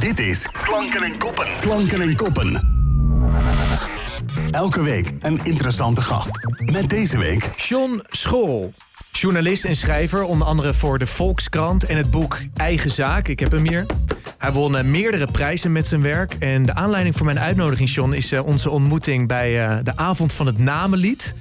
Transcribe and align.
Dit 0.00 0.18
is 0.18 0.48
Klanken 0.52 1.02
en 1.02 1.18
Koppen. 1.18 1.46
Klanken 1.60 2.00
en 2.00 2.16
Koppen. 2.16 2.68
Elke 4.50 4.82
week 4.82 5.12
een 5.20 5.40
interessante 5.44 6.00
gast. 6.00 6.30
Met 6.72 6.90
deze 6.90 7.18
week... 7.18 7.50
John 7.56 8.02
School. 8.08 8.72
Journalist 9.12 9.64
en 9.64 9.76
schrijver, 9.76 10.22
onder 10.22 10.46
andere 10.46 10.74
voor 10.74 10.98
de 10.98 11.06
Volkskrant 11.06 11.84
en 11.84 11.96
het 11.96 12.10
boek 12.10 12.38
Eigen 12.56 12.90
Zaak. 12.90 13.28
Ik 13.28 13.40
heb 13.40 13.50
hem 13.50 13.68
hier. 13.68 13.86
Hij 14.38 14.52
won 14.52 14.76
eh, 14.76 14.84
meerdere 14.84 15.26
prijzen 15.26 15.72
met 15.72 15.88
zijn 15.88 16.02
werk. 16.02 16.32
En 16.32 16.66
de 16.66 16.74
aanleiding 16.74 17.16
voor 17.16 17.26
mijn 17.26 17.40
uitnodiging, 17.40 17.90
John, 17.90 18.12
is 18.12 18.32
eh, 18.32 18.46
onze 18.46 18.70
ontmoeting 18.70 19.28
bij 19.28 19.66
eh, 19.66 19.78
de 19.82 19.96
avond 19.96 20.32
van 20.32 20.46
het 20.46 20.58
Namenlied. 20.58 21.34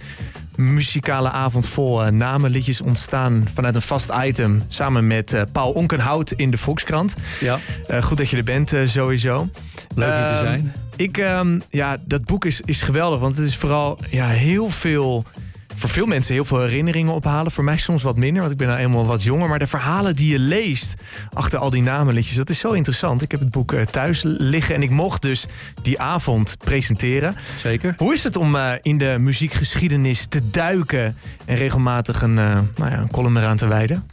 Muzikale 0.59 1.29
avond 1.29 1.67
vol 1.67 2.11
namenliedjes 2.11 2.81
ontstaan 2.81 3.47
vanuit 3.53 3.75
een 3.75 3.81
vast 3.81 4.09
item. 4.23 4.63
Samen 4.67 5.07
met 5.07 5.43
Paul 5.51 5.71
Onkenhout 5.71 6.31
in 6.31 6.51
de 6.51 6.57
Volkskrant. 6.57 7.15
Ja. 7.39 7.59
goed 8.01 8.17
dat 8.17 8.29
je 8.29 8.37
er 8.37 8.43
bent, 8.43 8.73
sowieso. 8.85 9.47
Leuk 9.95 10.13
hier 10.13 10.23
te 10.23 10.29
Ehm, 10.29 10.37
zijn. 10.37 10.73
Ik, 10.95 11.17
ehm, 11.17 11.59
ja, 11.69 11.97
dat 12.05 12.25
boek 12.25 12.45
is, 12.45 12.61
is 12.65 12.81
geweldig, 12.81 13.19
want 13.19 13.35
het 13.35 13.45
is 13.45 13.57
vooral 13.57 13.99
ja, 14.09 14.27
heel 14.27 14.69
veel 14.69 15.25
voor 15.79 15.89
veel 15.89 16.05
mensen 16.05 16.33
heel 16.33 16.45
veel 16.45 16.61
herinneringen 16.61 17.13
ophalen. 17.13 17.51
Voor 17.51 17.63
mij 17.63 17.77
soms 17.77 18.03
wat 18.03 18.15
minder, 18.15 18.39
want 18.39 18.51
ik 18.51 18.57
ben 18.57 18.67
nou 18.67 18.79
eenmaal 18.79 19.05
wat 19.05 19.23
jonger. 19.23 19.49
Maar 19.49 19.59
de 19.59 19.67
verhalen 19.67 20.15
die 20.15 20.31
je 20.31 20.39
leest 20.39 20.93
achter 21.33 21.59
al 21.59 21.69
die 21.69 21.81
namenliedjes, 21.81 22.35
dat 22.35 22.49
is 22.49 22.59
zo 22.59 22.71
interessant. 22.71 23.21
Ik 23.21 23.31
heb 23.31 23.39
het 23.39 23.51
boek 23.51 23.73
eh, 23.73 23.81
thuis 23.81 24.21
liggen 24.23 24.75
en 24.75 24.81
ik 24.81 24.89
mocht 24.89 25.21
dus 25.21 25.45
die 25.81 25.99
avond 25.99 26.57
presenteren. 26.57 27.35
Zeker. 27.55 27.93
Hoe 27.97 28.13
is 28.13 28.23
het 28.23 28.35
om 28.35 28.55
eh, 28.55 28.71
in 28.81 28.97
de 28.97 29.17
muziekgeschiedenis 29.19 30.25
te 30.25 30.49
duiken 30.49 31.17
en 31.45 31.55
regelmatig 31.55 32.21
een, 32.21 32.37
eh, 32.37 32.59
nou 32.75 32.91
ja, 32.91 32.97
een 32.97 33.11
column 33.11 33.37
eraan 33.37 33.57
te 33.57 33.67
wijden? 33.67 34.03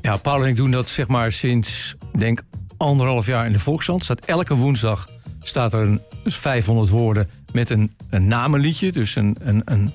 Ja, 0.00 0.16
Paul 0.16 0.42
en 0.42 0.48
ik 0.48 0.56
doen 0.56 0.70
dat 0.70 0.88
zeg 0.88 1.08
maar 1.08 1.32
sinds, 1.32 1.94
denk 2.18 2.42
anderhalf 2.76 3.26
jaar 3.26 3.46
in 3.46 3.52
de 3.52 3.58
Volkskrant. 3.58 4.04
Staat 4.04 4.24
elke 4.24 4.54
woensdag 4.54 5.08
staat 5.42 5.72
er 5.72 5.80
een 5.80 6.00
500 6.24 6.88
woorden 6.88 7.30
met 7.52 7.70
een, 7.70 7.92
een 8.10 8.26
namenliedje. 8.26 8.92
Dus 8.92 9.16
een, 9.16 9.36
een, 9.40 9.62
een, 9.64 9.92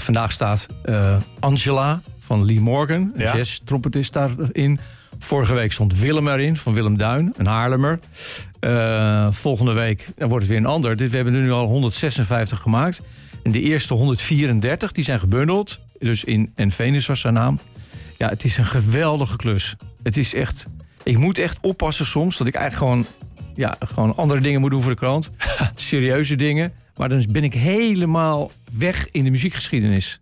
vandaag 0.00 0.32
staat 0.32 0.66
eh, 0.82 1.16
Angela 1.40 2.00
van 2.18 2.44
Lee 2.44 2.60
Morgan, 2.60 3.12
een 3.14 3.20
Ja. 3.20 3.36
jazz-trompetist 3.36 4.12
daarin. 4.12 4.78
Vorige 5.18 5.54
week 5.54 5.72
stond 5.72 5.98
Willem 5.98 6.28
erin, 6.28 6.56
van 6.56 6.74
Willem 6.74 6.96
Duin, 6.98 7.34
een 7.36 7.46
Haarlemmer. 7.46 7.98
Eh, 8.60 9.28
volgende 9.30 9.72
week 9.72 10.06
dan 10.16 10.28
wordt 10.28 10.44
het 10.44 10.52
weer 10.54 10.62
een 10.64 10.70
ander. 10.72 10.96
Dit, 10.96 11.10
we 11.10 11.16
hebben 11.16 11.34
er 11.34 11.40
nu 11.40 11.50
al 11.50 11.66
156 11.66 12.58
gemaakt. 12.60 13.00
En 13.42 13.52
de 13.52 13.60
eerste 13.60 13.94
134 13.94 14.92
die 14.92 15.04
zijn 15.04 15.20
gebundeld. 15.20 15.78
Dus 15.98 16.24
in 16.24 16.52
En 16.54 16.70
Venus 16.70 17.06
was 17.06 17.20
zijn 17.20 17.34
naam. 17.34 17.58
Ja, 18.18 18.28
het 18.28 18.44
is 18.44 18.58
een 18.58 18.66
geweldige 18.66 19.36
klus. 19.36 19.76
Het 20.02 20.16
is 20.16 20.34
echt... 20.34 20.66
Ik 21.02 21.16
moet 21.18 21.38
echt 21.38 21.58
oppassen 21.60 22.06
soms 22.06 22.36
dat 22.36 22.46
ik 22.46 22.54
eigenlijk 22.54 22.90
gewoon, 22.90 23.06
ja, 23.54 23.76
gewoon 23.94 24.16
andere 24.16 24.40
dingen 24.40 24.60
moet 24.60 24.70
doen 24.70 24.82
voor 24.82 24.90
de 24.90 24.96
krant. 24.98 25.30
Serieuze 25.74 26.36
dingen. 26.36 26.72
Maar 26.98 27.08
dan 27.08 27.24
ben 27.30 27.44
ik 27.44 27.54
helemaal 27.54 28.50
weg 28.72 29.08
in 29.10 29.24
de 29.24 29.30
muziekgeschiedenis. 29.30 30.18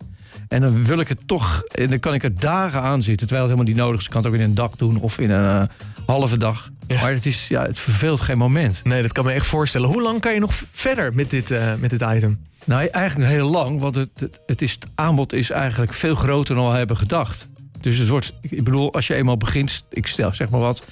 En 0.48 0.60
dan 0.60 0.84
wil 0.84 0.98
ik 0.98 1.08
het 1.08 1.22
toch... 1.26 1.62
En 1.62 1.90
dan 1.90 1.98
kan 1.98 2.14
ik 2.14 2.22
er 2.22 2.38
dagen 2.38 2.80
aan 2.80 3.02
zitten. 3.02 3.26
Terwijl 3.26 3.48
het 3.48 3.56
helemaal 3.56 3.74
niet 3.74 3.84
nodig 3.84 4.00
is. 4.00 4.06
Ik 4.06 4.12
kan 4.12 4.22
het 4.22 4.30
ook 4.30 4.38
in 4.38 4.44
een 4.44 4.54
dag 4.54 4.70
doen 4.70 5.00
of 5.00 5.18
in 5.18 5.30
een 5.30 5.68
eh, 5.68 5.76
halve 6.06 6.36
dag. 6.36 6.70
Ja. 6.86 7.00
Maar 7.00 7.12
het, 7.12 7.26
is, 7.26 7.48
ja, 7.48 7.62
het 7.62 7.78
verveelt 7.78 8.20
geen 8.20 8.38
moment. 8.38 8.84
Nee, 8.84 9.02
dat 9.02 9.12
kan 9.12 9.24
me 9.24 9.32
echt 9.32 9.46
voorstellen. 9.46 9.88
Hoe 9.88 10.02
lang 10.02 10.20
kan 10.20 10.34
je 10.34 10.40
nog 10.40 10.52
verder 10.72 11.14
met 11.14 11.30
dit, 11.30 11.50
eh, 11.50 11.74
met 11.74 11.90
dit 11.90 12.02
item? 12.02 12.38
Nou, 12.64 12.86
eigenlijk 12.86 13.30
heel 13.30 13.50
lang, 13.50 13.80
want 13.80 13.94
het, 13.94 14.10
het, 14.16 14.40
het, 14.46 14.62
is, 14.62 14.72
het 14.72 14.86
aanbod 14.94 15.32
is 15.32 15.50
eigenlijk 15.50 15.92
veel 15.92 16.14
groter 16.14 16.54
dan 16.54 16.68
we 16.68 16.76
hebben 16.76 16.96
gedacht. 16.96 17.48
Dus 17.80 17.96
het 17.96 18.08
wordt, 18.08 18.32
ik 18.40 18.64
bedoel, 18.64 18.92
als 18.92 19.06
je 19.06 19.14
eenmaal 19.14 19.36
begint, 19.36 19.84
ik 19.90 20.06
stel 20.06 20.34
zeg 20.34 20.48
maar 20.48 20.60
wat, 20.60 20.86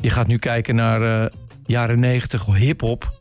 je 0.00 0.10
gaat 0.10 0.26
nu 0.26 0.38
kijken 0.38 0.74
naar 0.74 1.22
eh, 1.22 1.30
jaren 1.66 1.98
negentig 1.98 2.44
hip-hop. 2.44 3.18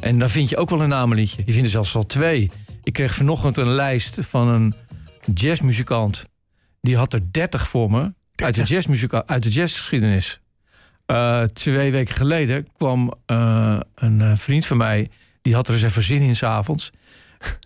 En 0.00 0.18
dan 0.18 0.30
vind 0.30 0.48
je 0.48 0.56
ook 0.56 0.70
wel 0.70 0.80
een 0.80 0.88
namenliedje. 0.88 1.42
Je 1.46 1.52
vindt 1.52 1.66
er 1.66 1.72
zelfs 1.72 1.92
wel 1.92 2.06
twee. 2.06 2.50
Ik 2.82 2.92
kreeg 2.92 3.14
vanochtend 3.14 3.56
een 3.56 3.70
lijst 3.70 4.18
van 4.20 4.48
een 4.48 4.74
jazzmuzikant. 5.34 6.28
Die 6.80 6.96
had 6.96 7.12
er 7.12 7.32
30 7.32 7.68
voor 7.68 7.90
me. 7.90 8.12
Uit 8.34 8.54
de, 8.54 8.62
jazzmuzika 8.62 9.22
uit 9.26 9.42
de 9.42 9.48
jazzgeschiedenis. 9.48 10.40
Eh, 11.06 11.42
twee 11.42 11.90
weken 11.90 12.14
geleden 12.14 12.66
kwam 12.76 13.14
eh, 13.26 13.80
een 13.94 14.20
eh, 14.20 14.32
vriend 14.34 14.66
van 14.66 14.76
mij. 14.76 15.10
Die 15.42 15.54
had 15.54 15.68
er 15.68 15.74
eens 15.74 15.82
even 15.82 16.02
zin 16.02 16.20
in 16.20 16.36
s'avonds. 16.36 16.90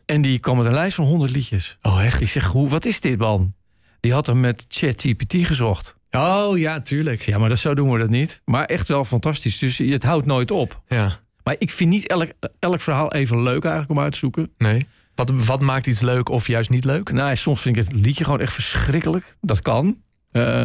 En 0.06 0.22
die 0.22 0.40
kwam 0.40 0.56
met 0.56 0.66
een 0.66 0.72
lijst 0.72 0.94
van 0.94 1.04
100 1.04 1.30
liedjes. 1.30 1.78
Oh, 1.82 2.04
echt? 2.04 2.20
Ik 2.20 2.28
zeg, 2.28 2.44
hoe, 2.44 2.68
wat 2.68 2.84
is 2.84 3.00
dit 3.00 3.18
man? 3.18 3.54
Die 4.00 4.12
had 4.12 4.26
hem 4.26 4.40
met 4.40 4.64
ChatGPT 4.68 5.34
gezocht. 5.46 5.96
Oh, 6.10 6.58
ja, 6.58 6.80
tuurlijk. 6.80 7.20
ja, 7.20 7.38
maar 7.38 7.48
dat, 7.48 7.58
zo 7.58 7.74
doen 7.74 7.90
we 7.90 7.98
dat 7.98 8.08
niet. 8.08 8.42
Maar 8.44 8.64
echt 8.64 8.88
wel 8.88 9.04
fantastisch. 9.04 9.58
Dus 9.58 9.78
het 9.78 10.02
houdt 10.02 10.26
nooit 10.26 10.50
op. 10.50 10.82
Ja, 10.88 11.20
Maar 11.48 11.56
ik 11.58 11.70
vind 11.70 11.90
niet 11.90 12.06
elk, 12.06 12.28
elk 12.58 12.80
verhaal 12.80 13.12
even 13.12 13.42
leuk 13.42 13.62
eigenlijk 13.64 13.90
om 13.90 14.00
uit 14.00 14.12
te 14.12 14.18
zoeken. 14.18 14.50
nee. 14.58 14.86
Wat, 15.14 15.30
wat 15.30 15.60
maakt 15.60 15.86
iets 15.86 16.00
leuk 16.00 16.28
of 16.28 16.46
juist 16.46 16.70
niet 16.70 16.84
leuk? 16.84 17.12
Nou, 17.12 17.36
soms 17.36 17.60
vind 17.60 17.76
ik 17.76 17.84
het 17.84 17.92
liedje 17.92 18.24
gewoon 18.24 18.40
echt 18.40 18.52
verschrikkelijk. 18.52 19.36
Dat 19.40 19.62
kan. 19.62 19.96
Eh, 20.30 20.64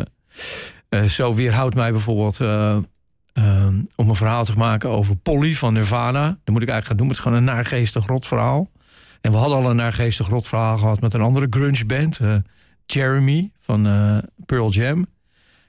eh, 0.90 1.04
zo 1.04 1.34
weerhoudt 1.34 1.76
mij 1.76 1.92
bijvoorbeeld 1.92 2.40
eh, 2.40 2.78
om 3.96 4.10
een 4.10 4.16
verhaal 4.16 4.46
te 4.46 4.58
maken 4.58 4.90
over 4.90 5.16
Polly 5.16 5.56
van 5.56 5.74
Nirvana. 5.74 6.28
Dat 6.44 6.54
moet 6.54 6.62
ik 6.62 6.70
eigenlijk 6.70 6.86
gaan 6.88 6.98
doen. 6.98 7.08
Het 7.08 7.16
is 7.16 7.24
gewoon 7.24 7.38
een 7.38 7.44
naargeestig 7.44 8.06
rot 8.06 8.28
verhaal. 8.28 8.72
En 9.22 9.32
we 9.32 9.38
hadden 9.38 9.58
al 9.58 9.70
een 9.70 9.76
naargeestig 9.76 10.28
rot 10.28 10.48
verhaal 10.48 10.78
gehad 10.78 11.02
met 11.02 11.14
een 11.14 11.22
andere 11.22 11.48
grunge 11.50 11.86
band. 11.86 12.20
Jeremy 12.86 13.52
van 13.60 13.84
Pearl 14.46 14.72
Jam. 14.72 15.06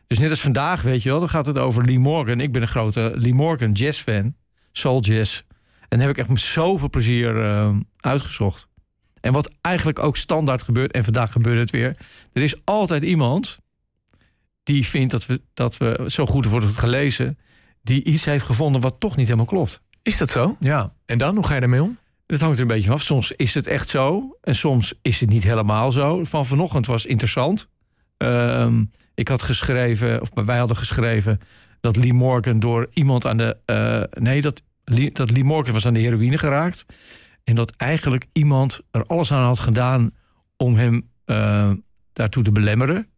Dus 0.06 0.18
net 0.18 0.30
als 0.30 0.40
vandaag, 0.40 0.82
weet 0.82 1.02
je 1.02 1.08
wel, 1.08 1.20
dan 1.20 1.28
gaat 1.28 1.46
het 1.46 1.58
over 1.58 1.84
Lee 1.84 1.98
Morgan. 1.98 2.40
Ik 2.40 2.52
ben 2.52 2.62
een 2.62 2.68
grote 2.68 3.12
Lee 3.14 3.34
Morgan 3.34 3.72
jazz 3.72 4.00
fan. 4.00 4.34
Soul 4.76 5.00
jazz. 5.00 5.42
En 5.88 5.98
daar 5.98 6.00
heb 6.00 6.10
ik 6.10 6.18
echt 6.18 6.28
met 6.28 6.40
zoveel 6.40 6.90
plezier 6.90 7.44
eh, 7.44 7.76
uitgezocht. 8.00 8.68
En 9.20 9.32
wat 9.32 9.50
eigenlijk 9.60 9.98
ook 9.98 10.16
standaard 10.16 10.62
gebeurt, 10.62 10.92
en 10.92 11.04
vandaag 11.04 11.32
gebeurt 11.32 11.58
het 11.58 11.70
weer. 11.70 11.96
Er 12.32 12.42
is 12.42 12.64
altijd 12.64 13.02
iemand 13.02 13.58
die 14.62 14.86
vindt 14.86 15.10
dat 15.10 15.26
we, 15.26 15.40
dat 15.54 15.76
we 15.76 16.04
zo 16.06 16.26
goed 16.26 16.46
worden 16.46 16.70
gelezen. 16.70 17.38
Die 17.82 18.04
iets 18.04 18.24
heeft 18.24 18.44
gevonden 18.44 18.80
wat 18.80 19.00
toch 19.00 19.16
niet 19.16 19.26
helemaal 19.26 19.46
klopt. 19.46 19.82
Is 20.02 20.18
dat 20.18 20.30
zo? 20.30 20.56
Ja. 20.60 20.92
En 21.06 21.18
dan, 21.18 21.34
hoe 21.34 21.46
ga 21.46 21.54
je 21.54 21.60
daarmee 21.60 21.82
om? 21.82 21.98
Dat 22.26 22.40
hangt 22.40 22.56
er 22.56 22.62
een 22.62 22.68
beetje 22.68 22.84
vanaf. 22.84 23.02
Soms 23.02 23.32
is 23.32 23.54
het 23.54 23.66
echt 23.66 23.88
zo. 23.88 24.36
En 24.42 24.54
soms 24.54 24.94
is 25.02 25.20
het 25.20 25.28
niet 25.28 25.42
helemaal 25.42 25.92
zo. 25.92 26.24
Van 26.24 26.46
vanochtend 26.46 26.86
was 26.86 27.06
interessant. 27.06 27.68
Ehm, 28.16 28.84
ik 29.14 29.28
had 29.28 29.42
geschreven, 29.42 30.20
of 30.20 30.30
wij 30.34 30.58
hadden 30.58 30.76
geschreven... 30.76 31.40
dat 31.84 31.96
Lee 31.96 32.12
Morgan 32.12 32.58
door 32.58 32.88
iemand 32.92 33.26
aan 33.26 33.36
de... 33.36 33.56
eh, 33.64 34.22
nee, 34.22 34.40
dat 34.40 34.62
Lee, 34.84 35.12
dat 35.12 35.30
Lee 35.30 35.44
Morgan 35.44 35.72
was 35.72 35.86
aan 35.86 35.94
de 35.94 36.00
heroïne 36.00 36.38
geraakt. 36.38 36.86
En 37.44 37.54
dat 37.54 37.70
eigenlijk 37.70 38.26
iemand 38.32 38.80
er 38.90 39.06
alles 39.06 39.32
aan 39.32 39.44
had 39.44 39.58
gedaan... 39.58 40.10
om 40.56 40.74
hem 40.74 41.08
eh, 41.24 41.70
daartoe 42.12 42.42
te 42.42 42.52
belemmeren. 42.52 43.08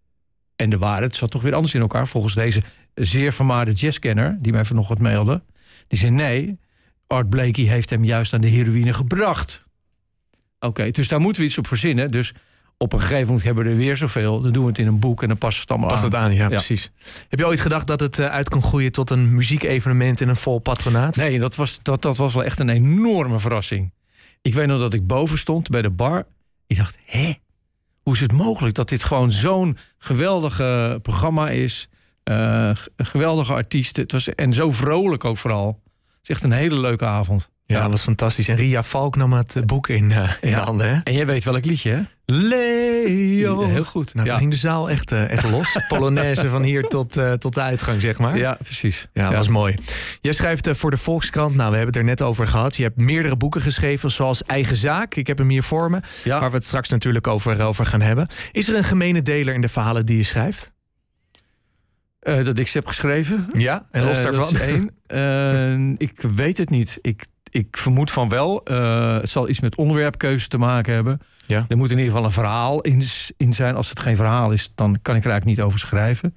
En 0.56 0.70
de 0.70 0.78
waarheid 0.78 1.16
zat 1.16 1.30
toch 1.30 1.42
weer 1.42 1.54
anders 1.54 1.74
in 1.74 1.80
elkaar. 1.80 2.06
Volgens 2.06 2.34
deze 2.34 2.62
zeer 2.94 3.32
vermaarde 3.32 3.72
jazzkenner... 3.72 4.36
die 4.40 4.52
mij 4.52 4.64
vanochtend 4.64 4.98
mailde. 4.98 5.42
Die 5.86 5.98
zei 5.98 6.10
nee... 6.10 6.58
Art 7.06 7.30
Blakey 7.30 7.64
heeft 7.64 7.90
hem 7.90 8.04
juist 8.04 8.32
aan 8.32 8.40
de 8.40 8.48
heroïne 8.48 8.92
gebracht. 8.92 9.66
Oké, 10.60 10.90
dus 10.90 11.08
daar 11.08 11.20
moeten 11.20 11.42
we 11.42 11.48
iets 11.48 11.58
op 11.58 11.66
verzinnen. 11.66 12.10
Dus 12.10 12.34
op 12.78 12.92
een 12.92 13.00
gegeven 13.00 13.26
moment 13.26 13.44
hebben 13.44 13.64
we 13.64 13.70
er 13.70 13.76
weer 13.76 13.96
zoveel. 13.96 14.40
Dan 14.40 14.52
doen 14.52 14.62
we 14.62 14.68
het 14.68 14.78
in 14.78 14.86
een 14.86 14.98
boek 14.98 15.22
en 15.22 15.28
dan 15.28 15.38
passen 15.38 15.66
we 15.66 15.72
het 15.72 15.82
allemaal 15.82 15.88
Pas 16.02 16.14
aan. 16.20 16.24
het 16.30 16.30
aan, 16.30 16.34
ja, 16.34 16.48
precies. 16.48 16.90
Heb 17.28 17.38
je 17.38 17.46
ooit 17.46 17.60
gedacht 17.60 17.86
dat 17.86 18.00
het 18.00 18.18
eh, 18.18 18.26
uit 18.26 18.48
kon 18.48 18.62
groeien 18.62 18.92
tot 18.92 19.10
een 19.10 19.34
muziekevenement 19.34 20.20
in 20.20 20.28
een 20.28 20.36
vol 20.36 20.58
patronaat? 20.58 21.16
Nee, 21.16 21.38
dat 21.38 21.56
was, 21.56 21.78
dat, 21.82 22.02
dat 22.02 22.16
was 22.16 22.34
wel 22.34 22.44
echt 22.44 22.58
een 22.58 22.68
enorme 22.68 23.38
verrassing. 23.38 23.92
Ik 24.42 24.54
weet 24.54 24.66
nog 24.66 24.80
dat 24.80 24.92
ik 24.92 25.06
boven 25.06 25.38
stond 25.38 25.68
bij 25.68 25.82
de 25.82 25.90
bar. 25.90 26.26
Ik 26.66 26.76
dacht, 26.76 26.98
hé, 27.04 27.34
hoe 28.02 28.14
is 28.14 28.20
het 28.20 28.32
mogelijk 28.32 28.74
dat 28.74 28.88
dit 28.88 29.04
gewoon 29.04 29.30
zo'n 29.32 29.78
geweldige 29.98 30.98
programma 31.02 31.48
is? 31.50 31.88
G- 32.30 32.86
geweldige 32.96 33.52
artiesten. 33.52 34.02
Het 34.02 34.12
was, 34.12 34.28
en 34.34 34.52
zo 34.52 34.70
vrolijk 34.70 35.24
ook 35.24 35.36
vooral. 35.36 35.80
Het 36.26 36.36
is 36.36 36.42
echt 36.42 36.52
een 36.52 36.58
hele 36.58 36.80
leuke 36.80 37.04
avond. 37.04 37.50
Ja, 37.66 37.80
dat 37.80 37.90
was 37.90 38.02
fantastisch. 38.02 38.48
En 38.48 38.56
Ria 38.56 38.82
Valk 38.82 39.16
nam 39.16 39.32
het 39.32 39.56
eh, 39.56 39.62
boek 39.62 39.88
in, 39.88 40.12
eh, 40.12 40.30
in 40.40 40.48
Ja. 40.48 40.64
handen, 40.64 40.88
hè? 40.94 41.00
En 41.04 41.12
jij 41.12 41.26
weet 41.26 41.44
welk 41.44 41.64
liedje, 41.64 41.90
hè? 41.90 42.00
Leo. 42.24 43.66
Heel 43.66 43.84
goed. 43.84 44.14
Nou, 44.14 44.24
ja. 44.26 44.30
toen 44.32 44.40
ging 44.40 44.50
de 44.52 44.58
zaal 44.58 44.90
echt, 44.90 45.12
eh, 45.12 45.30
echt 45.30 45.50
los. 45.50 45.76
Polonaise 45.88 46.48
van 46.48 46.62
hier 46.62 46.82
tot, 46.82 47.18
tot 47.38 47.54
de 47.54 47.60
uitgang, 47.60 48.00
zeg 48.00 48.18
maar. 48.18 48.36
ja, 48.38 48.54
precies. 48.62 49.08
Ja, 49.12 49.28
dat 49.28 49.36
was 49.36 49.48
mooi. 49.48 49.74
Jij 50.20 50.32
schrijft 50.32 50.68
voor 50.72 50.90
de 50.90 50.96
Volkskrant. 50.96 51.54
Nou, 51.54 51.70
we 51.70 51.76
hebben 51.76 51.94
het 51.94 51.96
er 51.96 52.08
net 52.08 52.22
over 52.22 52.46
gehad. 52.48 52.76
Je 52.76 52.82
hebt 52.82 52.96
meerdere 52.96 53.36
boeken 53.36 53.60
geschreven, 53.60 54.10
zoals 54.10 54.42
Eigen 54.42 54.76
Zaak. 54.76 55.14
Ik 55.14 55.26
heb 55.26 55.38
hem 55.38 55.48
hier 55.48 55.62
voor 55.62 55.90
me, 55.90 56.00
waar 56.24 56.50
we 56.50 56.56
het 56.56 56.64
straks 56.64 56.88
natuurlijk 56.88 57.26
over, 57.26 57.62
over 57.62 57.86
gaan 57.86 58.00
hebben. 58.00 58.28
Is 58.52 58.68
er 58.68 58.76
een 58.76 58.84
gemene 58.84 59.22
deler 59.22 59.54
in 59.54 59.60
de 59.60 59.68
verhalen 59.68 60.06
die 60.06 60.16
je 60.16 60.22
schrijft? 60.22 60.74
Eh, 62.26 62.44
dat 62.44 62.58
ik 62.58 62.68
ze 62.68 62.78
heb 62.78 62.86
geschreven. 62.86 63.48
Ja, 63.52 63.86
en 63.90 64.04
los 64.04 64.16
Eh, 64.16 64.22
daarvan? 64.22 64.56
Één. 64.56 64.90
Eh, 65.06 65.98
ik 65.98 66.20
weet 66.20 66.58
het 66.58 66.70
niet. 66.70 66.98
Ik, 67.02 67.26
ik 67.50 67.76
vermoed 67.76 68.10
van 68.10 68.28
wel. 68.28 68.60
Het 69.20 69.28
zal 69.28 69.48
iets 69.48 69.60
met 69.60 69.76
onderwerpkeuze 69.76 70.48
te 70.48 70.58
maken 70.58 70.94
hebben. 70.94 71.18
Ja. 71.46 71.64
Er 71.68 71.76
moet 71.76 71.90
in 71.90 71.96
ieder 71.96 72.10
geval 72.12 72.24
een 72.24 72.32
verhaal 72.32 72.80
in, 72.80 73.02
in 73.36 73.52
zijn. 73.52 73.74
Als 73.76 73.88
het 73.88 74.00
geen 74.00 74.16
verhaal 74.16 74.52
is, 74.52 74.72
dan 74.74 74.98
kan 75.02 75.16
ik 75.16 75.24
er 75.24 75.30
eigenlijk 75.30 75.44
niet 75.44 75.60
over 75.66 75.78
schrijven. 75.78 76.34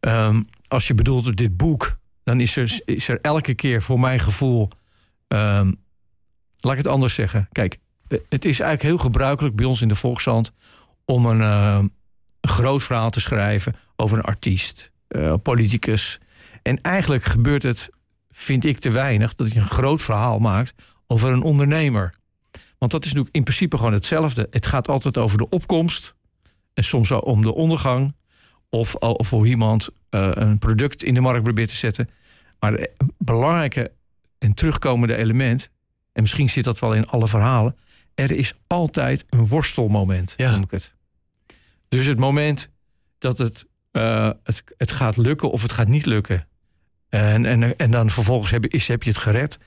Ehm, 0.00 0.42
als 0.68 0.86
je 0.86 0.94
bedoelt 0.94 1.26
op 1.28 1.36
dit 1.36 1.56
boek, 1.56 1.98
dan 2.24 2.40
is 2.40 2.56
er, 2.56 2.80
is 2.84 3.08
er 3.08 3.18
elke 3.22 3.54
keer 3.54 3.82
voor 3.82 4.00
mijn 4.00 4.20
gevoel. 4.20 4.68
ehm, 5.28 5.72
laat 6.60 6.72
ik 6.72 6.78
het 6.78 6.86
anders 6.86 7.14
zeggen. 7.14 7.48
Kijk, 7.52 7.78
het 8.08 8.44
is 8.44 8.60
eigenlijk 8.60 8.82
heel 8.82 8.98
gebruikelijk 8.98 9.56
bij 9.56 9.66
ons 9.66 9.82
in 9.82 9.88
de 9.88 9.94
Volkshand 9.94 10.52
om 11.04 11.26
een, 11.26 11.40
ehm, 11.40 11.86
een 12.40 12.50
groot 12.50 12.82
verhaal 12.82 13.10
te 13.10 13.20
schrijven 13.20 13.74
over 13.96 14.18
een 14.18 14.24
artiest, 14.24 14.90
eh, 15.10 15.34
politicus. 15.42 16.18
En 16.62 16.80
eigenlijk 16.80 17.24
gebeurt 17.24 17.62
het, 17.62 17.90
vind 18.30 18.64
ik, 18.64 18.78
te 18.78 18.90
weinig 18.90 19.34
dat 19.34 19.52
je 19.52 19.60
een 19.60 19.66
groot 19.66 20.02
verhaal 20.02 20.38
maakt 20.38 20.74
over 21.06 21.32
een 21.32 21.42
ondernemer. 21.42 22.14
Want 22.78 22.92
dat 22.92 23.00
is 23.04 23.08
natuurlijk 23.08 23.36
in 23.36 23.42
principe 23.42 23.76
gewoon 23.76 23.92
hetzelfde. 23.92 24.46
Het 24.50 24.66
gaat 24.66 24.88
altijd 24.88 25.18
over 25.18 25.38
de 25.38 25.48
opkomst 25.48 26.14
en 26.74 26.84
soms 26.84 27.10
om 27.10 27.42
de 27.42 27.54
ondergang. 27.54 28.14
Of, 28.68 28.94
of 28.94 29.30
hoe 29.30 29.46
iemand 29.46 29.88
eh, 30.10 30.30
een 30.32 30.58
product 30.58 31.02
in 31.02 31.14
de 31.14 31.20
markt 31.20 31.42
probeert 31.42 31.68
te 31.68 31.74
zetten. 31.74 32.10
Maar 32.60 32.72
het 32.72 32.90
belangrijke 33.18 33.92
en 34.38 34.54
terugkomende 34.54 35.16
element, 35.16 35.70
en 36.12 36.22
misschien 36.22 36.48
zit 36.48 36.64
dat 36.64 36.78
wel 36.78 36.94
in 36.94 37.06
alle 37.06 37.28
verhalen, 37.28 37.76
er 38.14 38.30
is 38.30 38.54
altijd 38.66 39.24
een 39.30 39.46
worstelmoment, 39.46 40.34
Ja. 40.36 40.50
noem 40.50 40.62
ik 40.62 40.70
het. 40.70 40.94
Dus 41.88 42.06
het 42.06 42.18
moment 42.18 42.70
dat 43.18 43.38
het, 43.38 43.66
eh, 43.90 44.30
het, 44.44 44.64
het 44.76 44.92
gaat 44.92 45.16
lukken 45.16 45.50
of 45.50 45.62
het 45.62 45.72
gaat 45.72 45.88
niet 45.88 46.06
lukken. 46.06 46.46
En, 47.08 47.46
en, 47.46 47.76
en 47.76 47.90
dan 47.90 48.10
vervolgens 48.10 48.50
heb 48.50 48.64
heb 48.72 49.02
je 49.02 49.10
het 49.10 49.18
gered. 49.18 49.58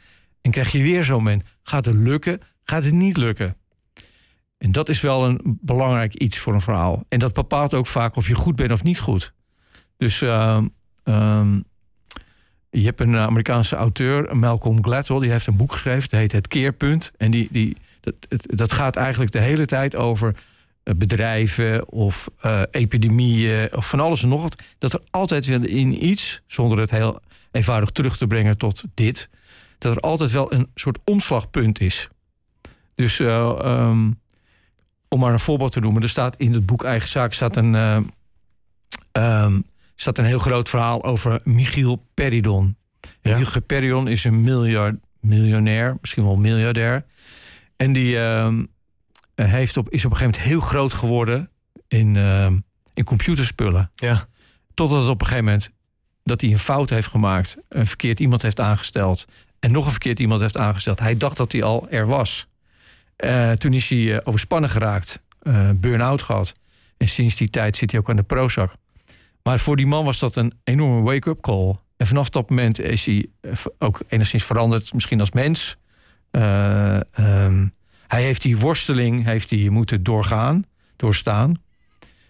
En 0.41 0.51
krijg 0.51 0.71
je 0.71 0.81
weer 0.83 1.03
zo'n 1.03 1.15
moment. 1.15 1.43
Gaat 1.63 1.85
het 1.85 1.95
lukken? 1.95 2.39
Gaat 2.63 2.83
het 2.83 2.93
niet 2.93 3.17
lukken? 3.17 3.55
En 4.57 4.71
dat 4.71 4.89
is 4.89 5.01
wel 5.01 5.25
een 5.25 5.39
belangrijk 5.61 6.13
iets 6.13 6.37
voor 6.37 6.53
een 6.53 6.61
verhaal. 6.61 7.03
En 7.09 7.19
dat 7.19 7.33
bepaalt 7.33 7.73
ook 7.73 7.87
vaak 7.87 8.15
of 8.15 8.27
je 8.27 8.35
goed 8.35 8.55
bent 8.55 8.71
of 8.71 8.83
niet 8.83 8.99
goed. 8.99 9.33
Dus 9.97 10.21
ehm, 10.21 10.67
ehm, 11.03 11.59
je 12.69 12.83
hebt 12.83 12.99
een 12.99 13.15
Amerikaanse 13.15 13.75
auteur, 13.75 14.37
Malcolm 14.37 14.83
Gladwell, 14.83 15.19
die 15.19 15.31
heeft 15.31 15.47
een 15.47 15.57
boek 15.57 15.71
geschreven. 15.71 16.09
Dat 16.09 16.19
heet 16.19 16.31
Het 16.31 16.47
Keerpunt. 16.47 17.11
En 17.17 17.31
die, 17.31 17.47
die, 17.51 17.77
dat, 17.99 18.13
het- 18.29 18.45
dat 18.57 18.73
gaat 18.73 18.95
eigenlijk 18.95 19.31
de 19.31 19.39
hele 19.39 19.65
tijd 19.65 19.95
over 19.95 20.35
bedrijven 20.83 21.91
of 21.91 22.29
eh, 22.41 22.61
epidemieën 22.71 23.75
of 23.75 23.89
van 23.89 23.99
alles 23.99 24.23
en 24.23 24.29
nog 24.29 24.41
wat. 24.41 24.61
Dat 24.77 24.93
er 24.93 25.01
altijd 25.09 25.45
weer 25.45 25.69
in 25.69 26.05
iets, 26.05 26.41
zonder 26.47 26.79
het 26.79 26.91
heel 26.91 27.19
eenvoudig 27.51 27.89
terug 27.89 28.17
te 28.17 28.27
brengen 28.27 28.57
tot 28.57 28.83
dit, 28.93 29.29
dat 29.77 29.95
er 29.95 30.01
altijd 30.01 30.31
wel 30.31 30.53
een 30.53 30.67
soort 30.75 30.99
omslagpunt 31.03 31.81
is. 31.81 32.09
Dus 32.95 33.19
eh, 33.19 33.49
ehm, 33.59 34.11
om 35.07 35.19
maar 35.19 35.33
een 35.33 35.39
voorbeeld 35.39 35.71
te 35.71 35.79
noemen, 35.79 36.01
er 36.01 36.09
staat 36.09 36.35
in 36.37 36.53
het 36.53 36.65
boek 36.65 36.83
Eigen 36.83 37.09
Zaak 37.09 37.33
staat 37.33 37.57
een, 37.57 37.75
eh, 37.75 37.97
ehm, 39.11 39.59
staat 39.95 40.17
een 40.17 40.25
heel 40.25 40.39
groot 40.39 40.69
verhaal 40.69 41.03
over 41.03 41.41
Michiel 41.43 42.05
Peridon. 42.13 42.75
Ja. 43.21 43.37
Michiel 43.37 43.61
Peridon 43.61 44.07
is 44.07 44.23
een 44.23 44.41
miljard, 44.41 44.95
miljonair, 45.19 45.97
misschien 46.01 46.23
wel 46.23 46.35
miljardair. 46.35 47.05
En 47.75 47.93
die 47.93 48.19
ehm, 48.19 48.63
heeft 49.35 49.77
op, 49.77 49.89
is 49.89 50.05
op 50.05 50.11
een 50.11 50.17
gegeven 50.17 50.39
moment 50.41 50.51
heel 50.51 50.69
groot 50.69 50.93
geworden 50.93 51.49
in, 51.87 52.15
ehm, 52.15 52.57
in 52.93 53.03
computerspullen. 53.03 53.91
Ja. 53.95 54.27
Totdat 54.73 54.99
het 54.99 55.09
op 55.09 55.21
een 55.21 55.27
gegeven 55.27 55.45
moment 55.45 55.71
dat 56.23 56.41
hij 56.41 56.49
een 56.49 56.57
fout 56.57 56.89
heeft 56.89 57.07
gemaakt, 57.07 57.57
een 57.69 57.85
verkeerd 57.85 58.19
iemand 58.19 58.41
heeft 58.41 58.59
aangesteld 58.59 59.25
en 59.59 59.71
nog 59.71 59.85
een 59.85 59.91
verkeerd 59.91 60.19
iemand 60.19 60.41
heeft 60.41 60.57
aangesteld. 60.57 60.99
Hij 60.99 61.17
dacht 61.17 61.37
dat 61.37 61.51
hij 61.51 61.63
al 61.63 61.89
er 61.89 62.07
was. 62.07 62.47
Eh, 63.15 63.51
toen 63.51 63.73
is 63.73 63.89
hij 63.89 64.15
eh, 64.15 64.21
overspannen 64.23 64.69
geraakt, 64.69 65.21
eh 65.39 65.69
burn-out 65.75 66.21
gehad. 66.21 66.53
En 66.97 67.07
sinds 67.07 67.35
die 67.35 67.49
tijd 67.49 67.75
zit 67.77 67.91
hij 67.91 67.99
ook 67.99 68.09
aan 68.09 68.15
de 68.15 68.23
Prozac. 68.23 68.75
Maar 69.43 69.59
voor 69.59 69.75
die 69.75 69.87
man 69.87 70.05
was 70.05 70.19
dat 70.19 70.35
een 70.35 70.53
enorme 70.63 71.01
wake-up 71.01 71.41
call. 71.41 71.75
En 71.97 72.07
vanaf 72.07 72.29
dat 72.29 72.49
moment 72.49 72.79
is 72.79 73.05
hij 73.05 73.25
eh, 73.41 73.51
ook 73.79 74.01
enigszins 74.07 74.43
veranderd, 74.43 74.93
misschien 74.93 75.19
als 75.19 75.31
mens. 75.31 75.77
Eh, 76.31 77.15
ehm, 77.17 77.67
hij 78.13 78.23
heeft 78.23 78.41
die 78.41 78.57
worsteling 78.57 79.25
heeft 79.25 79.49
hij 79.49 79.69
moeten 79.69 80.03
doorgaan, 80.03 80.65
doorstaan. 80.95 81.61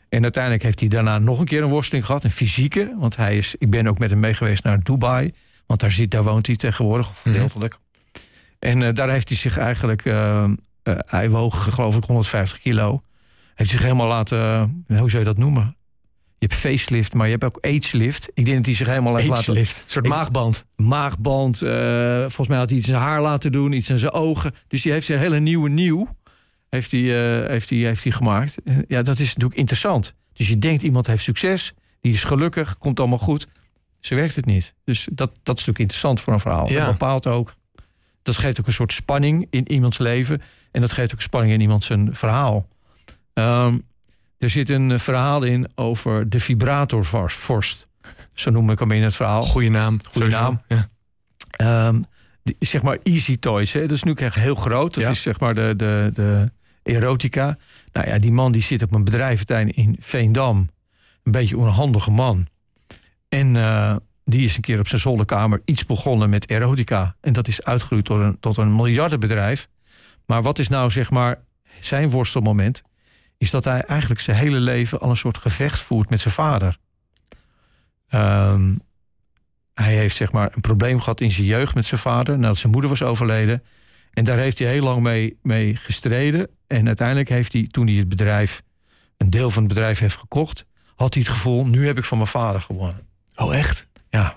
En 0.09 0.21
uiteindelijk 0.21 0.63
heeft 0.63 0.79
hij 0.79 0.89
daarna 0.89 1.19
nog 1.19 1.39
een 1.39 1.45
keer 1.45 1.63
een 1.63 1.69
worsteling 1.69 2.05
gehad, 2.05 2.23
een 2.23 2.31
fysieke. 2.31 2.95
Want 2.99 3.15
hij 3.15 3.37
is, 3.37 3.55
ik 3.55 3.69
ben 3.69 3.87
ook 3.87 3.97
met 3.97 4.09
hem 4.09 4.19
mee 4.19 4.33
geweest 4.33 4.63
naar 4.63 4.83
Dubai. 4.83 5.33
Want 5.65 5.79
daar, 5.79 5.91
zit, 5.91 6.11
daar 6.11 6.23
woont 6.23 6.47
hij 6.47 6.55
tegenwoordig, 6.55 7.09
of 7.09 7.21
gedeeltelijk. 7.21 7.77
En 8.59 8.83
eh, 8.83 8.93
daar 8.93 9.09
heeft 9.09 9.27
hij 9.27 9.37
zich 9.37 9.57
eigenlijk, 9.57 10.05
eh, 10.05 10.51
hij 11.05 11.29
woog 11.29 11.73
geloof 11.73 11.95
ik 11.95 12.03
150 12.03 12.59
kilo. 12.59 13.03
Heeft 13.55 13.69
zich 13.69 13.81
helemaal 13.81 14.07
laten, 14.07 14.39
hoe 14.87 15.09
zou 15.09 15.17
je 15.17 15.23
dat 15.23 15.37
noemen? 15.37 15.75
Je 16.43 16.49
hebt 16.49 16.59
facelift, 16.61 17.13
maar 17.13 17.25
je 17.25 17.31
hebt 17.31 17.43
ook 17.43 17.57
agelift. 17.65 18.29
Ik 18.33 18.45
denk 18.45 18.57
dat 18.57 18.65
hij 18.65 18.75
zich 18.75 18.87
helemaal 18.87 19.15
heeft 19.15 19.27
laten. 19.27 19.57
Een 19.57 19.65
soort 19.85 20.05
Ik- 20.05 20.11
maagband. 20.11 20.65
maagband. 20.75 21.61
eh, 21.61 22.19
volgens 22.19 22.47
mij 22.47 22.57
had 22.57 22.69
hij 22.69 22.77
iets 22.77 22.87
in 22.87 22.93
zijn 22.93 23.05
haar 23.05 23.21
laten 23.21 23.51
doen, 23.51 23.71
iets 23.71 23.89
in 23.89 23.97
zijn 23.97 24.11
ogen. 24.11 24.55
Dus 24.67 24.81
die 24.81 24.91
heeft 24.91 25.09
een 25.09 25.17
hele 25.19 25.39
nieuwe 25.39 25.69
nieuw 25.69 26.15
heeft 26.69 26.91
hij, 26.91 27.01
eh, 27.41 27.49
heeft 27.49 27.69
hij, 27.69 27.79
heeft 27.79 28.03
hij 28.03 28.11
gemaakt. 28.11 28.55
Ja, 28.87 29.01
dat 29.01 29.19
is 29.19 29.27
natuurlijk 29.27 29.55
interessant. 29.59 30.13
Dus 30.33 30.47
je 30.47 30.57
denkt 30.59 30.83
iemand 30.83 31.07
heeft 31.07 31.23
succes, 31.23 31.73
die 32.01 32.13
is 32.13 32.23
gelukkig, 32.23 32.77
komt 32.77 32.99
allemaal 32.99 33.17
goed. 33.17 33.47
Ze 33.99 34.15
werkt 34.15 34.35
het 34.35 34.45
niet. 34.45 34.75
Dus 34.83 35.07
dat, 35.11 35.29
dat 35.29 35.57
is 35.57 35.65
natuurlijk 35.65 35.79
interessant 35.79 36.21
voor 36.21 36.33
een 36.33 36.39
verhaal. 36.39 36.69
Ja. 36.69 36.79
Dat 36.79 36.91
bepaalt 36.91 37.27
ook. 37.27 37.55
Dat 38.21 38.37
geeft 38.37 38.59
ook 38.59 38.67
een 38.67 38.73
soort 38.73 38.93
spanning 38.93 39.47
in 39.49 39.71
iemands 39.71 39.97
leven. 39.97 40.41
En 40.71 40.81
dat 40.81 40.91
geeft 40.91 41.13
ook 41.13 41.21
spanning 41.21 41.53
in 41.53 41.61
iemand 41.61 41.83
zijn 41.83 42.15
verhaal. 42.15 42.67
Ehm, 43.33 43.77
er 44.43 44.49
zit 44.49 44.69
een 44.69 44.91
eh, 44.91 44.99
verhaal 44.99 45.43
in 45.43 45.67
over 45.75 46.29
de 46.29 46.39
vibratorvorst. 46.39 47.87
Zo 48.33 48.49
noem 48.51 48.69
ik 48.69 48.79
hem 48.79 48.91
in 48.91 49.03
het 49.03 49.15
verhaal. 49.15 49.43
Goeie 49.43 49.69
naam. 49.69 49.97
Sowieso. 50.11 50.37
naam. 50.39 50.61
Ja. 50.67 50.89
Die, 52.43 52.55
zeg 52.59 52.81
maar 52.81 52.97
Easy 53.03 53.37
Toys. 53.39 53.73
Hè? 53.73 53.81
Dat 53.81 53.91
is 53.91 54.03
nu 54.03 54.13
echt 54.13 54.35
heel 54.35 54.55
groot. 54.55 54.93
Dat 54.93 55.03
Ja. 55.03 55.09
is 55.09 55.21
zeg 55.21 55.39
maar 55.39 55.55
de, 55.55 55.73
de, 55.77 56.09
de 56.13 56.51
erotica. 56.83 57.57
Nou 57.91 58.07
ja, 58.07 58.19
die 58.19 58.31
man 58.31 58.51
die 58.51 58.61
zit 58.61 58.81
op 58.83 58.93
een 58.93 59.03
bedrijventuin 59.03 59.73
in 59.73 59.95
Veendam. 59.99 60.69
Een 61.23 61.31
beetje 61.31 61.57
onhandige 61.57 62.11
man. 62.11 62.47
En 63.29 63.55
eh, 63.55 63.95
die 64.25 64.43
is 64.43 64.55
een 64.55 64.61
keer 64.61 64.79
op 64.79 64.87
zijn 64.87 65.01
zolderkamer 65.01 65.61
iets 65.65 65.85
begonnen 65.85 66.29
met 66.29 66.49
erotica. 66.49 67.15
En 67.21 67.33
dat 67.33 67.47
is 67.47 67.63
uitgegroeid 67.63 68.05
tot 68.05 68.17
een, 68.17 68.37
tot 68.39 68.57
een 68.57 68.75
miljardenbedrijf. 68.75 69.67
Maar 70.25 70.41
wat 70.41 70.59
is 70.59 70.67
nou 70.67 70.89
zeg 70.91 71.09
maar 71.09 71.39
zijn 71.79 72.09
worstelmoment? 72.09 72.81
Is 73.43 73.49
dat 73.49 73.63
hij 73.63 73.81
eigenlijk 73.81 74.21
zijn 74.21 74.37
hele 74.37 74.59
leven 74.59 74.99
al 74.99 75.09
een 75.09 75.15
soort 75.15 75.37
gevecht 75.37 75.79
voert 75.79 76.09
met 76.09 76.19
zijn 76.19 76.33
vader. 76.33 76.77
Ehm, 78.07 78.75
hij 79.73 79.95
heeft 79.95 80.15
zeg 80.15 80.31
maar 80.31 80.51
een 80.55 80.61
probleem 80.61 80.99
gehad 80.99 81.21
in 81.21 81.31
zijn 81.31 81.45
jeugd 81.45 81.75
met 81.75 81.85
zijn 81.85 82.01
vader 82.01 82.39
nadat 82.39 82.57
zijn 82.57 82.71
moeder 82.71 82.89
was 82.89 83.01
overleden. 83.01 83.63
En 84.13 84.23
daar 84.23 84.37
heeft 84.37 84.59
hij 84.59 84.67
heel 84.67 84.83
lang 84.83 85.01
mee, 85.01 85.37
mee 85.41 85.75
gestreden. 85.75 86.49
En 86.67 86.87
uiteindelijk 86.87 87.29
heeft 87.29 87.53
hij, 87.53 87.67
toen 87.67 87.87
hij 87.87 87.95
het 87.95 88.09
bedrijf, 88.09 88.61
een 89.17 89.29
deel 89.29 89.49
van 89.49 89.63
het 89.63 89.73
bedrijf 89.73 89.99
heeft 89.99 90.17
gekocht, 90.17 90.65
had 90.95 91.13
hij 91.13 91.23
het 91.23 91.31
gevoel: 91.31 91.65
nu 91.65 91.85
heb 91.85 91.97
ik 91.97 92.03
van 92.03 92.17
mijn 92.17 92.29
vader 92.29 92.61
gewonnen. 92.61 93.07
Oh, 93.35 93.55
echt? 93.55 93.87
Ja. 94.09 94.33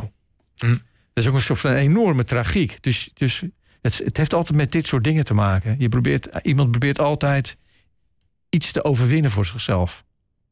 Hm. 0.57 0.69
Dat 1.13 1.25
is 1.25 1.27
ook 1.27 1.35
een 1.35 1.41
soort 1.41 1.61
van 1.61 1.73
enorme 1.73 2.25
tragiek. 2.25 2.83
Dus, 2.83 3.11
dus 3.15 3.43
het, 3.81 3.99
het 4.05 4.17
heeft 4.17 4.35
altijd 4.35 4.57
met 4.57 4.73
dit 4.73 4.87
soort 4.87 5.05
dingen 5.05 5.25
te 5.25 5.35
maken. 5.35 5.77
Je 5.79 5.89
probeert, 5.89 6.29
iemand 6.43 6.71
probeert 6.71 6.99
altijd 6.99 7.57
iets 8.49 8.73
te 8.73 8.85
overwinnen 8.85 9.31
voor 9.31 9.47
zichzelf. 9.47 10.05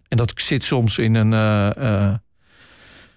En 0.08 0.16
dat 0.16 0.32
zit 0.36 0.64
soms 0.64 0.98
in 0.98 1.14
een. 1.14 1.32
eh, 1.76 2.14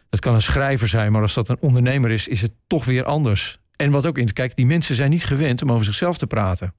dat 0.09 0.19
kan 0.19 0.33
een 0.33 0.41
schrijver 0.41 0.87
zijn, 0.87 1.11
maar 1.11 1.21
als 1.21 1.33
dat 1.33 1.49
een 1.49 1.57
ondernemer 1.59 2.11
is, 2.11 2.27
is 2.27 2.41
het 2.41 2.51
toch 2.67 2.85
weer 2.85 3.03
anders. 3.03 3.59
En 3.75 3.91
wat 3.91 4.05
ook 4.05 4.17
in. 4.17 4.33
Kijk, 4.33 4.55
die 4.55 4.65
mensen 4.65 4.95
zijn 4.95 5.09
niet 5.09 5.25
gewend 5.25 5.61
om 5.61 5.71
over 5.71 5.85
zichzelf 5.85 6.17
te 6.17 6.27
praten. 6.27 6.73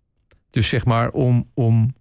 Dus 0.51 0.69
zeg 0.69 0.85
maar 0.85 1.11
om, 1.11 1.51
om 1.55 1.95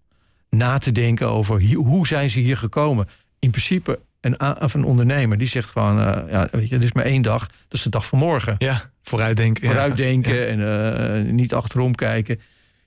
na 0.49 0.77
te 0.77 0.91
denken 0.91 1.29
over 1.29 1.59
hier- 1.59 1.77
hoe 1.77 2.07
zijn 2.07 2.29
ze 2.29 2.39
hier 2.39 2.57
gekomen. 2.57 3.07
In 3.39 3.49
principe, 3.49 3.99
een, 4.21 4.61
of 4.61 4.73
een 4.73 4.83
ondernemer 4.83 5.37
die 5.37 5.47
zegt 5.47 5.69
gewoon: 5.69 5.99
eh, 5.99 6.31
ja, 6.31 6.47
weet 6.51 6.69
je, 6.69 6.75
er 6.75 6.83
is 6.83 6.93
maar 6.93 7.03
één 7.05 7.21
dag, 7.21 7.47
dat 7.47 7.55
is 7.77 7.81
de 7.81 7.89
dag 7.89 8.05
van 8.07 8.19
morgen. 8.19 8.55
Ja, 8.57 8.91
vooruitdenken. 9.03 9.65
Vooruitdenken 9.65 10.57
Ja. 10.57 10.93
en 10.93 11.35
niet 11.35 11.53
achterom 11.53 11.95
kijken. 11.95 12.39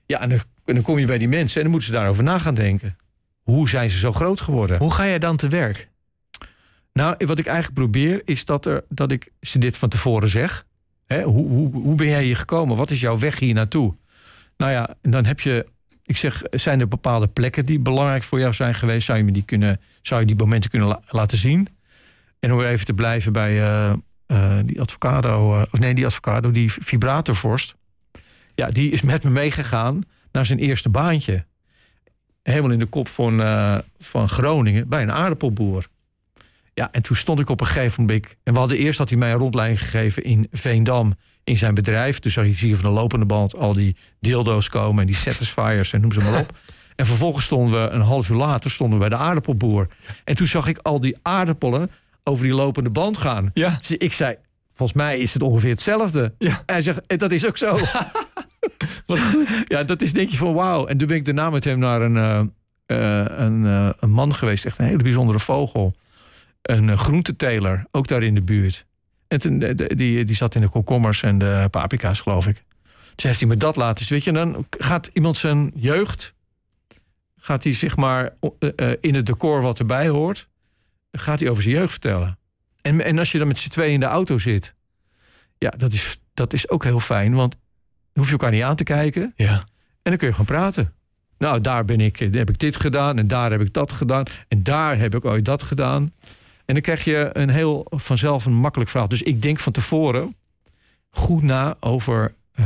Ja, 0.05 0.21
en 0.21 0.29
dan, 0.29 0.39
en 0.65 0.73
dan 0.73 0.83
kom 0.83 0.99
je 0.99 1.05
bij 1.05 1.17
die 1.17 1.27
mensen 1.27 1.55
en 1.55 1.61
dan 1.61 1.71
moeten 1.71 1.89
ze 1.89 1.95
daarover 1.95 2.23
na 2.23 2.39
gaan 2.39 2.53
denken. 2.55 2.95
Hoe 3.41 3.69
zijn 3.69 3.89
ze 3.89 3.97
zo 3.97 4.11
groot 4.11 4.41
geworden? 4.41 4.77
Hoe 4.77 4.93
ga 4.93 5.05
jij 5.07 5.19
dan 5.19 5.37
te 5.37 5.47
werk? 5.47 5.89
Nou, 6.93 7.15
wat 7.25 7.39
ik 7.39 7.45
eigenlijk 7.45 7.77
probeer 7.77 8.21
is 8.25 8.45
dat, 8.45 8.65
er, 8.65 8.83
dat 8.89 9.11
ik 9.11 9.31
ze 9.41 9.59
dit 9.59 9.77
van 9.77 9.89
tevoren 9.89 10.29
zeg. 10.29 10.65
Hè, 11.05 11.23
hoe, 11.23 11.47
hoe, 11.47 11.71
hoe 11.71 11.95
ben 11.95 12.07
jij 12.07 12.23
hier 12.23 12.37
gekomen? 12.37 12.77
Wat 12.77 12.91
is 12.91 12.99
jouw 12.99 13.17
weg 13.19 13.39
hier 13.39 13.53
naartoe? 13.53 13.95
Nou 14.57 14.71
ja, 14.71 14.95
en 15.01 15.11
dan 15.11 15.25
heb 15.25 15.39
je... 15.39 15.65
Ik 16.03 16.17
zeg, 16.17 16.41
zijn 16.51 16.79
er 16.79 16.87
bepaalde 16.87 17.27
plekken 17.27 17.65
die 17.65 17.79
belangrijk 17.79 18.23
voor 18.23 18.39
jou 18.39 18.53
zijn 18.53 18.75
geweest? 18.75 19.05
Zou 19.05 19.17
je, 19.17 19.23
me 19.23 19.31
die, 19.31 19.43
kunnen, 19.43 19.79
zou 20.01 20.19
je 20.19 20.27
die 20.27 20.35
momenten 20.35 20.69
kunnen 20.69 20.87
la- 20.87 21.01
laten 21.09 21.37
zien? 21.37 21.67
En 22.39 22.51
om 22.51 22.57
weer 22.57 22.67
even 22.67 22.85
te 22.85 22.93
blijven 22.93 23.33
bij 23.33 23.61
eh, 23.61 23.93
eh, 24.25 24.59
die 24.65 24.81
avocado... 24.81 25.55
eh, 25.55 25.61
of 25.71 25.79
nee, 25.79 25.93
die 25.93 26.05
avocado, 26.05 26.51
die 26.51 26.71
vibratorvorst. 26.71 27.75
Ja, 28.55 28.69
die 28.69 28.91
is 28.91 29.01
met 29.01 29.23
me 29.23 29.29
meegegaan 29.29 30.01
naar 30.31 30.45
zijn 30.45 30.59
eerste 30.59 30.89
baantje. 30.89 31.45
Helemaal 32.43 32.71
in 32.71 32.79
de 32.79 32.85
kop 32.85 33.07
van, 33.07 33.41
eh, 33.41 33.77
van 33.99 34.29
Groningen 34.29 34.87
bij 34.87 35.01
een 35.01 35.11
aardappelboer. 35.11 35.87
Ja, 36.73 36.89
en 36.91 37.01
toen 37.01 37.15
stond 37.15 37.39
ik 37.39 37.49
op 37.49 37.61
een 37.61 37.67
gegeven 37.67 38.01
moment. 38.05 38.35
En 38.43 38.53
we 38.53 38.59
hadden 38.59 38.77
eerst 38.77 38.97
had 38.97 39.09
hij 39.09 39.17
mij 39.17 39.31
een 39.31 39.37
rondleiding 39.37 39.79
gegeven 39.79 40.23
in 40.23 40.47
Veendam 40.51 41.13
in 41.43 41.57
zijn 41.57 41.73
bedrijf. 41.73 42.19
Dus 42.19 42.33
zag 42.33 42.45
je 42.45 42.53
zie 42.53 42.69
je 42.69 42.75
van 42.75 42.93
de 42.93 42.99
lopende 42.99 43.25
band 43.25 43.55
al 43.55 43.73
die 43.73 43.95
dildo's 44.19 44.69
komen 44.69 45.01
en 45.01 45.07
die 45.07 45.15
satisfiers 45.15 45.93
en 45.93 46.01
noem 46.01 46.11
ze 46.11 46.19
maar 46.19 46.39
op. 46.39 46.57
En 46.95 47.07
vervolgens 47.07 47.45
stonden 47.45 47.83
we 47.83 47.89
een 47.89 48.01
half 48.01 48.29
uur 48.29 48.37
later 48.37 48.71
stonden 48.71 48.99
we 48.99 49.07
bij 49.07 49.17
de 49.17 49.23
aardappelboer. 49.23 49.87
En 50.23 50.35
toen 50.35 50.47
zag 50.47 50.67
ik 50.67 50.77
al 50.77 50.99
die 50.99 51.17
aardappelen 51.21 51.91
over 52.23 52.43
die 52.43 52.53
lopende 52.53 52.89
band 52.89 53.17
gaan. 53.17 53.51
Ja. 53.53 53.75
Dus 53.77 53.91
ik 53.91 54.13
zei, 54.13 54.35
volgens 54.73 54.97
mij 54.97 55.19
is 55.19 55.33
het 55.33 55.43
ongeveer 55.43 55.69
hetzelfde. 55.69 56.33
Ja. 56.37 56.63
Hij 56.65 56.81
zegt, 56.81 57.01
en 57.07 57.17
dat 57.17 57.31
is 57.31 57.45
ook 57.45 57.57
zo. 57.57 57.77
ja, 59.65 59.83
dat 59.83 60.01
is 60.01 60.13
denk 60.13 60.29
je 60.29 60.37
van 60.37 60.53
wauw. 60.53 60.85
En 60.85 60.97
toen 60.97 61.07
ben 61.07 61.17
ik 61.17 61.25
daarna 61.25 61.49
met 61.49 61.63
hem 61.63 61.79
naar 61.79 62.01
een, 62.01 62.17
eh, 62.17 62.39
eh, 62.85 63.25
een, 63.37 63.65
eh, 63.65 63.89
een 63.99 64.11
man 64.11 64.35
geweest. 64.35 64.65
Echt 64.65 64.77
een 64.79 64.85
hele 64.85 65.03
bijzondere 65.03 65.39
vogel. 65.39 65.95
Een 66.61 66.87
uh, 66.87 66.97
groenteteler, 66.97 67.85
ook 67.91 68.07
daar 68.07 68.23
in 68.23 68.35
de 68.35 68.41
buurt. 68.41 68.85
En 69.27 69.59
die, 69.87 70.25
die 70.25 70.35
zat 70.35 70.55
in 70.55 70.61
de 70.61 70.69
komkommers 70.69 71.23
en 71.23 71.37
de 71.37 71.67
paprika's, 71.71 72.19
geloof 72.19 72.47
ik. 72.47 72.63
Dus 73.15 73.23
heeft 73.23 73.39
hij 73.39 73.49
me 73.49 73.57
dat 73.57 73.75
laten. 73.75 74.05
Weet 74.09 74.23
je, 74.23 74.31
dan 74.31 74.65
gaat 74.69 75.09
iemand 75.13 75.37
zijn 75.37 75.71
jeugd... 75.75 76.33
gaat 77.37 77.63
hij 77.63 77.73
zeg 77.73 77.95
maar 77.95 78.33
in 79.01 79.15
het 79.15 79.25
decor 79.25 79.61
wat 79.61 79.79
erbij 79.79 80.07
hoort... 80.07 80.49
gaat 81.11 81.39
hij 81.39 81.49
over 81.49 81.63
zijn 81.63 81.75
jeugd 81.75 81.91
vertellen. 81.91 82.37
En, 82.81 83.01
en 83.01 83.19
als 83.19 83.31
je 83.31 83.37
dan 83.37 83.47
met 83.47 83.57
z'n 83.57 83.69
tweeën 83.69 83.93
in 83.93 83.99
de 83.99 84.05
auto 84.05 84.37
zit... 84.37 84.75
ja, 85.57 85.69
dat 85.69 85.93
is, 85.93 86.21
dat 86.33 86.53
is 86.53 86.69
ook 86.69 86.83
heel 86.83 86.99
fijn, 86.99 87.33
want... 87.33 87.57
dan 88.13 88.23
hoef 88.23 88.25
je 88.25 88.31
elkaar 88.31 88.51
niet 88.51 88.63
aan 88.63 88.75
te 88.75 88.83
kijken... 88.83 89.33
Ja. 89.35 89.53
en 89.53 89.63
dan 90.11 90.17
kun 90.17 90.27
je 90.27 90.33
gewoon 90.33 90.57
praten. 90.57 90.93
Nou, 91.37 91.61
daar 91.61 91.85
ben 91.85 92.01
ik, 92.01 92.19
heb 92.19 92.49
ik 92.49 92.59
dit 92.59 92.75
gedaan 92.75 93.17
en 93.17 93.27
daar 93.27 93.51
heb 93.51 93.61
ik 93.61 93.73
dat 93.73 93.91
gedaan 93.91 94.25
en 94.47 94.63
daar 94.63 94.97
heb 94.97 95.15
ik 95.15 95.25
ooit 95.25 95.45
dat 95.45 95.63
gedaan. 95.63 96.13
En 96.65 96.73
dan 96.73 96.81
krijg 96.81 97.03
je 97.03 97.29
een 97.33 97.49
heel 97.49 97.85
vanzelf 97.89 98.45
een 98.45 98.53
makkelijk 98.53 98.89
verhaal. 98.89 99.07
Dus 99.07 99.21
ik 99.21 99.41
denk 99.41 99.59
van 99.59 99.71
tevoren 99.71 100.35
goed 101.09 101.41
na 101.41 101.75
over 101.79 102.33
eh, 102.53 102.65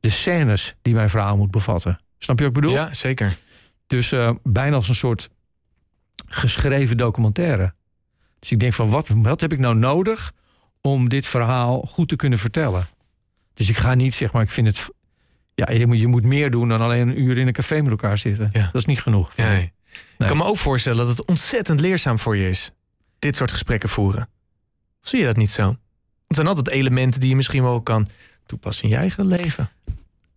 de 0.00 0.08
scènes 0.10 0.74
die 0.82 0.94
mijn 0.94 1.10
verhaal 1.10 1.36
moet 1.36 1.50
bevatten. 1.50 2.00
Snap 2.18 2.38
je 2.38 2.44
wat 2.44 2.56
ik 2.56 2.60
bedoel? 2.60 2.76
ja, 2.76 2.94
zeker. 2.94 3.36
Dus 3.86 4.12
eh, 4.12 4.30
bijna 4.42 4.76
als 4.76 4.88
een 4.88 4.94
soort 4.94 5.30
geschreven 6.26 6.96
documentaire. 6.96 7.74
Dus 8.38 8.52
ik 8.52 8.60
denk 8.60 8.72
van 8.72 8.88
wat, 8.88 9.08
wat 9.08 9.40
heb 9.40 9.52
ik 9.52 9.58
nou 9.58 9.74
nodig 9.74 10.32
om 10.80 11.08
dit 11.08 11.26
verhaal 11.26 11.80
goed 11.80 12.08
te 12.08 12.16
kunnen 12.16 12.38
vertellen? 12.38 12.86
Dus 13.56 13.68
ik 13.68 13.76
ga 13.76 13.94
niet 13.94 14.14
zeg 14.14 14.32
maar, 14.32 14.42
ik 14.42 14.50
vind 14.50 14.66
het. 14.66 14.88
Ja, 15.54 15.70
je 15.70 15.86
moet, 15.86 16.00
je 16.00 16.06
moet 16.06 16.24
meer 16.24 16.50
doen 16.50 16.68
dan 16.68 16.80
alleen 16.80 17.08
een 17.08 17.20
uur 17.20 17.38
in 17.38 17.46
een 17.46 17.52
café 17.52 17.82
met 17.82 17.90
elkaar 17.90 18.18
zitten. 18.18 18.50
Ja. 18.52 18.62
Dat 18.64 18.74
is 18.74 18.84
niet 18.84 19.00
genoeg. 19.00 19.36
Nee. 19.36 19.72
ik. 20.18 20.26
Kan 20.26 20.36
me 20.36 20.44
ook 20.44 20.58
voorstellen 20.58 21.06
dat 21.06 21.16
het 21.16 21.26
ontzettend 21.26 21.80
leerzaam 21.80 22.18
voor 22.18 22.36
je 22.36 22.48
is. 22.48 22.72
Dit 23.18 23.36
soort 23.36 23.52
gesprekken 23.52 23.88
voeren. 23.88 24.28
Of 25.02 25.08
zie 25.08 25.18
je 25.18 25.26
dat 25.26 25.36
niet 25.36 25.50
zo? 25.50 25.68
Het 26.26 26.36
zijn 26.36 26.46
altijd 26.46 26.68
elementen 26.68 27.20
die 27.20 27.28
je 27.28 27.36
misschien 27.36 27.62
wel 27.62 27.80
kan 27.80 28.08
toepassen 28.46 28.84
in 28.84 28.90
je 28.90 28.96
eigen 28.96 29.26
leven. 29.26 29.70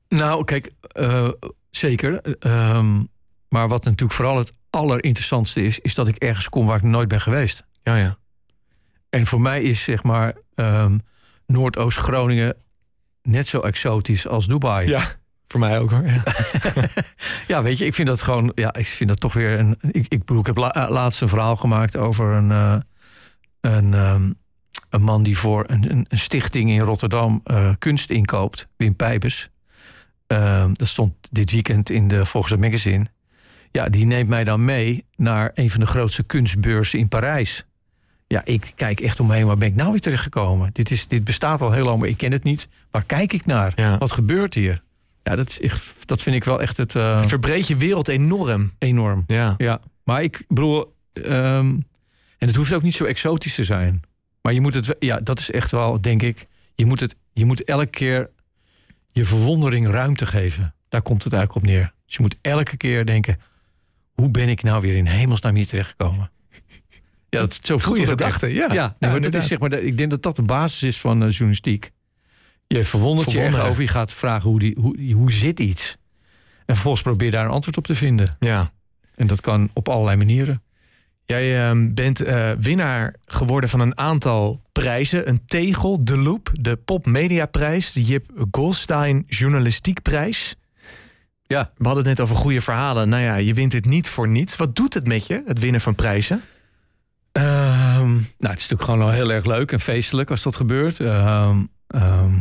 Nou, 0.10 0.44
kijk, 0.44 0.72
eh, 0.92 1.30
zeker. 1.70 2.38
Ehm, 2.40 3.04
maar 3.50 3.68
wat 3.68 3.84
natuurlijk 3.84 4.14
vooral 4.14 4.38
het 4.38 4.54
allerinteressantste 4.70 5.64
is, 5.64 5.80
is 5.80 5.96
dat 5.96 6.08
ik 6.08 6.16
ergens 6.16 6.50
kom 6.50 6.66
waar 6.66 6.78
ik 6.78 6.84
nooit 6.84 7.08
ben 7.08 7.22
geweest. 7.22 7.64
Ja, 7.84 7.96
ja. 7.96 8.18
En 9.10 9.26
voor 9.26 9.42
mij 9.42 9.62
is 9.62 9.84
zeg 9.84 10.04
maar 10.04 10.36
ehm, 10.56 10.98
Noordoost-Groningen 11.46 12.56
net 13.24 13.48
zo 13.48 13.60
exotisch 13.60 14.28
als 14.28 14.48
Dubai. 14.48 14.88
Ja, 14.88 15.02
voor 15.48 15.60
mij 15.60 15.80
ook 15.80 15.92
hoor. 15.92 16.06
Ja. 16.08 16.24
Ja, 17.48 17.64
weet 17.64 17.78
je, 17.78 17.86
ik 17.86 17.94
vind 17.94 18.08
dat 18.08 18.22
gewoon, 18.24 18.52
ja, 18.56 18.74
ik 18.74 18.86
vind 18.86 19.10
dat 19.10 19.20
toch 19.20 19.34
weer 19.34 19.60
een. 19.60 19.78
Ik, 19.92 20.06
ik 20.08 20.20
bedoel, 20.20 20.40
ik 20.40 20.46
heb 20.46 20.58
la- 20.58 20.74
eh, 20.74 20.90
laatst 20.90 21.22
een 21.22 21.28
verhaal 21.28 21.56
gemaakt 21.56 21.98
over 21.98 22.34
een, 22.34 22.52
eh, 22.52 22.78
een, 23.62 23.94
ehm, 23.94 24.32
een 24.90 25.02
man 25.02 25.24
die 25.24 25.38
voor 25.38 25.64
een, 25.68 25.92
een, 25.92 26.06
een 26.10 26.18
stichting 26.18 26.70
in 26.70 26.80
Rotterdam 26.80 27.42
eh, 27.44 27.70
kunst 27.80 28.10
inkoopt, 28.10 28.68
Wim 28.78 28.96
Pijpers. 28.96 29.50
Ehm, 30.28 30.74
dat 30.74 30.88
stond 30.88 31.14
dit 31.32 31.52
weekend 31.52 31.90
in 31.90 32.08
de 32.08 32.26
Volkswagen 32.26 32.66
Magazine. 32.66 33.06
Ja, 33.72 33.90
die 33.90 34.06
neemt 34.06 34.30
mij 34.30 34.44
dan 34.44 34.66
mee 34.66 35.06
naar 35.16 35.52
een 35.54 35.70
van 35.70 35.80
de 35.80 35.86
grootste 35.86 36.24
kunstbeurzen 36.24 37.00
in 37.00 37.08
Parijs. 37.08 37.66
Ja, 38.30 38.42
ik 38.46 38.72
kijk 38.76 39.00
echt 39.00 39.20
omheen, 39.20 39.46
waar 39.46 39.58
ben 39.58 39.68
ik 39.68 39.76
nou 39.76 39.92
weer 39.92 40.00
terechtgekomen? 40.00 40.70
Dit, 40.74 40.92
is, 40.92 41.08
dit 41.08 41.24
bestaat 41.24 41.62
al 41.62 41.72
heel 41.72 41.84
lang, 41.84 42.00
maar 42.00 42.08
ik 42.08 42.18
ken 42.18 42.32
het 42.32 42.44
niet. 42.44 42.68
Waar 42.92 43.04
kijk 43.04 43.34
ik 43.34 43.46
naar? 43.46 43.74
Ja. 43.76 43.98
Wat 43.98 44.12
gebeurt 44.12 44.54
hier? 44.54 44.82
Ja, 45.24 45.36
dat, 45.36 45.50
is 45.50 45.60
echt, 45.60 45.94
dat 46.06 46.22
vind 46.22 46.36
ik 46.36 46.44
wel 46.44 46.62
echt 46.62 46.78
het 46.78 46.96
eh, 46.96 47.24
Verbreed 47.24 47.68
je 47.68 47.76
wereld 47.76 48.08
enorm. 48.08 48.72
enorm. 48.78 49.24
Ja. 49.28 49.56
Ja, 49.58 49.80
maar 50.04 50.24
ik 50.24 50.46
bedoel, 50.48 50.96
ehm, 51.14 51.78
en 52.38 52.48
het 52.48 52.56
hoeft 52.56 52.74
ook 52.74 52.82
niet 52.82 52.96
zo 52.96 53.04
exotisch 53.04 53.56
te 53.56 53.64
zijn. 53.64 54.02
Maar 54.42 54.54
je 54.54 54.62
moet 54.62 54.74
het, 54.74 54.96
ja, 55.00 55.20
dat 55.20 55.40
is 55.40 55.52
echt 55.52 55.72
wel, 55.72 56.02
denk 56.02 56.22
ik, 56.22 56.48
je 56.76 56.86
moet, 56.86 57.00
het, 57.00 57.16
je 57.34 57.46
moet 57.46 57.64
elke 57.64 57.86
keer 57.86 58.30
je 59.12 59.26
verwondering 59.26 59.88
ruimte 59.88 60.26
geven. 60.26 60.74
Daar 60.90 61.02
komt 61.02 61.24
het 61.24 61.34
eigenlijk 61.34 61.66
op 61.66 61.72
neer. 61.72 61.94
Dus 62.06 62.16
je 62.16 62.22
moet 62.22 62.36
elke 62.42 62.78
keer 62.78 63.06
denken, 63.06 63.40
hoe 64.14 64.30
ben 64.30 64.50
ik 64.50 64.64
nou 64.64 64.82
weer 64.82 64.96
in 64.96 65.06
hemelsnaam 65.06 65.56
hier 65.56 65.68
terechtgekomen? 65.68 66.32
Ja, 67.30 67.40
dat, 67.40 67.60
zo 67.62 67.78
voelt 67.78 67.84
Goeie 67.84 68.02
het 68.02 68.22
ook 68.22 68.28
echt. 68.28 68.34
gedachte, 68.34 68.74
ja. 68.76 68.96
Ja, 69.00 69.20
dat 69.20 69.34
is, 69.34 69.48
zeg 69.48 69.60
maar, 69.60 69.74
ik 69.74 69.98
denk 69.98 70.10
dat 70.10 70.24
dat 70.24 70.36
de 70.36 70.42
basis 70.42 70.84
is 70.84 71.00
van 71.00 71.24
eh, 71.24 71.30
journalistiek. 71.30 71.92
Je 72.68 72.84
verwondert 72.84 73.32
je 73.32 73.40
erg 73.40 73.60
over, 73.60 73.82
je 73.82 73.88
gaat 73.88 74.14
vragen 74.14 74.50
hoe, 74.50 74.60
die, 74.60 74.76
hoe, 74.80 75.14
hoe 75.14 75.32
zit 75.32 75.60
iets. 75.60 75.98
En 76.66 76.76
vervolgens 76.76 77.04
probeer 77.04 77.28
je 77.28 77.34
daar 77.34 77.46
een 77.46 77.52
antwoord 77.52 77.78
op 77.78 77.88
te 77.88 77.96
vinden. 77.96 78.36
ja. 78.40 78.72
En 79.16 79.28
dat 79.28 79.42
kan 79.42 79.70
op 79.74 79.90
allerlei 79.90 80.18
manieren. 80.18 80.62
Jij 81.26 81.68
ehm, 81.68 81.94
bent 81.94 82.22
eh, 82.22 82.52
winnaar 82.60 83.16
geworden 83.26 83.70
van 83.70 83.80
een 83.80 83.98
aantal 83.98 84.62
prijzen. 84.72 85.30
Een 85.30 85.42
tegel, 85.46 86.04
de 86.04 86.18
Loop, 86.18 86.52
de 86.54 86.76
Pop 86.76 87.06
Media 87.06 87.46
Prijs, 87.46 87.94
de 87.94 88.04
Jip 88.04 88.32
Goldstein 88.52 89.24
Journalistiek 89.28 90.02
Prijs. 90.02 90.56
Ja. 91.44 91.72
We 91.78 91.86
hadden 91.86 92.06
het 92.08 92.18
net 92.18 92.20
over 92.20 92.36
goede 92.36 92.62
verhalen. 92.62 93.10
Nou 93.10 93.24
ja, 93.24 93.36
je 93.36 93.54
wint 93.54 93.74
het 93.74 93.86
niet 93.86 94.10
voor 94.10 94.28
niets. 94.28 94.56
Wat 94.56 94.76
doet 94.76 94.94
het 94.94 95.08
met 95.08 95.28
je, 95.28 95.44
het 95.46 95.60
winnen 95.60 95.82
van 95.82 95.96
prijzen? 95.96 96.42
Ehm, 97.32 98.12
nou, 98.12 98.24
het 98.38 98.60
is 98.60 98.68
natuurlijk 98.70 98.82
gewoon 98.82 99.00
wel 99.00 99.10
heel 99.10 99.32
erg 99.32 99.46
leuk 99.46 99.72
en 99.72 99.80
feestelijk 99.80 100.30
als 100.30 100.42
dat 100.42 100.56
gebeurt. 100.56 101.00
Ehm, 101.00 101.64
ehm, 101.88 102.34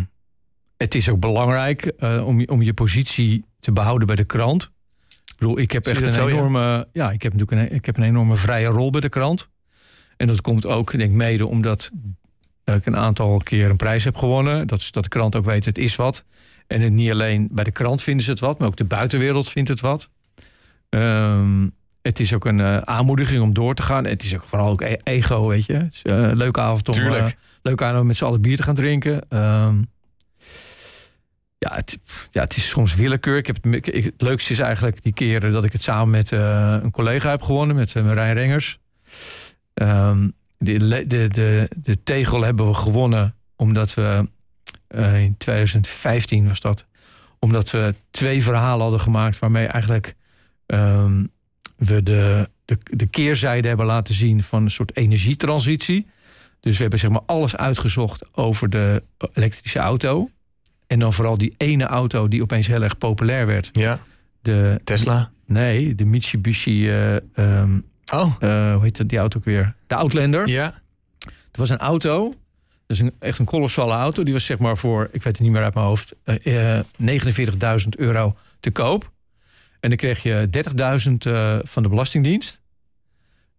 het 0.77 0.95
is 0.95 1.09
ook 1.09 1.21
belangrijk 1.21 1.85
eh, 1.85 2.27
om, 2.27 2.41
je, 2.41 2.49
om 2.49 2.63
je 2.63 2.75
positie 2.75 3.45
te 3.61 3.73
behouden 3.73 4.07
bij 4.07 4.17
de 4.17 4.25
krant. 4.25 4.63
Ik 5.09 5.35
bedoel, 5.39 5.59
ik 5.59 5.73
heb 5.73 5.87
echt 5.87 6.03
een 6.03 6.13
zo, 6.13 6.27
enorme. 6.27 6.89
Ja, 6.93 7.11
ik 7.11 7.23
heb 7.23 7.33
natuurlijk 7.33 7.71
een, 7.71 7.77
ik 7.77 7.87
heb 7.87 7.97
een 7.97 8.03
enorme 8.03 8.37
vrije 8.37 8.67
rol 8.67 8.91
bij 8.91 9.01
de 9.01 9.09
krant. 9.09 9.49
En 10.17 10.27
dat 10.27 10.41
komt 10.41 10.67
ook, 10.67 10.91
denk 10.91 11.11
ik, 11.11 11.17
mede 11.17 11.47
omdat 11.47 11.91
ik 12.65 12.87
een 12.87 12.97
aantal 12.97 13.39
keer 13.39 13.71
een 13.71 13.77
prijs 13.77 14.05
heb 14.05 14.17
gewonnen. 14.17 14.67
Dat, 14.67 14.79
is, 14.79 14.91
dat 14.91 15.03
de 15.03 15.09
krant 15.09 15.37
ook 15.37 15.45
weet, 15.45 15.65
het 15.65 15.79
is 15.79 15.97
wat. 15.97 16.25
En 16.67 16.81
het 16.81 16.93
niet 16.93 17.11
alleen 17.11 17.49
bij 17.51 17.65
de 17.65 17.71
krant 17.71 18.03
vinden 18.03 18.25
ze 18.25 18.31
het 18.31 18.41
wat, 18.41 18.59
maar 18.59 18.69
ook 18.69 18.77
de 18.77 18.85
buitenwereld 18.85 19.49
vindt 19.49 19.69
het 19.69 19.81
wat. 19.81 20.11
Ehm, 20.89 21.69
het 22.09 22.21
is 22.21 22.35
ook 22.35 22.45
een 22.45 22.61
eh, 22.61 22.77
aanmoediging 22.77 23.43
om 23.43 23.53
door 23.55 23.75
te 23.75 23.83
gaan. 23.83 24.05
Het 24.05 24.23
is 24.23 24.35
ook 24.35 24.43
vooral 24.45 24.69
ook 24.71 24.81
e- 24.81 24.97
ego, 25.05 25.49
weet 25.49 25.67
je. 25.67 25.73
Het 25.73 25.95
is, 25.95 26.03
eh, 26.03 26.31
leuke 26.33 26.61
avond 26.61 26.89
om 26.89 26.95
Tuurlijk. 26.95 27.27
eh, 27.27 27.33
leuk 27.63 27.83
aan 27.83 27.99
om 27.99 28.07
met 28.07 28.17
z'n 28.17 28.25
allen 28.25 28.41
bier 28.41 28.57
te 28.57 28.63
gaan 28.63 28.75
drinken. 28.75 29.29
Ehm, 29.29 29.83
ja, 31.59 31.75
het, 31.75 31.99
ja, 32.31 32.43
het 32.43 32.57
is 32.57 32.69
soms 32.69 32.95
willekeur. 32.95 33.37
Ik 33.37 33.47
heb 33.47 33.57
het, 33.57 33.65
me- 33.65 33.77
ik- 33.81 34.05
het 34.05 34.23
leukste 34.23 34.53
is 34.53 34.59
eigenlijk 34.59 35.03
die 35.03 35.13
keren 35.13 35.53
dat 35.53 35.65
ik 35.65 35.73
het 35.73 35.83
samen 35.83 36.11
met 36.11 36.31
een 36.31 36.91
collega 36.91 37.31
heb 37.31 37.43
gewonnen, 37.43 37.77
met 37.77 37.95
uh, 37.95 38.05
Marijn 38.05 38.35
Rengers. 38.35 38.79
Ehm, 39.75 40.29
de, 40.59 41.07
de, 41.07 41.29
de, 41.29 41.69
de 41.77 42.03
tegel 42.03 42.43
hebben 42.43 42.67
we 42.69 42.75
gewonnen 42.75 43.35
omdat 43.57 43.95
we 43.95 44.29
in 45.15 45.35
2015 45.39 46.49
was 46.49 46.61
dat. 46.61 46.87
Omdat 47.39 47.71
we 47.71 47.95
twee 48.11 48.43
verhalen 48.43 48.81
hadden 48.83 49.01
gemaakt 49.01 49.39
waarmee 49.39 49.67
eigenlijk 49.67 50.15
ehm, 50.67 51.25
we 51.79 52.03
de, 52.03 52.49
de, 52.65 52.79
de 52.91 53.07
keerzijde 53.07 53.69
hebben 53.69 53.87
laten 53.87 54.15
zien 54.15 54.43
van 54.43 54.63
een 54.63 54.71
soort 54.71 54.97
energietransitie. 54.97 56.07
Dus 56.61 56.75
we 56.77 56.81
hebben 56.81 56.99
zeg 56.99 57.11
maar 57.11 57.23
alles 57.27 57.57
uitgezocht 57.57 58.37
over 58.37 58.71
de 58.71 59.03
elektrische 59.33 59.79
auto. 59.79 60.31
En 60.87 60.99
dan 60.99 61.13
vooral 61.13 61.39
die 61.39 61.55
ene 61.57 61.85
auto 61.85 62.29
die 62.29 62.43
opeens 62.43 62.67
heel 62.67 62.83
erg 62.83 62.99
populair 62.99 63.47
werd. 63.47 63.71
Ja. 63.73 64.01
De, 64.43 64.81
Tesla. 64.85 65.31
Nee, 65.47 65.95
de 65.95 66.05
Mitsubishi. 66.05 66.89
eh, 66.89 67.17
ehm, 67.17 67.79
Oh. 68.13 68.35
eh, 68.39 68.73
hoe 68.75 68.83
heet 68.83 68.97
dat, 68.97 69.09
die 69.09 69.19
auto 69.19 69.39
ook 69.39 69.45
weer? 69.45 69.75
De 69.87 69.95
Outlander. 69.95 70.49
Ja. 70.49 70.81
Het 71.19 71.57
was 71.57 71.69
een 71.71 71.79
auto. 71.79 72.35
Dus 72.87 72.99
een, 72.99 73.13
echt 73.19 73.39
een 73.39 73.45
kolossale 73.45 73.93
auto. 73.93 74.23
Die 74.23 74.33
was 74.33 74.45
zeg 74.45 74.59
maar 74.59 74.77
voor, 74.79 75.05
ik 75.05 75.23
weet 75.23 75.25
het 75.25 75.41
niet 75.41 75.51
meer 75.53 75.63
uit 75.63 75.75
mijn 75.75 75.87
hoofd, 75.87 76.15
eh, 76.25 76.77
eh, 76.79 76.85
49.000 76.97 77.97
euro 77.99 78.37
te 78.61 78.71
koop. 78.71 79.11
En 79.81 79.89
dan 79.89 79.99
kreeg 79.99 80.23
je 80.23 80.49
30.000 80.51 81.13
eh, 81.33 81.59
van 81.63 81.83
de 81.83 81.89
Belastingdienst. 81.89 82.61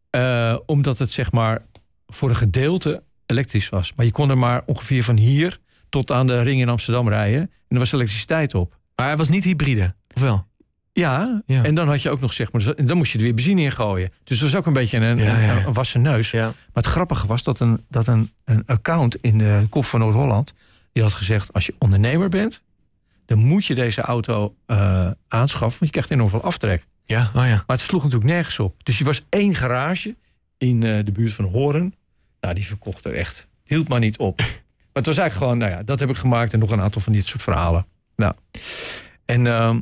Eh, 0.10 0.56
omdat 0.66 0.98
het 0.98 1.12
zeg 1.12 1.32
maar 1.32 1.66
voor 2.08 2.30
een 2.30 2.36
gedeelte 2.36 3.04
elektrisch 3.26 3.70
was. 3.70 3.94
Maar 3.96 4.06
je 4.06 4.12
kon 4.12 4.30
er 4.30 4.38
maar 4.38 4.62
ongeveer 4.66 5.04
van 5.04 5.18
hier 5.18 5.60
tot 5.90 6.12
aan 6.12 6.28
de 6.28 6.42
ring 6.42 6.62
in 6.62 6.70
Amsterdam 6.70 7.10
rijden. 7.10 7.42
En 7.42 7.52
er 7.68 7.80
was 7.80 7.92
elektriciteit 7.92 8.56
op. 8.56 8.78
Maar 8.96 9.08
hij 9.08 9.18
was 9.18 9.30
niet 9.30 9.44
hybride, 9.44 9.96
of 10.16 10.22
wel? 10.22 10.48
Ja, 10.94 11.42
Ja. 11.46 11.64
en 11.64 11.76
dan 11.76 11.88
had 11.88 12.02
je 12.02 12.10
ook 12.10 12.20
nog 12.20 12.34
zeg 12.34 12.52
maar, 12.52 12.74
en 12.76 12.86
dan 12.86 12.98
moest 12.98 13.12
je 13.12 13.18
er 13.18 13.24
weer 13.24 13.34
benzine 13.34 13.62
in 13.62 13.72
gooien. 13.72 14.12
Dus 14.24 14.40
dat 14.40 14.50
was 14.50 14.60
ook 14.60 14.66
een 14.66 14.74
beetje 14.74 14.98
een, 14.98 15.18
Ja, 15.18 15.34
een, 15.36 15.42
ja. 15.42 15.66
een 15.66 15.74
wassen 15.74 16.02
neus. 16.02 16.32
Maar 16.32 16.54
het 16.74 16.86
grappige 16.86 17.28
was 17.28 17.44
dat 17.44 17.60
een, 17.60 17.86
dat 17.90 18.08
een, 18.08 18.32
een 18.46 18.64
account 18.66 19.16
in 19.16 19.38
de 19.38 19.66
Kop 19.70 19.86
van 19.86 20.00
Noord-Holland... 20.00 20.54
die 20.92 21.04
had 21.04 21.14
gezegd, 21.14 21.54
als 21.54 21.66
je 21.66 21.76
ondernemer 21.78 22.30
bent... 22.30 22.64
dan 23.30 23.38
moet 23.38 23.66
je 23.66 23.76
deze 23.76 24.02
auto 24.02 24.56
eh, 24.66 25.08
aanschaffen, 25.28 25.80
want 25.80 25.86
je 25.86 25.90
krijgt 25.90 26.12
enorm 26.12 26.30
veel 26.30 26.44
aftrek. 26.44 26.86
Ja, 27.06 27.32
oh 27.36 27.44
ja. 27.46 27.64
Maar 27.68 27.78
het 27.78 27.82
sloeg 27.82 28.04
natuurlijk 28.04 28.32
nergens 28.32 28.60
op. 28.60 28.84
Dus 28.84 29.00
er 29.00 29.06
was 29.06 29.26
één 29.30 29.56
garage 29.56 30.16
in 30.58 30.84
eh, 30.84 31.06
de 31.06 31.12
buurt 31.12 31.34
van 31.34 31.46
Horen. 31.46 31.94
Nou, 32.42 32.54
die 32.54 32.66
verkocht 32.66 33.06
er 33.06 33.14
echt. 33.16 33.38
Het 33.38 33.48
hield 33.70 33.88
maar 33.88 34.00
niet 34.00 34.18
op. 34.18 34.42
Maar 34.94 35.08
het 35.08 35.16
was 35.16 35.18
eigenlijk 35.18 35.38
gewoon, 35.52 35.58
nou 35.70 35.80
ja, 35.80 35.86
dat 35.88 36.00
heb 36.00 36.10
ik 36.10 36.16
gemaakt... 36.18 36.54
en 36.54 36.60
nog 36.60 36.72
een 36.72 36.82
aantal 36.82 37.02
van 37.02 37.14
dit 37.14 37.26
soort 37.28 37.42
verhalen. 37.42 37.86
Nou, 38.16 38.34
en 39.26 39.48
ehm, 39.48 39.80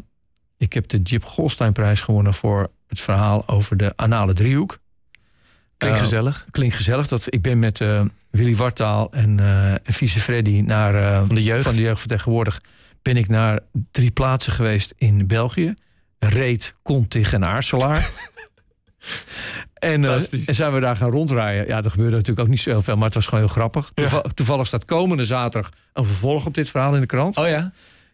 ik 0.58 0.74
heb 0.74 0.88
de 0.88 1.02
Jip 1.02 1.24
Golsteinprijs 1.24 2.02
gewonnen... 2.02 2.34
voor 2.34 2.70
het 2.88 3.00
verhaal 3.00 3.48
over 3.48 3.78
de 3.78 3.94
anale 3.96 4.34
driehoek. 4.34 4.80
Klinkt 5.78 5.98
Eh, 5.98 6.04
gezellig. 6.04 6.46
klinkt 6.52 6.76
gezellig. 6.76 7.08
Dat, 7.08 7.26
ik 7.34 7.42
ben 7.42 7.60
met 7.60 7.78
Willy 8.30 8.56
Wartaal 8.56 9.12
en, 9.12 9.40
en 9.84 9.94
Vice 9.94 10.20
Freddy 10.20 10.62
naar, 10.62 11.26
Van 11.26 11.36
de 11.36 11.44
jeugd. 11.44 11.64
van 11.64 11.76
de 11.76 11.82
jeugd 11.82 12.00
van 12.00 12.10
tegenwoordig... 12.10 12.62
ben 13.08 13.18
ik 13.18 13.28
naar 13.28 13.60
drie 13.92 14.12
plaatsen 14.12 14.54
geweest 14.54 14.94
in 14.98 15.28
België. 15.28 15.74
Reet, 16.20 16.76
Contig 16.84 17.34
en 17.34 17.46
Aarselaar. 17.46 18.10
en, 19.74 20.04
eh, 20.04 20.48
en 20.48 20.56
zijn 20.56 20.74
we 20.74 20.80
daar 20.80 20.96
gaan 20.96 21.10
rondrijden. 21.10 21.68
Ja, 21.68 21.84
er 21.84 21.92
gebeurde 21.92 22.16
natuurlijk 22.16 22.40
ook 22.40 22.48
niet 22.48 22.60
zo 22.60 22.70
heel 22.70 22.82
veel, 22.82 22.96
maar 22.96 23.06
het 23.06 23.14
was 23.14 23.26
gewoon 23.26 23.44
heel 23.44 23.54
grappig. 23.54 23.92
Ja. 23.96 24.22
Toevallig 24.22 24.68
staat 24.68 24.86
komende 24.86 25.26
zaterdag 25.26 25.72
een 25.94 26.04
vervolg 26.06 26.46
op 26.46 26.54
dit 26.54 26.70
verhaal 26.70 26.96
in 26.96 27.02
de 27.02 27.06
krant. 27.06 27.38
Oh 27.38 27.48
ja? 27.48 27.72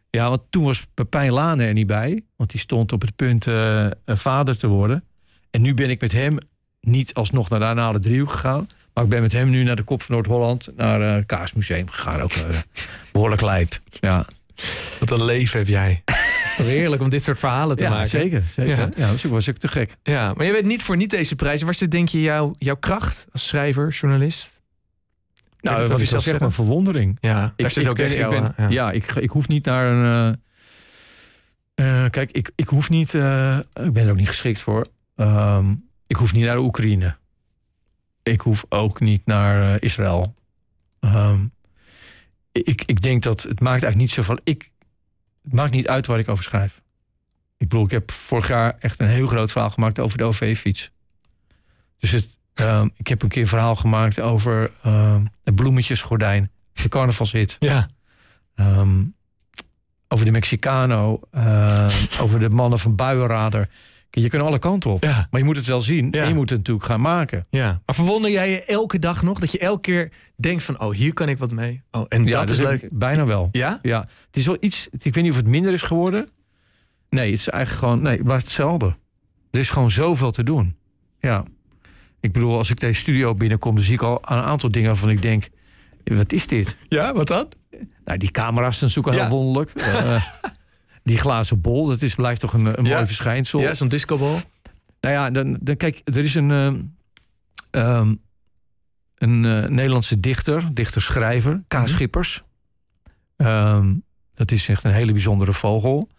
Ja, 0.10 0.30
want 0.30 0.42
toen 0.50 0.64
was 0.64 0.86
Pepijn 0.94 1.32
Lane 1.32 1.66
er 1.66 1.74
niet 1.74 1.88
bij. 1.88 2.24
Want 2.36 2.52
die 2.52 2.60
stond 2.60 2.92
op 2.92 3.02
het 3.02 3.16
punt 3.16 3.46
een 3.46 3.94
vader 4.06 4.58
te 4.58 4.68
worden. 4.68 5.04
En 5.52 5.62
nu 5.62 5.74
ben 5.74 5.90
ik 5.90 6.02
met 6.02 6.12
hem 6.12 6.38
niet 6.80 7.14
alsnog 7.14 7.50
naar 7.50 7.60
de 7.60 7.66
Anale 7.66 8.00
Driehoek 8.00 8.32
gegaan. 8.32 8.68
Maar 8.94 9.04
ik 9.04 9.10
ben 9.10 9.22
met 9.22 9.32
hem 9.32 9.50
nu 9.50 9.64
naar 9.64 9.76
de 9.76 9.84
Kop 9.84 10.02
van 10.02 10.16
Noord-Holland. 10.16 10.70
Naar 10.76 11.02
eh, 11.02 11.14
het 11.14 11.26
Kaasmuseum 11.26 11.90
gegaan. 11.90 12.22
Ook 12.22 12.32
eh, 12.32 12.44
behoorlijk 13.12 13.42
lijp. 13.42 13.80
Ja, 13.90 14.26
Wat 15.00 15.12
een 15.12 15.24
leven 15.26 15.58
heb 15.60 15.68
jij. 15.68 16.04
Toch 16.58 16.66
heerlijk 16.66 17.02
om 17.02 17.10
dit 17.10 17.24
soort 17.24 17.40
verhalen 17.40 17.78
te 17.78 17.84
ja 17.84 17.90
maken. 17.90 18.08
zeker. 18.10 18.44
zeker. 18.52 18.78
Ja. 18.78 18.90
Ja. 18.98 19.08
dat 19.12 19.22
was 19.22 19.50
ook 19.50 19.58
te 19.58 19.68
gek. 19.68 19.96
Ja, 20.04 20.34
maar 20.34 20.46
je 20.46 20.52
weet 20.52 20.66
niet 20.66 20.84
voor 20.84 20.98
niet 20.98 21.10
deze 21.10 21.36
prijs. 21.36 21.62
Was 21.62 21.78
dit 21.78 21.92
denk 21.92 22.10
je 22.10 22.22
jouw, 22.22 22.56
jouw 22.58 22.76
kracht 22.76 23.26
als 23.32 23.48
schrijver, 23.48 23.90
journalist? 23.90 24.62
Nou, 25.62 25.78
dat 25.80 25.92
al 25.92 25.98
jezelf 26.00 26.24
zeg, 26.24 26.40
mijn 26.40 26.52
verwondering. 26.52 27.18
Ja, 27.22 27.34
daar 27.40 27.54
Ik, 27.56 27.70
zit 27.70 27.84
ik 27.84 27.90
ook 27.90 27.96
ben, 27.98 28.18
echt 28.18 28.30
ben- 28.56 28.72
ja, 28.72 28.92
ik, 28.92 29.12
ik 29.16 29.30
hoef 29.30 29.48
niet 29.48 29.66
naar 29.66 29.92
een... 29.92 30.38
eh, 31.76 32.04
eh, 32.04 32.10
kijk, 32.12 32.32
ik, 32.32 32.52
ik 32.56 32.68
hoef 32.68 32.90
niet... 32.90 33.14
eh, 33.14 33.58
ik 33.74 33.94
ben 33.94 34.04
er 34.06 34.12
ook 34.12 34.18
niet 34.18 34.28
geschikt 34.28 34.62
voor. 34.62 34.88
Ehm, 35.16 35.74
ik 36.08 36.16
hoef 36.16 36.34
niet 36.34 36.44
naar 36.46 36.56
de 36.56 36.62
Oekraïne. 36.62 37.16
Ik 38.24 38.42
hoef 38.42 38.66
ook 38.70 39.00
niet 39.00 39.26
naar 39.26 39.74
eh, 39.74 39.78
Israël. 39.80 40.36
Ehm, 41.00 41.40
ik, 42.54 42.84
ik 42.86 43.02
denk 43.02 43.24
dat 43.24 43.42
het 43.42 43.60
maakt 43.60 43.84
eigenlijk 43.84 43.96
niet 43.96 44.12
zoveel... 44.12 44.38
Ik, 44.44 44.72
het 45.44 45.54
maakt 45.54 45.72
niet 45.72 45.88
uit 45.88 46.08
waar 46.08 46.20
ik 46.20 46.30
over 46.30 46.44
schrijf. 46.44 46.82
Ik 47.58 47.68
bedoel, 47.70 47.86
ik 47.86 47.92
heb 47.92 48.12
vorig 48.12 48.48
jaar 48.48 48.76
echt 48.80 49.00
een 49.00 49.08
heel 49.08 49.28
groot 49.28 49.52
verhaal 49.52 49.70
gemaakt 49.70 50.00
over 50.00 50.18
de 50.18 50.24
OV-fiets. 50.24 50.92
Dus 51.98 52.12
het, 52.12 52.28
ehm, 52.54 52.88
ik 52.96 53.08
heb 53.08 53.22
een 53.22 53.30
keer 53.30 53.42
een 53.42 53.48
verhaal 53.48 53.76
gemaakt 53.76 54.22
over 54.22 54.72
ehm 54.84 55.26
het 55.44 55.56
bloemetjesgordijn. 55.56 56.52
De 56.74 56.90
carnavalshit. 56.90 57.58
Ja, 57.60 57.90
Ehm, 58.56 59.04
over 60.08 60.26
de 60.26 60.32
Mexicano. 60.32 61.20
over 62.20 62.40
de 62.40 62.50
mannen 62.50 62.80
van 62.80 62.96
Buienrader. 62.96 63.70
Je 64.16 64.30
kunt 64.30 64.44
alle 64.44 64.60
kanten 64.60 64.92
op. 64.92 65.04
ja, 65.04 65.28
Maar 65.32 65.40
je 65.40 65.46
moet 65.46 65.56
het 65.56 65.66
wel 65.66 65.82
zien. 65.82 66.08
Ja. 66.12 66.22
En 66.22 66.28
je 66.28 66.34
moet 66.34 66.50
het 66.50 66.58
natuurlijk 66.58 66.86
gaan 66.86 67.02
maken. 67.02 67.46
ja. 67.50 67.82
Maar 67.86 67.96
verwonder 67.96 68.32
jij 68.32 68.50
je 68.52 68.64
elke 68.66 69.00
dag 69.00 69.24
nog? 69.24 69.40
Dat 69.40 69.52
je 69.52 69.58
elke 69.60 69.82
keer 69.82 70.12
denkt 70.36 70.64
van, 70.64 70.80
oh, 70.82 70.94
hier 70.94 71.14
kan 71.14 71.30
ik 71.30 71.38
wat 71.38 71.52
mee. 71.52 71.82
Oh, 71.92 72.06
en 72.10 72.26
ja, 72.26 72.40
dat 72.40 72.50
is 72.50 72.58
leuk. 72.58 72.88
Bijna 72.92 73.26
wel. 73.26 73.50
Ja? 73.52 73.80
Ja, 73.82 74.00
het 74.00 74.38
is 74.38 74.46
wel 74.46 74.58
iets. 74.60 74.88
Ik 74.92 75.14
weet 75.14 75.24
niet 75.24 75.32
of 75.32 75.38
het 75.38 75.48
minder 75.48 75.74
is 75.74 75.82
geworden. 75.82 76.30
Nee, 77.10 77.32
het 77.32 77.40
is 77.40 77.50
eigenlijk 77.50 77.86
gewoon. 77.86 78.02
Nee, 78.02 78.16
het 78.16 78.24
blijft 78.24 78.44
hetzelfde. 78.46 78.96
Er 79.52 79.60
is 79.60 79.70
gewoon 79.70 79.92
zoveel 79.92 80.32
te 80.32 80.44
doen. 80.44 80.76
Ja. 81.20 81.44
Ik 82.20 82.32
bedoel, 82.34 82.58
als 82.58 82.70
ik 82.70 82.80
deze 82.80 83.00
studio 83.00 83.34
binnenkom, 83.36 83.76
dan 83.76 83.84
zie 83.84 83.94
ik 83.94 84.02
al 84.02 84.16
een 84.22 84.38
aantal 84.44 84.72
dingen 84.72 84.90
waarvan 84.90 85.10
ik 85.10 85.22
denk: 85.22 85.50
wat 86.04 86.32
is 86.34 86.48
dit? 86.48 86.78
Ja, 86.90 87.14
wat 87.14 87.28
dan? 87.28 87.48
Nou, 88.06 88.18
die 88.18 88.32
camera's 88.32 88.78
zijn 88.78 88.90
natuurlijk 88.96 89.18
al 89.18 89.24
Ja. 89.24 89.30
heel 89.30 89.38
wonderlijk. 89.44 89.72
Eh, 89.82 90.24
die 91.04 91.18
glazen 91.18 91.62
bol, 91.62 91.88
dat 91.88 92.02
is, 92.02 92.16
blijft 92.16 92.40
toch 92.40 92.54
een, 92.54 92.66
een 92.80 92.86
Ja. 92.86 92.94
mooi 92.94 93.06
verschijnsel. 93.06 93.60
Ja, 93.60 93.74
zo'n 93.74 93.88
discobal. 93.88 94.40
Nou 95.02 95.14
ja, 95.16 95.30
dan, 95.30 95.58
dan 95.62 95.78
kijk, 95.78 96.02
er 96.04 96.18
is 96.24 96.36
een, 96.36 96.52
ehm, 96.52 96.82
ehm, 97.72 98.14
een 99.16 99.46
eh, 99.46 99.70
Nederlandse 99.70 100.20
dichter, 100.20 100.74
dichter-schrijver, 100.74 101.64
K. 101.68 101.74
Mhm. 101.74 101.88
Schippers. 101.88 102.44
Ehm, 103.36 103.94
dat 104.34 104.52
is 104.52 104.70
echt 104.70 104.84
een 104.84 104.92
hele 104.92 105.12
bijzondere 105.12 105.54
vogel. 105.54 106.10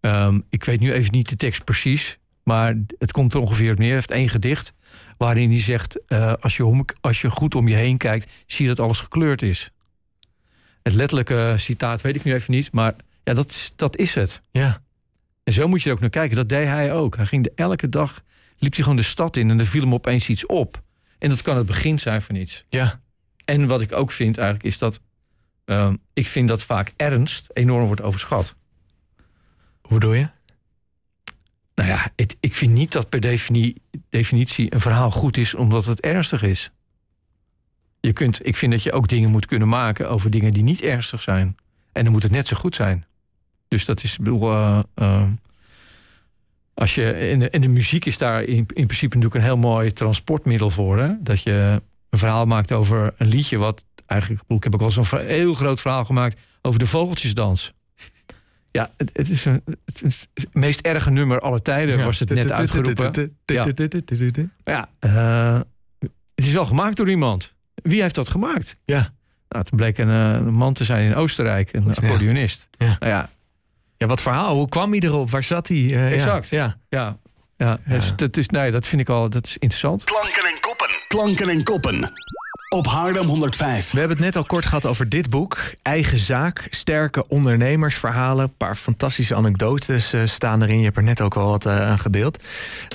Ehm, 0.00 0.40
ik 0.48 0.64
weet 0.64 0.80
nu 0.80 0.92
even 0.92 1.12
niet 1.12 1.28
de 1.28 1.36
tekst 1.36 1.64
precies, 1.64 2.18
maar 2.44 2.76
het 2.98 3.12
komt 3.12 3.34
er 3.34 3.40
ongeveer 3.40 3.72
op 3.72 3.78
neer. 3.78 3.86
Hij 3.86 3.96
heeft 3.96 4.10
één 4.10 4.28
gedicht 4.28 4.74
waarin 5.18 5.50
hij 5.50 5.60
zegt: 5.60 6.04
eh, 6.06 6.32
als, 6.40 6.56
je 6.56 6.64
om, 6.66 6.84
als 7.00 7.20
je 7.20 7.30
goed 7.30 7.54
om 7.54 7.68
je 7.68 7.74
heen 7.74 7.96
kijkt, 7.96 8.30
zie 8.46 8.66
je 8.68 8.74
dat 8.74 8.84
alles 8.84 9.00
gekleurd 9.00 9.42
is. 9.42 9.70
Het 10.82 10.92
letterlijke 10.94 11.54
citaat 11.56 12.00
weet 12.02 12.14
ik 12.16 12.24
nu 12.24 12.34
even 12.34 12.52
niet, 12.52 12.72
maar 12.72 12.94
ja, 13.24 13.34
dat, 13.34 13.50
is- 13.50 13.72
dat 13.76 13.96
is 13.96 14.14
het. 14.14 14.40
Ja. 14.50 14.82
En 15.44 15.52
zo 15.52 15.68
moet 15.68 15.82
je 15.82 15.88
er 15.88 15.94
ook 15.94 16.00
naar 16.00 16.10
kijken. 16.10 16.36
Dat 16.36 16.48
deed 16.48 16.66
hij 16.66 16.92
ook. 16.92 17.16
Hij 17.16 17.26
ging 17.26 17.44
de, 17.44 17.52
elke 17.54 17.88
dag, 17.88 18.22
liep 18.58 18.72
hij 18.74 18.82
gewoon 18.82 18.96
de 18.96 19.02
stad 19.02 19.36
in 19.36 19.50
en 19.50 19.58
er 19.58 19.66
viel 19.66 19.80
hem 19.80 19.94
opeens 19.94 20.28
iets 20.28 20.46
op. 20.46 20.82
En 21.18 21.28
dat 21.28 21.42
kan 21.42 21.56
het 21.56 21.66
begin 21.66 21.98
zijn 21.98 22.22
van 22.22 22.34
iets. 22.34 22.64
Ja. 22.68 23.00
En 23.44 23.66
wat 23.66 23.80
ik 23.80 23.92
ook 23.92 24.10
vind 24.10 24.38
eigenlijk 24.38 24.66
is 24.66 24.78
dat, 24.78 25.00
ehm, 25.64 25.96
ik 26.12 26.26
vind 26.26 26.48
dat 26.48 26.62
vaak 26.64 26.92
ernst 26.96 27.46
enorm 27.52 27.86
wordt 27.86 28.02
overschat. 28.02 28.54
Hoe 29.82 29.98
bedoel 29.98 30.12
je? 30.12 30.28
Nou 31.74 31.88
ja, 31.88 32.10
het- 32.16 32.36
ik 32.40 32.54
vind 32.54 32.72
niet 32.72 32.92
dat 32.92 33.08
per 33.08 33.20
defini- 33.20 33.74
definitie 34.08 34.74
een 34.74 34.80
verhaal 34.80 35.10
goed 35.10 35.36
is 35.36 35.54
omdat 35.54 35.84
het 35.84 36.00
ernstig 36.00 36.42
is. 36.42 36.70
Je 38.00 38.12
kunt, 38.12 38.46
ik 38.46 38.56
vind 38.56 38.72
dat 38.72 38.82
je 38.82 38.92
ook 38.92 39.08
dingen 39.08 39.30
moet 39.30 39.46
kunnen 39.46 39.68
maken 39.68 40.10
over 40.10 40.30
dingen 40.30 40.52
die 40.52 40.62
niet 40.62 40.82
ernstig 40.82 41.20
zijn. 41.22 41.56
En 41.92 42.02
dan 42.04 42.12
moet 42.12 42.22
het 42.22 42.32
net 42.32 42.46
zo 42.46 42.56
goed 42.56 42.74
zijn. 42.74 43.06
Dus 43.72 43.84
dat 43.84 44.02
is, 44.02 44.12
ik 44.12 44.18
bedoel, 44.18 44.50
eh, 44.50 44.78
eh, 44.94 45.22
als 46.74 46.94
je, 46.94 47.12
en, 47.12 47.38
de, 47.38 47.58
de 47.58 47.68
muziek 47.68 48.04
is 48.04 48.18
daar 48.18 48.42
in, 48.42 48.56
in 48.56 48.86
principe 48.86 49.16
natuurlijk 49.16 49.34
een 49.34 49.42
heel 49.42 49.56
mooi 49.56 49.92
transportmiddel 49.92 50.70
voor. 50.70 50.98
Hè? 50.98 51.12
Dat 51.20 51.42
je 51.42 51.80
een 52.10 52.18
verhaal 52.18 52.46
maakt 52.46 52.72
over 52.72 53.14
een 53.16 53.28
liedje 53.28 53.56
wat 53.56 53.84
eigenlijk, 54.06 54.42
ik 54.48 54.64
heb 54.64 54.74
ook 54.74 54.80
wel 54.80 54.90
zo'n 54.90 55.18
heel 55.18 55.54
groot 55.54 55.80
verhaal 55.80 56.04
gemaakt 56.04 56.40
over 56.62 56.78
de 56.78 56.86
vogeltjesdans. 56.86 57.72
Ja, 58.70 58.90
het, 58.96 59.10
het 59.12 59.28
is 59.28 59.44
een, 59.44 59.62
het, 59.84 60.02
is 60.04 60.26
het 60.34 60.54
meest 60.54 60.80
erge 60.80 61.10
nummer 61.10 61.40
aller 61.40 61.62
tijden, 61.62 62.04
was 62.04 62.18
het 62.18 62.30
net 62.30 62.52
uitgeroepen. 62.52 63.38
Ja. 63.44 63.62
Ja, 64.64 64.88
eh, 64.98 65.60
het 66.34 66.44
is 66.44 66.52
wel 66.52 66.66
gemaakt 66.66 66.96
door 66.96 67.10
iemand. 67.10 67.54
Wie 67.74 68.00
heeft 68.02 68.14
dat 68.14 68.28
gemaakt? 68.28 68.78
Ja. 68.84 69.12
Nou, 69.48 69.64
het 69.64 69.76
bleek 69.76 69.98
een, 69.98 70.08
een 70.08 70.54
man 70.54 70.72
te 70.72 70.84
zijn 70.84 71.06
in 71.06 71.14
Oostenrijk, 71.14 71.72
een 71.72 71.94
accordeonist. 71.94 72.68
Ja. 72.78 72.96
Nou 73.00 73.12
ja, 73.12 73.30
Ja, 74.02 74.08
wat 74.08 74.22
verhaal? 74.22 74.54
Hoe 74.54 74.68
kwam 74.68 74.90
hij 74.90 75.00
erop? 75.00 75.30
Waar 75.30 75.42
zat 75.42 75.68
hij? 75.68 75.76
Eh, 75.76 75.90
ja. 75.92 76.08
Exact. 76.10 76.48
Ja. 76.48 76.76
ja, 76.88 77.16
ja. 77.56 77.78
Dus 77.86 78.12
dat, 78.16 78.36
is, 78.36 78.48
nee, 78.48 78.70
dat 78.70 78.86
vind 78.86 79.00
ik 79.00 79.08
al 79.08 79.28
dat 79.30 79.46
is 79.46 79.52
interessant. 79.58 80.04
Klanken 80.04 80.44
en 80.44 80.60
koppen. 80.60 80.88
Klanken 81.08 81.48
en 81.48 81.62
koppen. 81.64 82.08
Op 82.74 82.86
Haarlem 82.86 83.24
105. 83.26 83.90
We 83.90 83.98
hebben 83.98 84.16
het 84.16 84.26
net 84.26 84.36
al 84.36 84.44
kort 84.44 84.66
gehad 84.66 84.86
over 84.86 85.08
dit 85.08 85.30
boek. 85.30 85.58
Eigen 85.82 86.18
zaak, 86.18 86.66
sterke 86.70 87.28
ondernemersverhalen. 87.28 88.44
Een 88.44 88.56
paar 88.56 88.74
fantastische 88.76 89.34
anekdotes 89.34 90.12
eh, 90.12 90.20
staan 90.24 90.62
erin. 90.62 90.78
Je 90.78 90.84
hebt 90.84 90.96
er 90.96 91.02
net 91.02 91.20
ook 91.20 91.36
al 91.36 91.50
wat 91.50 91.66
eh, 91.66 91.80
aan 91.90 91.98
gedeeld. 91.98 92.42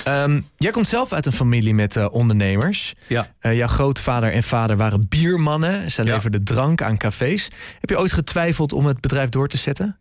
Ehm, 0.03 0.41
jij 0.57 0.71
komt 0.71 0.87
zelf 0.87 1.13
uit 1.13 1.25
een 1.25 1.31
familie 1.33 1.73
met 1.73 1.95
eh, 1.95 2.05
ondernemers. 2.11 2.95
Ja. 3.07 3.27
Eh, 3.39 3.55
jouw 3.55 3.67
grootvader 3.67 4.31
en 4.33 4.43
vader 4.43 4.77
waren 4.77 5.07
biermannen. 5.09 5.91
Ze 5.91 6.03
Ja. 6.03 6.13
leverden 6.13 6.43
drank 6.43 6.81
aan 6.81 6.97
cafés. 6.97 7.49
Heb 7.79 7.89
je 7.89 7.99
ooit 7.99 8.13
getwijfeld 8.13 8.73
om 8.73 8.85
het 8.85 9.01
bedrijf 9.01 9.29
door 9.29 9.47
te 9.47 9.57
zetten? 9.57 9.97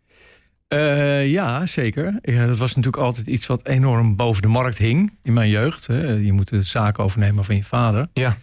Eh, 0.67 1.27
ja, 1.27 1.65
zeker. 1.65 2.19
Ja, 2.21 2.45
dat 2.45 2.57
was 2.57 2.75
natuurlijk 2.75 3.03
altijd 3.03 3.27
iets 3.27 3.47
wat 3.47 3.65
enorm 3.65 4.15
boven 4.15 4.41
de 4.41 4.47
markt 4.47 4.77
hing 4.77 5.17
in 5.23 5.33
mijn 5.33 5.49
jeugd. 5.49 5.87
Hè. 5.87 6.07
Je 6.07 6.33
moet 6.33 6.49
de 6.49 6.61
zaak 6.61 6.99
overnemen 6.99 7.45
van 7.45 7.55
je 7.55 7.63
vader. 7.63 8.07
Ja. 8.13 8.37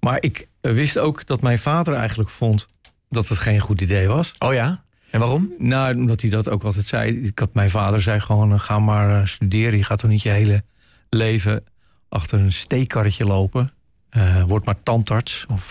Maar 0.00 0.22
ik 0.22 0.48
eh, 0.60 0.72
wist 0.72 0.98
ook 0.98 1.26
dat 1.26 1.40
mijn 1.40 1.58
vader 1.58 1.94
eigenlijk 1.94 2.30
vond 2.30 2.68
dat 3.08 3.28
het 3.28 3.38
geen 3.38 3.60
goed 3.60 3.80
idee 3.80 4.08
was. 4.08 4.34
Oh 4.38 4.54
ja? 4.54 4.82
En 5.10 5.20
waarom? 5.20 5.52
Nou, 5.58 5.96
omdat 5.96 6.20
hij 6.20 6.30
dat 6.30 6.48
ook 6.48 6.62
altijd 6.62 6.86
zei. 6.86 7.20
Ik 7.20 7.38
had, 7.38 7.54
mijn 7.54 7.70
vader 7.70 8.02
zei 8.02 8.20
gewoon, 8.20 8.52
eh, 8.52 8.60
ga 8.60 8.78
maar 8.78 9.28
studeren. 9.28 9.78
Je 9.78 9.84
gaat 9.84 9.98
toch 9.98 10.10
niet 10.10 10.22
je 10.22 10.28
hele 10.28 10.62
leven 11.08 11.64
achter 12.08 12.38
een 12.38 12.52
steekkarretje 12.52 13.24
lopen. 13.24 13.72
Eh, 14.10 14.42
word 14.42 14.64
maar 14.64 14.82
tandarts. 14.82 15.46
Of, 15.48 15.70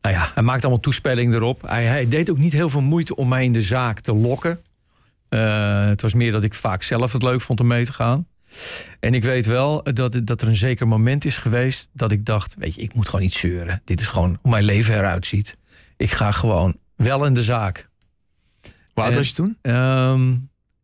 nou 0.00 0.14
ja, 0.14 0.30
hij 0.34 0.42
maakte 0.42 0.62
allemaal 0.62 0.82
toespelling 0.82 1.34
erop. 1.34 1.62
Hij, 1.62 1.84
hij 1.84 2.08
deed 2.08 2.30
ook 2.30 2.38
niet 2.38 2.52
heel 2.52 2.68
veel 2.68 2.80
moeite 2.80 3.16
om 3.16 3.28
mij 3.28 3.44
in 3.44 3.52
de 3.52 3.60
zaak 3.60 4.00
te 4.00 4.14
lokken. 4.14 4.60
Eh, 5.36 5.88
het 5.88 6.02
was 6.02 6.14
meer 6.14 6.32
dat 6.32 6.44
ik 6.44 6.54
vaak 6.54 6.82
zelf 6.82 7.12
het 7.12 7.22
leuk 7.22 7.40
vond 7.40 7.60
om 7.60 7.66
mee 7.66 7.84
te 7.84 7.92
gaan. 7.92 8.26
En 9.00 9.14
ik 9.14 9.24
weet 9.24 9.46
wel 9.46 9.82
dat, 9.82 10.20
dat 10.24 10.42
er 10.42 10.48
een 10.48 10.56
zeker 10.56 10.88
moment 10.88 11.24
is 11.24 11.38
geweest 11.38 11.88
dat 11.92 12.12
ik 12.12 12.24
dacht: 12.24 12.54
Weet 12.58 12.74
je, 12.74 12.80
ik 12.80 12.94
moet 12.94 13.06
gewoon 13.06 13.20
niet 13.20 13.34
zeuren. 13.34 13.82
Dit 13.84 14.00
is 14.00 14.06
gewoon 14.06 14.38
hoe 14.42 14.50
mijn 14.50 14.64
leven 14.64 14.94
eruit 14.94 15.26
ziet. 15.26 15.56
Ik 15.96 16.10
ga 16.10 16.32
gewoon 16.32 16.76
wel 16.96 17.24
in 17.24 17.34
de 17.34 17.42
zaak. 17.42 17.88
Hoe 18.92 19.02
oud 19.04 19.12
En- 19.12 19.18
was 19.18 19.28
je 19.28 19.34
toen? 19.34 19.58
Ehm, 19.62 20.36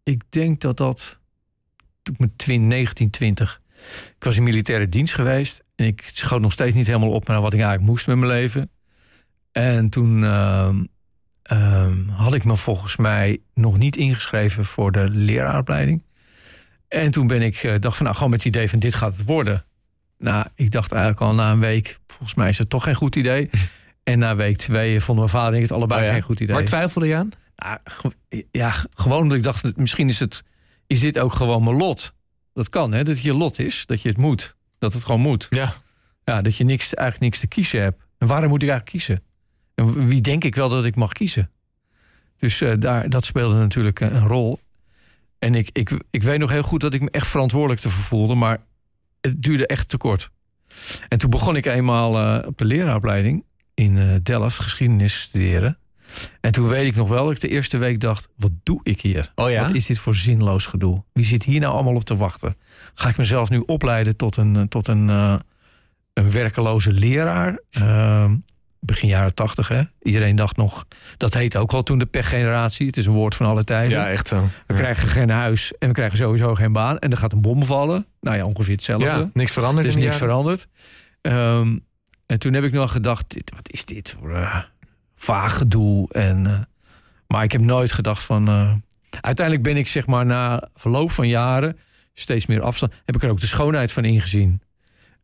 ik 0.02 0.22
denk 0.28 0.60
dat 0.60 0.76
dat 0.76 1.18
toen 2.02 2.14
ik 2.14 2.20
met 2.20 2.38
twin, 2.38 2.68
1920. 2.68 3.60
Ik 4.16 4.24
was 4.24 4.36
in 4.36 4.42
militaire 4.42 4.88
dienst 4.88 5.14
geweest. 5.14 5.64
En 5.74 5.86
ik 5.86 6.10
schoot 6.12 6.40
nog 6.40 6.52
steeds 6.52 6.74
niet 6.74 6.86
helemaal 6.86 7.10
op 7.12 7.28
naar 7.28 7.40
wat 7.40 7.52
ik 7.52 7.60
eigenlijk 7.60 7.90
moest 7.90 8.06
met 8.06 8.16
mijn 8.16 8.32
leven. 8.32 8.70
En 9.52 9.88
toen 9.88 10.24
ehm, 10.24 10.84
ehm, 11.42 12.08
had 12.08 12.34
ik 12.34 12.44
me 12.44 12.56
volgens 12.56 12.96
mij 12.96 13.40
nog 13.54 13.78
niet 13.78 13.96
ingeschreven 13.96 14.64
voor 14.64 14.92
de 14.92 15.08
leraaropleiding. 15.10 16.02
En 16.88 17.10
toen 17.10 17.26
ben 17.26 17.42
ik, 17.42 17.56
eh, 17.56 17.74
dacht 17.80 17.96
van 17.96 18.04
nou, 18.04 18.16
gewoon 18.16 18.30
met 18.30 18.44
het 18.44 18.54
idee 18.54 18.70
van 18.70 18.78
dit 18.78 18.94
gaat 18.94 19.16
het 19.16 19.26
worden. 19.26 19.64
Nou, 20.18 20.46
ik 20.54 20.70
dacht 20.70 20.92
eigenlijk 20.92 21.22
al 21.22 21.34
na 21.34 21.50
een 21.52 21.60
week, 21.60 21.98
volgens 22.06 22.34
mij 22.34 22.48
is 22.48 22.58
het 22.58 22.70
toch 22.70 22.82
geen 22.84 22.94
goed 22.94 23.16
idee. 23.16 23.50
En 24.02 24.18
na 24.18 24.36
week 24.36 24.56
twee 24.56 25.00
vonden 25.00 25.24
mijn 25.24 25.36
vader 25.36 25.50
en 25.50 25.56
ik 25.56 25.62
het 25.62 25.72
allebei 25.72 26.00
Oh 26.00 26.06
ja. 26.06 26.12
geen 26.12 26.22
goed 26.22 26.40
idee. 26.40 26.54
Waar 26.54 26.64
twijfelde 26.64 27.06
je 27.06 27.14
aan? 27.16 27.30
Ja, 27.56 27.80
ge- 27.84 28.44
ja, 28.50 28.74
gewoon 28.94 29.28
dat 29.28 29.36
ik 29.36 29.42
dacht, 29.42 29.76
misschien 29.76 30.08
is, 30.08 30.18
het, 30.18 30.42
is 30.86 31.00
dit 31.00 31.18
ook 31.18 31.34
gewoon 31.34 31.64
mijn 31.64 31.76
lot. 31.76 32.14
Dat 32.54 32.68
kan, 32.68 32.92
hè? 32.92 32.98
Dat 33.04 33.14
het 33.14 33.24
je 33.24 33.32
lot 33.34 33.58
is, 33.58 33.86
dat 33.86 34.02
je 34.02 34.08
het 34.08 34.16
moet. 34.18 34.56
Dat 34.78 34.92
het 34.92 35.04
gewoon 35.04 35.20
moet. 35.20 35.46
Ja. 35.50 35.74
Ja, 36.24 36.42
dat 36.42 36.56
je 36.56 36.64
niks, 36.64 36.94
eigenlijk 36.94 37.20
niks 37.20 37.38
te 37.38 37.46
kiezen 37.46 37.82
hebt. 37.82 38.02
En 38.18 38.26
waarom 38.26 38.48
moet 38.48 38.62
ik 38.62 38.68
eigenlijk 38.68 39.04
kiezen? 39.04 39.22
Wie 39.84 40.20
denk 40.20 40.44
ik 40.44 40.54
wel 40.54 40.68
dat 40.68 40.84
ik 40.84 40.96
mag 40.96 41.12
kiezen? 41.12 41.50
Dus 42.36 42.60
eh, 42.60 42.72
daar, 42.78 43.08
dat 43.08 43.24
speelde 43.24 43.54
natuurlijk 43.54 44.00
een, 44.00 44.16
een 44.16 44.26
rol. 44.26 44.60
En 45.38 45.54
ik, 45.54 45.70
ik, 45.72 46.02
ik 46.10 46.22
weet 46.22 46.38
nog 46.38 46.50
heel 46.50 46.62
goed 46.62 46.80
dat 46.80 46.94
ik 46.94 47.00
me 47.00 47.10
echt 47.10 47.26
verantwoordelijk 47.26 47.80
te 47.80 47.90
voelde, 47.90 48.34
maar 48.34 48.58
het 49.20 49.42
duurde 49.42 49.66
echt 49.66 49.88
te 49.88 49.96
kort. 49.96 50.30
En 51.08 51.18
toen 51.18 51.30
begon 51.30 51.56
ik 51.56 51.66
eenmaal 51.66 52.18
eh, 52.18 52.46
op 52.46 52.58
de 52.58 52.64
leraaropleiding 52.64 53.44
in 53.74 53.98
eh, 53.98 54.14
Delft 54.22 54.58
geschiedenis 54.58 55.20
studeren. 55.20 55.78
En 56.40 56.52
toen 56.52 56.68
weet 56.68 56.86
ik 56.86 56.96
nog 56.96 57.08
wel 57.08 57.24
dat 57.24 57.34
ik 57.34 57.40
de 57.40 57.48
eerste 57.48 57.78
week 57.78 58.00
dacht: 58.00 58.28
wat 58.36 58.50
doe 58.62 58.80
ik 58.82 59.00
hier? 59.00 59.32
Oh 59.34 59.50
ja? 59.50 59.66
Wat 59.66 59.74
is 59.74 59.86
dit 59.86 59.98
voor 59.98 60.14
zinloos 60.14 60.66
gedoe? 60.66 61.02
Wie 61.12 61.24
zit 61.24 61.42
hier 61.44 61.60
nou 61.60 61.72
allemaal 61.72 61.94
op 61.94 62.04
te 62.04 62.16
wachten? 62.16 62.56
Ga 62.94 63.08
ik 63.08 63.16
mezelf 63.16 63.50
nu 63.50 63.62
opleiden 63.66 64.16
tot 64.16 64.36
een, 64.36 64.56
eh, 64.56 64.62
tot 64.62 64.88
een, 64.88 65.10
eh, 65.10 65.34
een 66.12 66.30
werkeloze 66.30 66.92
leraar? 66.92 67.60
Begin 68.84 69.08
jaren 69.08 69.34
tachtig, 69.34 69.68
hè? 69.68 69.82
Iedereen 70.02 70.36
dacht 70.36 70.56
nog, 70.56 70.84
dat 71.16 71.34
heette 71.34 71.58
ook 71.58 71.72
al 71.72 71.82
toen 71.82 71.98
de 71.98 72.06
pechgeneratie. 72.06 72.86
Het 72.86 72.96
is 72.96 73.06
een 73.06 73.12
woord 73.12 73.34
van 73.34 73.46
alle 73.46 73.64
tijden. 73.64 73.98
Ja, 73.98 74.10
echt 74.10 74.28
zo. 74.28 74.48
We 74.66 74.74
krijgen 74.74 75.08
geen 75.08 75.30
huis 75.30 75.72
en 75.78 75.88
we 75.88 75.94
krijgen 75.94 76.16
sowieso 76.18 76.54
geen 76.54 76.72
baan. 76.72 76.98
En 76.98 77.10
er 77.10 77.16
gaat 77.16 77.32
een 77.32 77.40
bom 77.40 77.64
vallen. 77.64 78.06
Nou 78.20 78.36
ja, 78.36 78.44
ongeveer 78.44 78.74
hetzelfde. 78.74 79.06
Ja, 79.06 79.30
niks 79.32 79.52
veranderd. 79.52 79.86
Er 79.86 79.90
is 79.90 79.96
niks 79.96 80.06
jaren? 80.06 80.28
veranderd. 80.28 80.68
Ehm, 81.20 81.78
en 82.26 82.38
toen 82.38 82.52
heb 82.52 82.64
ik 82.64 82.72
nog 82.72 82.92
gedacht, 82.92 83.30
dit, 83.30 83.52
wat 83.54 83.70
is 83.70 83.84
dit 83.84 84.16
voor 84.18 84.34
eh, 84.34 84.58
vaag 85.14 85.56
gedoe? 85.56 86.08
En, 86.12 86.46
eh, 86.46 86.60
maar 87.26 87.44
ik 87.44 87.52
heb 87.52 87.60
nooit 87.60 87.92
gedacht 87.92 88.22
van... 88.22 88.48
eh, 88.48 88.72
uiteindelijk 89.20 89.66
ben 89.66 89.76
ik 89.76 89.88
zeg 89.88 90.06
maar 90.06 90.26
na 90.26 90.68
verloop 90.74 91.10
van 91.10 91.28
jaren... 91.28 91.78
steeds 92.14 92.46
meer 92.46 92.62
afstand... 92.62 92.92
heb 93.04 93.16
ik 93.16 93.22
er 93.22 93.30
ook 93.30 93.40
de 93.40 93.46
schoonheid 93.46 93.92
van 93.92 94.04
ingezien. 94.04 94.62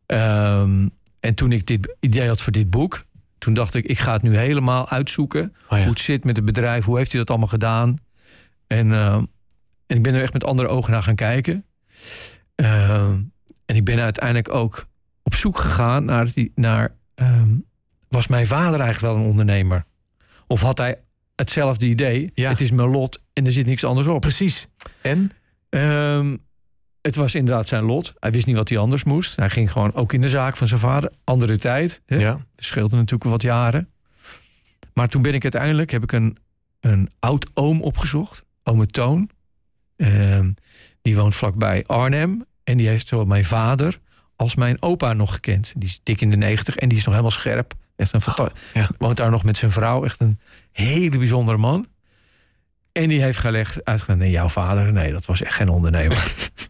Ehm, 0.05 0.87
en 1.19 1.35
toen 1.35 1.51
ik 1.51 1.65
dit 1.65 1.95
idee 1.99 2.27
had 2.27 2.41
voor 2.41 2.51
dit 2.51 2.69
boek... 2.69 3.07
toen 3.39 3.53
dacht 3.53 3.75
ik, 3.75 3.85
ik 3.85 3.99
ga 3.99 4.13
het 4.13 4.21
nu 4.21 4.37
helemaal 4.37 4.89
uitzoeken... 4.89 5.55
Oh 5.69 5.77
ja. 5.77 5.83
hoe 5.83 5.89
het 5.89 5.99
zit 5.99 6.23
met 6.23 6.35
het 6.35 6.45
bedrijf. 6.45 6.85
Hoe 6.85 6.97
heeft 6.97 7.11
hij 7.11 7.19
dat 7.19 7.29
allemaal 7.29 7.47
gedaan? 7.47 7.97
En, 8.67 8.91
eh, 8.91 9.13
en 9.87 9.95
ik 9.97 10.03
ben 10.03 10.13
er 10.13 10.21
echt 10.21 10.33
met 10.33 10.43
andere 10.43 10.67
ogen 10.67 10.91
naar 10.91 11.03
gaan 11.03 11.15
kijken. 11.15 11.65
Eh, 12.55 13.11
en 13.65 13.75
ik 13.75 13.83
ben 13.83 13.99
uiteindelijk 13.99 14.49
ook 14.49 14.87
op 15.23 15.35
zoek 15.35 15.59
gegaan 15.59 16.05
naar... 16.05 16.31
Die, 16.33 16.51
naar 16.55 16.95
ehm, 17.15 17.49
was 18.07 18.27
mijn 18.27 18.47
vader 18.47 18.79
eigenlijk 18.79 19.13
wel 19.13 19.23
een 19.23 19.29
ondernemer? 19.29 19.85
Of 20.47 20.61
had 20.61 20.77
hij 20.77 21.01
hetzelfde 21.35 21.85
idee? 21.85 22.31
Ja. 22.33 22.49
Het 22.49 22.61
is 22.61 22.71
mijn 22.71 22.89
lot 22.89 23.21
en 23.33 23.45
er 23.45 23.51
zit 23.51 23.65
niks 23.65 23.83
anders 23.83 24.07
op. 24.07 24.21
Precies. 24.21 24.67
En? 25.01 25.31
Ehm, 25.69 26.35
het 27.09 27.17
was 27.17 27.35
inderdaad 27.35 27.67
zijn 27.67 27.83
lot. 27.83 28.13
Hij 28.19 28.31
wist 28.31 28.45
niet 28.45 28.55
wat 28.55 28.69
hij 28.69 28.77
anders 28.77 29.03
moest. 29.03 29.35
Hij 29.35 29.49
ging 29.49 29.71
gewoon 29.71 29.93
ook 29.93 30.13
in 30.13 30.21
de 30.21 30.29
zaak 30.29 30.57
van 30.57 30.67
zijn 30.67 30.79
vader. 30.79 31.11
Andere 31.23 31.57
tijd. 31.57 32.01
Hè? 32.05 32.15
Ja. 32.15 32.39
Scheelde 32.55 32.95
natuurlijk 32.95 33.29
wat 33.29 33.41
jaren. 33.41 33.89
Maar 34.93 35.07
toen 35.07 35.21
ben 35.21 35.33
ik 35.33 35.43
uiteindelijk 35.43 35.91
heb 35.91 36.03
ik 36.03 36.11
een, 36.11 36.37
een 36.79 37.09
oud 37.19 37.49
oom 37.53 37.81
opgezocht. 37.81 38.43
Ome 38.63 38.87
Toon. 38.87 39.29
Ehm, 39.95 40.51
die 41.01 41.15
woont 41.15 41.35
vlakbij 41.35 41.83
Arnhem. 41.85 42.45
En 42.63 42.77
die 42.77 42.87
heeft 42.87 43.07
zowel 43.07 43.25
mijn 43.25 43.45
vader 43.45 43.99
als 44.35 44.55
mijn 44.55 44.81
opa 44.81 45.13
nog 45.13 45.33
gekend. 45.33 45.73
Die 45.77 45.89
is 45.89 45.99
dik 46.03 46.21
in 46.21 46.29
de 46.29 46.37
negentig 46.37 46.75
en 46.75 46.89
die 46.89 46.97
is 46.97 47.03
nog 47.03 47.13
helemaal 47.13 47.37
scherp. 47.37 47.73
Echt 47.95 48.13
een 48.13 48.49
ja. 48.73 48.89
Woont 48.97 49.17
daar 49.17 49.31
nog 49.31 49.43
met 49.43 49.57
zijn 49.57 49.71
vrouw. 49.71 50.03
Echt 50.03 50.19
een 50.19 50.39
hele 50.71 51.17
bijzondere 51.17 51.57
man. 51.57 51.87
En 52.91 53.09
die 53.09 53.21
heeft 53.21 53.37
gelegd, 53.37 53.85
uitgelegd, 53.85 54.19
nee, 54.19 54.31
jouw 54.31 54.49
vader, 54.49 54.93
nee, 54.93 55.11
dat 55.11 55.25
was 55.25 55.41
echt 55.41 55.55
geen 55.55 55.69
ondernemer. 55.69 56.33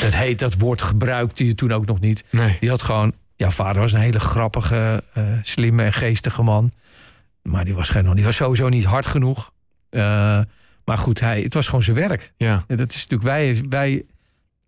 dat 0.00 0.14
heet, 0.14 0.38
dat 0.38 0.54
woord 0.54 0.82
gebruikte 0.82 1.46
je 1.46 1.54
toen 1.54 1.72
ook 1.72 1.86
nog 1.86 2.00
niet. 2.00 2.24
Nee. 2.30 2.56
Die 2.60 2.68
had 2.68 2.82
gewoon, 2.82 3.12
jouw 3.36 3.50
vader 3.50 3.80
was 3.82 3.92
een 3.92 4.00
hele 4.00 4.20
grappige, 4.20 5.04
eh, 5.14 5.24
slimme 5.42 5.82
en 5.82 5.92
geestige 5.92 6.42
man. 6.42 6.70
Maar 7.42 7.64
die 7.64 7.74
was, 7.74 7.88
geen, 7.90 8.14
die 8.14 8.24
was 8.24 8.36
sowieso 8.36 8.68
niet 8.68 8.84
hard 8.84 9.06
genoeg. 9.06 9.52
Eh, 9.90 10.40
maar 10.84 10.98
goed, 10.98 11.20
hij, 11.20 11.40
het 11.42 11.54
was 11.54 11.66
gewoon 11.66 11.82
zijn 11.82 11.96
werk. 11.96 12.32
Ja. 12.36 12.64
En 12.66 12.76
dat 12.76 12.90
is 12.92 13.06
natuurlijk 13.06 13.22
wij, 13.22 13.62
wij 13.68 14.04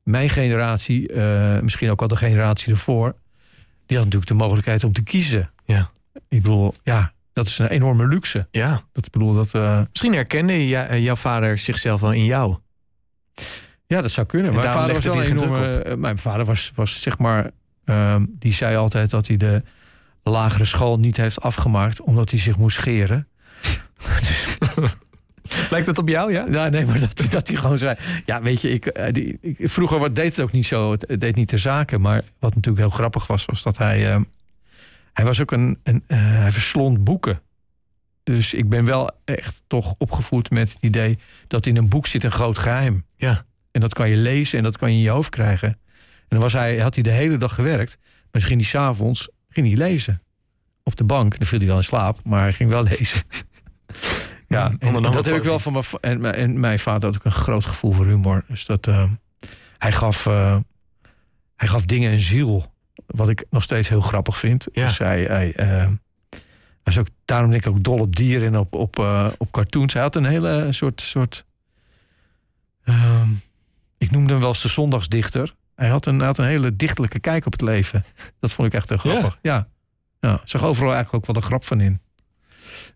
mijn 0.02 0.28
generatie, 0.30 1.08
eh, 1.12 1.60
misschien 1.60 1.90
ook 1.90 2.02
al 2.02 2.08
de 2.08 2.16
generatie 2.16 2.72
ervoor, 2.72 3.14
die 3.86 3.96
had 3.96 4.04
natuurlijk 4.06 4.26
de 4.26 4.34
mogelijkheid 4.34 4.84
om 4.84 4.92
te 4.92 5.02
kiezen. 5.02 5.50
Ja. 5.64 5.90
Ik 6.28 6.42
bedoel, 6.42 6.74
ja, 6.82 7.12
dat 7.32 7.46
is 7.46 7.58
een 7.58 7.68
enorme 7.68 8.06
luxe. 8.06 8.46
Ja. 8.50 8.82
Dat 8.92 9.10
bedoel 9.10 9.34
dat. 9.34 9.54
eh, 9.54 9.80
Misschien 9.90 10.12
herkende 10.14 10.68
je- 10.68 11.02
jouw 11.02 11.16
vader 11.16 11.58
zichzelf 11.58 12.00
wel 12.00 12.12
in 12.12 12.24
jou. 12.24 12.56
Ja, 13.86 14.00
dat 14.00 14.10
zou 14.10 14.26
kunnen. 14.26 14.50
En 14.50 14.56
Mijn 14.56 14.70
vader 14.72 14.94
was 14.94 15.04
wel 15.04 15.22
een 15.24 15.30
enorme. 15.38 15.78
eh, 15.78 15.96
Mijn 15.96 16.18
vader 16.18 16.44
was, 16.44 16.72
was 16.74 17.02
zeg 17.02 17.18
maar. 17.18 17.50
ehm, 17.84 18.24
die 18.28 18.52
zei 18.52 18.76
altijd 18.76 19.10
dat 19.10 19.26
hij 19.26 19.36
de 19.36 19.62
lagere 20.22 20.64
school 20.64 20.98
niet 20.98 21.16
heeft 21.16 21.40
afgemaakt 21.40 22.00
omdat 22.00 22.30
hij 22.30 22.38
zich 22.38 22.56
moest 22.56 22.76
scheren. 22.76 23.28
Lijkt 25.70 25.86
het 25.86 25.98
op 25.98 26.08
jou, 26.08 26.32
ja? 26.32 26.46
Ja, 26.50 26.68
nee, 26.68 26.86
maar 26.86 27.00
dat, 27.00 27.26
dat 27.30 27.48
hij 27.48 27.56
gewoon 27.56 27.78
zei. 27.78 27.96
Ja, 28.26 28.42
weet 28.42 28.60
je, 28.60 28.70
ik, 28.70 28.86
eh, 28.86 29.12
die, 29.12 29.38
ik, 29.40 29.56
vroeger 29.70 29.98
wat 29.98 30.14
deed 30.16 30.36
het 30.36 30.40
ook 30.44 30.52
niet 30.52 30.66
zo. 30.66 30.90
Het, 30.90 31.20
deed 31.20 31.34
niet 31.36 31.48
ter 31.48 31.58
zake. 31.58 31.98
Maar 31.98 32.22
wat 32.38 32.54
natuurlijk 32.54 32.86
heel 32.86 32.94
grappig 32.96 33.26
was, 33.26 33.44
was 33.44 33.62
dat 33.62 33.78
hij. 33.78 34.10
ehm, 34.12 34.22
hij 35.12 35.24
was 35.24 35.40
ook 35.40 35.50
een. 35.50 35.78
een 35.82 36.04
eh, 36.06 36.18
hij 36.18 36.52
verslond 36.52 37.04
boeken. 37.04 37.40
Dus 38.22 38.54
ik 38.54 38.68
ben 38.68 38.84
wel 38.84 39.10
echt 39.24 39.62
toch 39.66 39.94
opgevoed 39.98 40.50
met 40.50 40.72
het 40.72 40.82
idee 40.82 41.18
dat 41.46 41.66
in 41.66 41.76
een 41.76 41.88
boek 41.88 42.06
zit 42.06 42.24
een 42.24 42.30
groot 42.30 42.58
geheim. 42.58 43.04
Ja. 43.16 43.44
En 43.74 43.80
dat 43.80 43.94
kan 43.94 44.08
je 44.08 44.16
lezen 44.16 44.58
en 44.58 44.64
dat 44.64 44.78
kan 44.78 44.90
je 44.90 44.96
in 44.96 45.02
je 45.02 45.10
hoofd 45.10 45.30
krijgen. 45.30 45.68
En 45.68 46.26
dan 46.28 46.38
was 46.38 46.52
hij, 46.52 46.78
had 46.78 46.94
hij 46.94 47.02
de 47.02 47.10
hele 47.10 47.36
dag 47.36 47.54
gewerkt. 47.54 47.98
Maar 48.30 48.42
ging 48.42 48.60
hij 48.60 48.68
s'avonds 48.68 49.28
ging 49.48 49.66
hij 49.66 49.76
lezen. 49.76 50.22
Op 50.82 50.96
de 50.96 51.04
bank. 51.04 51.38
Dan 51.38 51.46
viel 51.46 51.58
hij 51.58 51.66
wel 51.68 51.76
in 51.76 51.84
slaap, 51.84 52.18
maar 52.24 52.40
hij 52.40 52.52
ging 52.52 52.70
wel 52.70 52.82
lezen. 52.96 53.22
ja, 54.48 54.74
en 54.78 55.02
dat 55.02 55.24
heb 55.24 55.36
ik 55.36 55.42
wel 55.42 55.58
van 55.58 55.72
mijn, 55.72 55.84
en, 56.00 56.20
mijn- 56.20 56.34
en 56.34 56.60
mijn 56.60 56.78
vader 56.78 57.04
had 57.08 57.16
ook 57.18 57.24
een 57.24 57.30
groot 57.32 57.64
gevoel 57.64 57.92
voor 57.92 58.06
humor. 58.06 58.44
Dus 58.48 58.64
dat, 58.66 58.86
eh, 58.86 59.10
hij, 59.78 59.92
gaf, 59.92 60.26
eh, 60.26 60.56
hij 61.56 61.68
gaf 61.68 61.84
dingen 61.84 62.12
een 62.12 62.18
ziel. 62.18 62.72
Wat 63.06 63.28
ik 63.28 63.44
nog 63.50 63.62
steeds 63.62 63.88
heel 63.88 64.00
grappig 64.00 64.38
vind. 64.38 64.66
Ja. 64.72 64.86
Dus 64.86 64.98
hij, 64.98 65.22
hij, 65.24 65.52
eh, 65.54 65.66
hij 66.82 66.92
is 66.92 66.98
ook, 66.98 67.08
daarom 67.24 67.50
denk 67.50 67.64
ik 67.66 67.70
ook 67.72 67.84
dol 67.84 67.98
op 67.98 68.16
dieren 68.16 68.46
en 68.48 68.58
op, 68.58 68.74
op, 68.74 68.98
op 69.38 69.50
cartoons. 69.50 69.92
Hij 69.92 70.02
had 70.02 70.16
een 70.16 70.24
hele 70.24 70.66
soort... 70.72 71.00
soort 71.00 71.44
ehm, 72.84 73.28
ik 74.04 74.10
noemde 74.10 74.30
hem 74.32 74.40
wel 74.40 74.48
eens 74.48 74.62
de 74.62 74.68
zondagsdichter. 74.68 75.54
Hij 75.74 75.88
had, 75.88 76.06
een, 76.06 76.20
had 76.20 76.38
een 76.38 76.44
hele 76.44 76.76
dichtelijke 76.76 77.18
kijk 77.20 77.46
op 77.46 77.52
het 77.52 77.60
leven. 77.60 78.04
Dat 78.40 78.52
vond 78.52 78.68
ik 78.68 78.74
echt 78.74 78.88
heel 78.88 78.98
grappig. 78.98 79.38
Ja. 79.42 79.68
ja. 80.20 80.40
Zag 80.44 80.64
overal 80.64 80.92
eigenlijk 80.94 81.14
ook 81.28 81.34
wel 81.34 81.42
de 81.42 81.48
grap 81.48 81.64
van 81.64 81.80
in. 81.80 82.00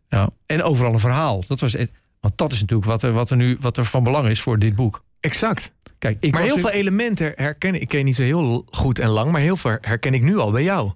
Ja. 0.09 0.31
En 0.47 0.63
overal 0.63 0.93
een 0.93 0.99
verhaal. 0.99 1.45
Dat 1.49 1.61
was, 1.61 1.75
want 2.21 2.39
dat 2.39 2.53
is 2.53 2.61
natuurlijk 2.61 2.89
wat 2.89 3.03
er, 3.03 3.13
wat, 3.13 3.31
er 3.31 3.37
nu, 3.37 3.57
wat 3.61 3.77
er 3.77 3.85
van 3.85 4.03
belang 4.03 4.29
is 4.29 4.41
voor 4.41 4.59
dit 4.59 4.75
boek. 4.75 5.05
Exact. 5.21 5.73
Kijk, 5.99 6.17
ik 6.21 6.33
maar 6.33 6.43
heel 6.43 6.55
in- 6.55 6.61
veel 6.61 6.71
elementen 6.71 7.33
herken 7.37 7.81
ik. 7.81 7.89
Ken 7.89 8.05
niet 8.05 8.17
zo 8.17 8.23
heel 8.23 8.67
goed 8.71 8.99
en 8.99 9.09
lang, 9.09 9.31
maar 9.33 9.41
heel 9.41 9.57
veel 9.57 9.77
herken 9.81 10.15
ik 10.15 10.23
nu 10.23 10.39
al 10.39 10.51
bij 10.51 10.63
jou. 10.63 10.93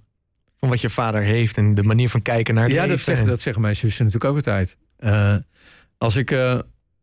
Van 0.58 0.68
wat 0.68 0.80
je 0.80 0.90
vader 0.90 1.22
heeft 1.22 1.56
en 1.56 1.74
de 1.74 1.82
manier 1.82 2.08
van 2.08 2.22
kijken 2.22 2.54
naar 2.54 2.64
het 2.64 2.72
Ja, 2.72 2.86
dat 2.86 3.00
zeggen, 3.00 3.24
En- 3.24 3.30
dat 3.30 3.40
zeggen 3.40 3.62
mijn 3.62 3.76
zussen 3.76 4.04
natuurlijk 4.04 4.30
ook 4.30 4.36
altijd. 4.36 4.78
Eh, 4.96 5.36
als 5.98 6.16
ik, 6.16 6.30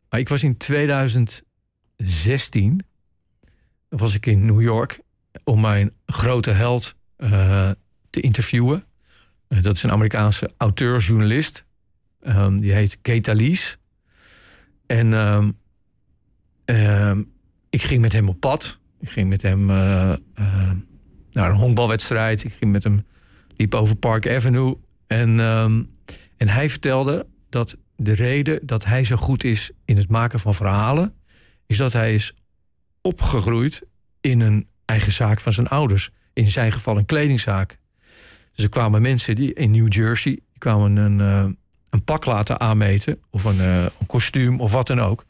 maar 0.09 0.19
ik 0.19 0.29
was 0.29 0.43
in 0.43 0.57
2016, 0.57 2.85
was 3.89 4.15
ik 4.15 4.25
in 4.25 4.45
New 4.45 4.61
York 4.61 5.01
om 5.43 5.61
mijn 5.61 5.93
grote 6.05 6.51
held 6.51 6.95
eh, 7.15 7.71
te 8.09 8.21
interviewen. 8.21 8.85
Eh, 9.47 9.61
dat 9.61 9.75
is 9.75 9.83
een 9.83 9.91
Amerikaanse 9.91 10.51
auteur, 10.57 10.99
journalist. 10.99 11.65
Ehm, 12.21 12.57
die 12.57 12.73
heet 12.73 13.01
Kate 13.01 13.35
Lees. 13.35 13.77
En 14.85 15.13
ehm, 15.13 15.51
ehm, 16.65 17.23
ik 17.69 17.81
ging 17.81 18.01
met 18.01 18.11
hem 18.11 18.29
op 18.29 18.39
pad. 18.39 18.79
Ik 18.99 19.09
ging 19.09 19.29
met 19.29 19.41
hem 19.41 19.69
eh, 19.69 19.75
naar 21.31 21.49
een 21.49 21.55
honkbalwedstrijd. 21.55 22.43
Ik 22.43 22.53
ging 22.53 22.71
met 22.71 22.83
hem 22.83 23.05
liep 23.57 23.75
over 23.75 23.95
Park 23.95 24.29
Avenue. 24.29 24.77
En, 25.07 25.39
en 26.37 26.47
hij 26.47 26.69
vertelde 26.69 27.27
dat 27.49 27.77
de 27.95 28.13
reden 28.13 28.59
dat 28.65 28.85
hij 28.85 29.03
zo 29.03 29.15
goed 29.15 29.43
is 29.43 29.71
in 29.85 29.97
het 29.97 30.09
maken 30.09 30.39
van 30.39 30.53
verhalen, 30.53 31.13
is 31.65 31.77
dat 31.77 31.93
hij 31.93 32.13
is 32.13 32.33
opgegroeid 33.01 33.81
in 34.21 34.39
een 34.39 34.67
eigen 34.85 35.11
zaak 35.11 35.39
van 35.39 35.53
zijn 35.53 35.67
ouders. 35.67 36.09
In 36.33 36.49
zijn 36.49 36.71
geval 36.71 36.97
een 36.97 37.05
kledingzaak. 37.05 37.77
Dus 38.53 38.63
er 38.63 38.69
kwamen 38.69 39.01
mensen 39.01 39.35
die 39.35 39.53
in 39.53 39.71
New 39.71 39.93
Jersey 39.93 40.31
die 40.31 40.57
kwamen 40.57 40.97
een, 40.97 41.21
eh, 41.21 41.45
een 41.89 42.03
pak 42.03 42.25
laten 42.25 42.59
aanmeten, 42.59 43.19
of 43.29 43.43
een, 43.43 43.59
eh, 43.59 43.83
een 43.83 44.05
kostuum 44.07 44.59
of 44.61 44.71
wat 44.71 44.87
dan 44.87 44.99
ook. 45.01 45.25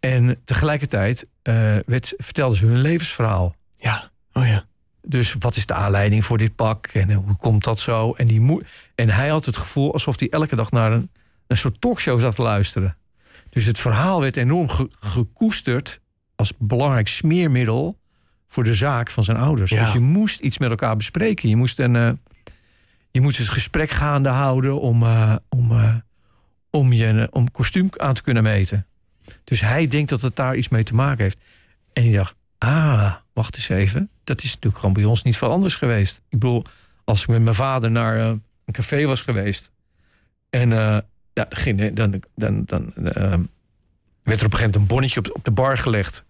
En 0.00 0.40
tegelijkertijd 0.44 1.26
eh, 1.42 1.76
werd, 1.86 2.14
vertelden 2.16 2.58
ze 2.58 2.66
hun 2.66 2.80
levensverhaal. 2.80 3.54
Ja, 3.76 4.10
oh 4.32 4.46
ja. 4.46 4.64
Dus 5.02 5.34
wat 5.38 5.56
is 5.56 5.66
de 5.66 5.74
aanleiding 5.74 6.24
voor 6.24 6.38
dit 6.38 6.54
pak 6.54 6.86
en 6.86 7.12
hoe 7.12 7.36
komt 7.36 7.64
dat 7.64 7.78
zo? 7.78 8.12
En, 8.12 8.26
die 8.26 8.40
moe 8.40 8.62
en 8.94 9.10
hij 9.10 9.28
had 9.28 9.44
het 9.44 9.56
gevoel 9.56 9.92
alsof 9.92 10.18
hij 10.18 10.28
elke 10.28 10.56
dag 10.56 10.70
naar 10.70 10.92
een, 10.92 11.10
een 11.46 11.56
soort 11.56 11.80
talkshow 11.80 12.20
zat 12.20 12.34
te 12.34 12.42
luisteren. 12.42 12.96
Dus 13.50 13.64
het 13.64 13.78
verhaal 13.78 14.20
werd 14.20 14.36
enorm 14.36 14.68
ge- 14.68 14.90
gekoesterd 15.00 16.00
als 16.42 16.52
belangrijk 16.58 17.08
smeermiddel 17.08 17.98
voor 18.48 18.64
de 18.64 18.74
zaak 18.74 19.10
van 19.10 19.24
zijn 19.24 19.36
ouders. 19.36 19.70
Ja. 19.70 19.82
Dus 19.82 19.92
je 19.92 20.00
moest 20.00 20.40
iets 20.40 20.58
met 20.58 20.70
elkaar 20.70 20.96
bespreken. 20.96 21.48
Je 21.48 21.56
moest 21.56 21.78
een, 21.78 21.96
eh, 21.96 22.12
je 23.10 23.20
moest 23.20 23.38
een 23.38 23.46
gesprek 23.46 23.90
gaande 23.90 24.28
houden 24.28 24.80
om, 24.80 25.02
eh, 25.02 25.36
om, 25.48 25.70
eh, 25.70 25.94
om 26.70 26.92
je 26.92 27.28
om 27.30 27.50
kostuum 27.50 27.88
aan 27.96 28.14
te 28.14 28.22
kunnen 28.22 28.42
meten. 28.42 28.86
Dus 29.44 29.60
hij 29.60 29.86
denkt 29.86 30.10
dat 30.10 30.20
het 30.20 30.36
daar 30.36 30.56
iets 30.56 30.68
mee 30.68 30.82
te 30.82 30.94
maken 30.94 31.22
heeft. 31.22 31.38
En 31.92 32.04
je 32.04 32.16
dacht, 32.16 32.34
ah, 32.58 33.14
wacht 33.32 33.56
eens 33.56 33.68
even. 33.68 34.10
Dat 34.24 34.42
is 34.42 34.48
natuurlijk 34.48 34.76
gewoon 34.76 34.94
bij 34.94 35.04
ons 35.04 35.22
niet 35.22 35.36
veel 35.36 35.50
anders 35.50 35.74
geweest. 35.74 36.16
Ik 36.16 36.38
bedoel, 36.38 36.64
als 37.04 37.22
ik 37.22 37.28
met 37.28 37.42
mijn 37.42 37.54
vader 37.54 37.90
naar 37.90 38.18
een 38.18 38.42
café 38.72 39.06
was 39.06 39.20
geweest. 39.20 39.72
En 40.50 40.70
ja, 41.32 41.48
dan, 41.92 41.94
dan, 41.94 42.22
dan, 42.34 42.64
dan 42.66 42.92
werd 44.22 44.40
er 44.40 44.46
op 44.46 44.52
een 44.52 44.58
gegeven 44.58 44.60
moment 44.60 44.74
een 44.74 44.86
bonnetje 44.86 45.18
op, 45.20 45.30
op 45.36 45.44
de 45.44 45.50
bar 45.50 45.78
gelegd. 45.78 46.24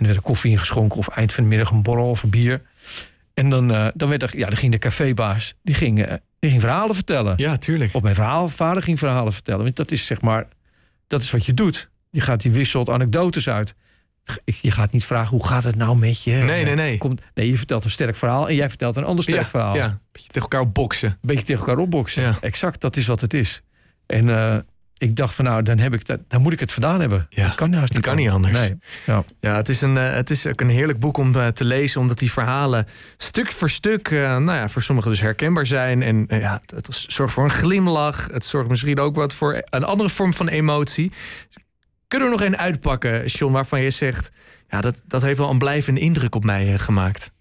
En 0.00 0.06
er 0.06 0.12
werd 0.12 0.24
er 0.24 0.30
koffie 0.30 0.50
ingeschonken 0.50 0.98
of 0.98 1.08
eind 1.08 1.32
van 1.32 1.42
de 1.42 1.48
middag 1.50 1.70
een 1.70 1.82
borrel 1.82 2.10
of 2.10 2.22
een 2.22 2.30
bier. 2.30 2.62
En 3.34 3.48
dan, 3.48 3.72
eh, 3.72 3.88
dan, 3.94 4.08
werd 4.08 4.22
er, 4.22 4.38
ja, 4.38 4.48
dan 4.48 4.56
ging 4.56 4.72
de 4.72 4.78
cafébaas, 4.78 5.54
die 5.62 5.74
ging, 5.74 6.04
eh, 6.04 6.14
die 6.38 6.50
ging 6.50 6.62
verhalen 6.62 6.94
vertellen. 6.94 7.34
Ja, 7.36 7.56
tuurlijk. 7.56 7.94
Of 7.94 8.02
mijn 8.02 8.14
verhaal, 8.14 8.48
vader 8.48 8.82
ging 8.82 8.98
verhalen 8.98 9.32
vertellen. 9.32 9.62
Want 9.62 9.76
dat 9.76 9.90
is 9.90 10.06
zeg 10.06 10.20
maar, 10.20 10.48
dat 11.06 11.22
is 11.22 11.30
wat 11.30 11.46
je 11.46 11.54
doet. 11.54 11.90
Je 12.10 12.20
gaat 12.20 12.42
die 12.42 12.52
wisselt 12.52 12.88
anekdotes 12.88 13.48
uit. 13.48 13.74
Je 14.44 14.70
gaat 14.70 14.92
niet 14.92 15.04
vragen, 15.04 15.36
hoe 15.36 15.46
gaat 15.46 15.64
het 15.64 15.76
nou 15.76 15.96
met 15.96 16.22
je? 16.22 16.32
Nee, 16.32 16.64
nee, 16.64 16.74
nee. 16.74 16.98
Komt, 16.98 17.20
nee, 17.34 17.48
je 17.48 17.56
vertelt 17.56 17.84
een 17.84 17.90
sterk 17.90 18.16
verhaal 18.16 18.48
en 18.48 18.54
jij 18.54 18.68
vertelt 18.68 18.96
een 18.96 19.04
ander 19.04 19.24
sterk 19.24 19.42
ja, 19.42 19.48
verhaal. 19.48 19.74
Ja, 19.74 19.98
beetje 20.12 20.28
tegen 20.28 20.42
elkaar 20.42 20.60
op 20.60 20.74
boksen. 20.74 21.08
Een 21.08 21.18
beetje 21.20 21.44
tegen 21.44 21.66
elkaar 21.66 21.82
opboksen. 21.82 22.22
Ja. 22.22 22.38
Exact, 22.40 22.80
dat 22.80 22.96
is 22.96 23.06
wat 23.06 23.20
het 23.20 23.34
is. 23.34 23.62
En 24.06 24.28
eh, 24.28 24.56
ik 25.00 25.16
dacht 25.16 25.34
van 25.34 25.44
nou, 25.44 25.62
dan, 25.62 25.78
heb 25.78 25.94
ik 25.94 26.06
dat, 26.06 26.20
dan 26.28 26.42
moet 26.42 26.52
ik 26.52 26.60
het 26.60 26.72
gedaan 26.72 27.00
hebben. 27.00 27.26
Ja, 27.30 27.44
dat 27.44 27.54
kan 27.54 27.70
juist 27.70 27.92
dat 27.92 28.02
kan 28.02 28.16
niet 28.16 28.30
anders. 28.30 28.58
Nee. 28.58 28.78
Ja. 29.06 29.24
Ja, 29.40 29.56
het 29.56 29.68
is, 29.68 29.80
een, 29.80 29.96
eh, 29.96 30.12
het 30.12 30.30
is 30.30 30.46
ook 30.46 30.60
een 30.60 30.68
heerlijk 30.68 30.98
boek 30.98 31.16
om 31.16 31.36
eh, 31.36 31.46
te 31.46 31.64
lezen, 31.64 32.00
omdat 32.00 32.18
die 32.18 32.32
verhalen 32.32 32.86
stuk 33.16 33.52
voor 33.52 33.70
stuk, 33.70 34.08
eh, 34.10 34.18
nou 34.18 34.52
ja, 34.58 34.68
voor 34.68 34.82
sommigen 34.82 35.10
dus 35.10 35.20
herkenbaar 35.20 35.66
zijn. 35.66 36.02
En 36.02 36.26
ja, 36.28 36.60
het, 36.66 36.86
het 36.86 37.04
zorgt 37.06 37.34
voor 37.34 37.44
een 37.44 37.50
glimlach. 37.50 38.28
Het 38.32 38.44
zorgt 38.44 38.68
misschien 38.68 38.98
ook 38.98 39.14
wat 39.14 39.34
voor 39.34 39.62
een 39.64 39.84
andere 39.84 40.08
vorm 40.08 40.34
van 40.34 40.48
emotie. 40.48 41.12
Kunnen 42.08 42.28
we 42.28 42.34
er 42.34 42.40
nog 42.40 42.48
één 42.50 42.58
uitpakken, 42.58 43.26
John, 43.26 43.52
waarvan 43.52 43.82
je 43.82 43.90
zegt, 43.90 44.32
ja, 44.68 44.80
dat, 44.80 45.02
dat 45.06 45.22
heeft 45.22 45.38
wel 45.38 45.50
een 45.50 45.58
blijvende 45.58 46.00
indruk 46.00 46.34
op 46.34 46.44
mij 46.44 46.78
gemaakt. 46.78 47.32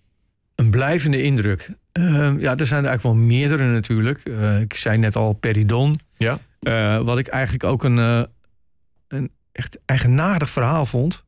Een 0.56 0.69
blijvende 0.69 1.24
indruk. 1.24 1.69
Eh, 1.91 2.32
ja, 2.39 2.58
er 2.58 2.65
zijn 2.65 2.84
er 2.84 2.89
eigenlijk 2.89 3.02
wel 3.02 3.13
meerdere 3.13 3.65
natuurlijk. 3.65 4.19
Eh, 4.26 4.60
ik 4.60 4.74
zei 4.74 4.98
net 4.98 5.15
al 5.15 5.34
Peridon. 5.34 5.95
Ja. 6.17 6.39
Eh, 6.60 7.02
wat 7.02 7.17
ik 7.17 7.28
eigenlijk 7.28 7.63
ook 7.63 7.84
een, 7.84 7.98
eh, 7.98 8.24
een 9.08 9.32
echt 9.52 9.80
eigenaardig 9.86 10.50
verhaal 10.50 10.86
vond. 10.86 11.24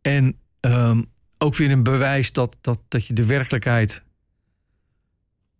En 0.00 0.38
ehm, 0.60 1.02
ook 1.38 1.56
weer 1.56 1.70
een 1.70 1.82
bewijs 1.82 2.32
dat, 2.32 2.58
dat, 2.60 2.80
dat 2.88 3.06
je 3.06 3.14
de 3.14 3.26
werkelijkheid 3.26 4.04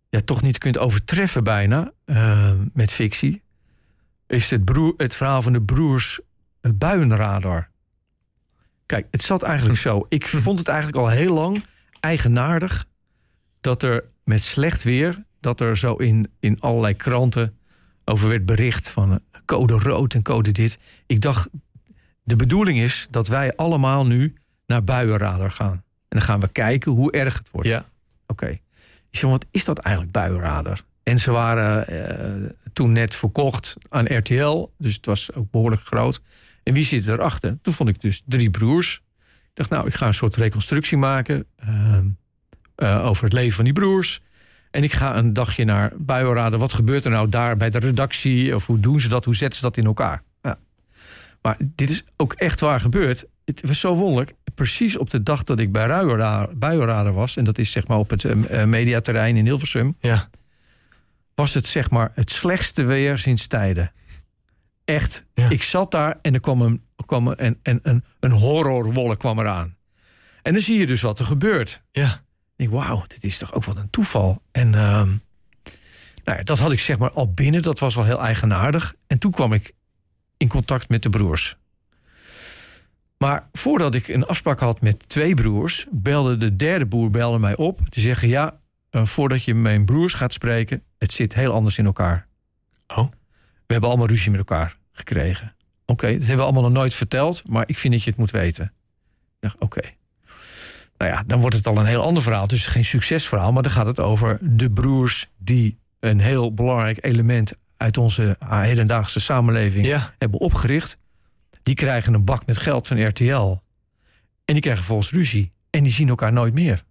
ja, 0.09 0.21
toch 0.25 0.41
niet 0.41 0.57
kunt 0.57 0.77
overtreffen 0.77 1.43
bijna 1.43 1.91
eh, 2.05 2.53
met 2.73 2.91
fictie. 2.91 3.41
Is 4.27 4.49
het, 4.49 4.65
broer, 4.65 4.93
het 4.97 5.15
verhaal 5.15 5.41
van 5.41 5.53
de 5.53 5.61
broers 5.61 6.19
eh, 6.61 6.71
Buienradar. 6.71 7.69
Kijk, 8.85 9.07
het 9.11 9.21
zat 9.21 9.43
eigenlijk 9.43 9.79
zo. 9.79 10.05
Ik 10.09 10.27
vond 10.27 10.59
het 10.59 10.67
eigenlijk 10.67 10.97
al 10.97 11.09
heel 11.09 11.33
lang 11.33 11.65
eigenaardig 11.99 12.87
dat 13.61 13.83
er 13.83 14.03
met 14.23 14.43
slecht 14.43 14.83
weer, 14.83 15.23
dat 15.39 15.59
er 15.59 15.77
zo 15.77 15.95
in, 15.95 16.31
in 16.39 16.59
allerlei 16.59 16.95
kranten 16.95 17.57
over 18.05 18.29
werd 18.29 18.45
bericht 18.45 18.89
van 18.89 19.11
eh, 19.11 19.39
code 19.45 19.73
rood 19.73 20.13
en 20.13 20.21
code 20.21 20.51
dit. 20.51 20.79
Ik 21.05 21.21
dacht, 21.21 21.47
de 22.23 22.35
bedoeling 22.35 22.79
is 22.79 23.07
dat 23.09 23.27
wij 23.27 23.55
allemaal 23.55 24.05
nu 24.05 24.33
naar 24.67 24.83
buienradar 24.83 25.51
gaan. 25.51 25.83
En 26.07 26.17
dan 26.17 26.21
gaan 26.21 26.39
we 26.39 26.47
kijken 26.47 26.91
hoe 26.91 27.11
erg 27.11 27.37
het 27.37 27.49
wordt. 27.51 27.69
Ja. 27.69 27.85
Oké. 28.27 28.47
Ik 29.09 29.21
zeg, 29.21 29.29
wat 29.29 29.45
is 29.51 29.65
dat 29.65 29.79
eigenlijk, 29.79 30.13
buienradar? 30.13 30.81
En 31.03 31.19
ze 31.19 31.31
waren 31.31 31.87
eh, 31.87 32.49
toen 32.73 32.91
net 32.91 33.15
verkocht 33.15 33.75
aan 33.89 34.17
RTL. 34.17 34.71
Dus 34.77 34.95
het 34.95 35.05
was 35.05 35.33
ook 35.33 35.51
behoorlijk 35.51 35.81
groot. 35.81 36.21
En 36.63 36.73
wie 36.73 36.83
zit 36.83 37.07
erachter? 37.07 37.57
Toen 37.61 37.73
vond 37.73 37.89
ik 37.89 38.01
dus 38.01 38.21
drie 38.25 38.49
broers. 38.49 39.01
Ik 39.23 39.51
dacht, 39.53 39.69
nou, 39.69 39.87
ik 39.87 39.93
ga 39.93 40.07
een 40.07 40.13
soort 40.13 40.35
reconstructie 40.35 40.97
maken... 40.97 41.45
ehm, 41.55 42.07
eh, 42.75 43.05
over 43.05 43.23
het 43.23 43.33
leven 43.33 43.55
van 43.55 43.63
die 43.63 43.73
broers. 43.73 44.21
En 44.75 44.83
ik 44.83 44.93
ga 44.93 45.17
een 45.17 45.33
dagje 45.33 45.65
naar 45.65 45.91
buienraden. 45.97 46.59
Wat 46.59 46.73
gebeurt 46.73 47.05
er 47.05 47.11
nou 47.11 47.29
daar 47.29 47.57
bij 47.57 47.69
de 47.69 47.77
redactie? 47.77 48.55
Of 48.55 48.65
hoe 48.65 48.79
doen 48.79 48.99
ze 48.99 49.09
dat? 49.09 49.25
Hoe 49.25 49.35
zetten 49.35 49.59
ze 49.59 49.65
dat 49.65 49.77
in 49.77 49.85
elkaar? 49.85 50.23
Ja. 50.41 50.57
Maar 51.41 51.57
dit 51.59 51.89
is 51.89 52.03
ook 52.17 52.33
echt 52.33 52.59
waar 52.59 52.79
gebeurd. 52.79 53.25
Het 53.45 53.67
was 53.67 53.79
zo 53.79 53.93
wonderlijk. 53.93 54.33
Precies 54.55 54.97
op 54.97 55.09
de 55.09 55.23
dag 55.23 55.43
dat 55.43 55.59
ik 55.59 55.71
bij 55.71 55.87
buienraden 56.55 57.13
was... 57.13 57.37
en 57.37 57.43
dat 57.43 57.57
is 57.57 57.71
zeg 57.71 57.87
maar 57.87 57.97
op 57.97 58.09
het 58.09 58.25
eh, 58.25 58.61
eh, 58.61 58.67
mediaterrein 58.67 59.35
in 59.35 59.45
Hilversum... 59.45 59.95
Ja. 59.99 60.29
was 61.35 61.53
het 61.53 61.67
zeg 61.67 61.89
maar 61.89 62.11
het 62.13 62.31
slechtste 62.31 62.83
weer 62.83 63.17
sinds 63.17 63.47
tijden. 63.47 63.91
Echt. 64.85 65.25
Ja. 65.33 65.49
Ik 65.49 65.63
zat 65.63 65.91
daar 65.91 66.19
en 66.21 66.33
er 66.33 66.39
kwam 66.39 66.61
een, 66.61 66.81
kwam 67.05 67.27
een, 67.27 67.59
een, 67.63 67.79
een, 67.83 68.03
een 68.19 68.31
horrorwolk 68.31 69.19
kwam 69.19 69.39
eraan. 69.39 69.75
En 70.41 70.53
dan 70.53 70.61
zie 70.61 70.79
je 70.79 70.87
dus 70.87 71.01
wat 71.01 71.19
er 71.19 71.25
gebeurt. 71.25 71.81
Ja. 71.91 72.23
Ik 72.57 72.69
denk, 72.69 72.83
wauw, 72.83 73.03
dit 73.07 73.23
is 73.23 73.37
toch 73.37 73.53
ook 73.53 73.63
wat 73.63 73.77
een 73.77 73.89
toeval. 73.89 74.41
En 74.51 74.75
ehm, 74.75 75.09
nou 76.23 76.37
ja, 76.37 76.43
dat 76.43 76.59
had 76.59 76.71
ik 76.71 76.79
zeg 76.79 76.97
maar 76.97 77.11
al 77.11 77.33
binnen. 77.33 77.61
Dat 77.61 77.79
was 77.79 77.97
al 77.97 78.03
heel 78.03 78.21
eigenaardig. 78.21 78.95
En 79.07 79.17
toen 79.17 79.31
kwam 79.31 79.53
ik 79.53 79.73
in 80.37 80.47
contact 80.47 80.89
met 80.89 81.03
de 81.03 81.09
broers. 81.09 81.57
Maar 83.17 83.47
voordat 83.51 83.95
ik 83.95 84.07
een 84.07 84.25
afspraak 84.25 84.59
had 84.59 84.81
met 84.81 85.09
twee 85.09 85.33
broers... 85.33 85.87
belde 85.91 86.37
de 86.37 86.55
derde 86.55 86.87
broer 86.87 87.09
belde 87.09 87.39
mij 87.39 87.55
op. 87.55 87.79
Die 87.89 88.03
zeggen, 88.03 88.27
ja, 88.27 88.59
eh, 88.89 89.05
voordat 89.05 89.43
je 89.43 89.53
mijn 89.53 89.85
broers 89.85 90.13
gaat 90.13 90.33
spreken... 90.33 90.83
het 90.97 91.11
zit 91.11 91.33
heel 91.33 91.53
anders 91.53 91.77
in 91.77 91.85
elkaar. 91.85 92.27
Oh. 92.87 93.11
We 93.65 93.73
hebben 93.73 93.89
allemaal 93.89 94.07
ruzie 94.07 94.31
met 94.31 94.39
elkaar 94.39 94.77
gekregen. 94.91 95.55
Oké, 95.85 96.07
dat 96.07 96.17
hebben 96.17 96.35
we 96.35 96.43
allemaal 96.43 96.63
nog 96.63 96.71
nooit 96.71 96.93
verteld... 96.93 97.47
maar 97.47 97.63
ik 97.67 97.77
vind 97.77 97.93
dat 97.93 98.03
je 98.03 98.09
het 98.09 98.19
moet 98.19 98.31
weten. 98.31 98.65
Ik 98.65 98.71
dacht, 99.39 99.59
oké. 99.59 99.81
Nou 100.97 101.11
ja, 101.11 101.23
dan 101.27 101.39
wordt 101.39 101.55
het 101.55 101.67
al 101.67 101.77
een 101.77 101.85
heel 101.85 102.03
ander 102.03 102.23
verhaal. 102.23 102.47
Dus 102.47 102.67
geen 102.67 102.85
succesverhaal, 102.85 103.51
maar 103.51 103.63
dan 103.63 103.71
gaat 103.71 103.85
het 103.85 103.99
over 103.99 104.37
de 104.41 104.71
broers 104.71 105.27
die 105.37 105.77
een 105.99 106.19
heel 106.19 106.53
belangrijk 106.53 106.97
element 107.05 107.53
uit 107.77 107.97
onze 107.97 108.37
hedendaagse 108.45 109.19
samenleving 109.19 109.85
Ja. 109.85 110.13
hebben 110.17 110.39
opgericht. 110.39 110.97
Die 111.63 111.75
krijgen 111.75 112.13
een 112.13 112.23
bak 112.23 112.45
met 112.45 112.57
geld 112.57 112.87
van 112.87 113.07
RTL. 113.07 113.55
En 114.45 114.53
die 114.53 114.59
krijgen 114.61 114.83
volgens 114.83 115.11
ruzie. 115.11 115.51
En 115.69 115.83
die 115.83 115.91
zien 115.91 116.09
elkaar 116.09 116.33
nooit 116.33 116.53
meer. 116.53 116.83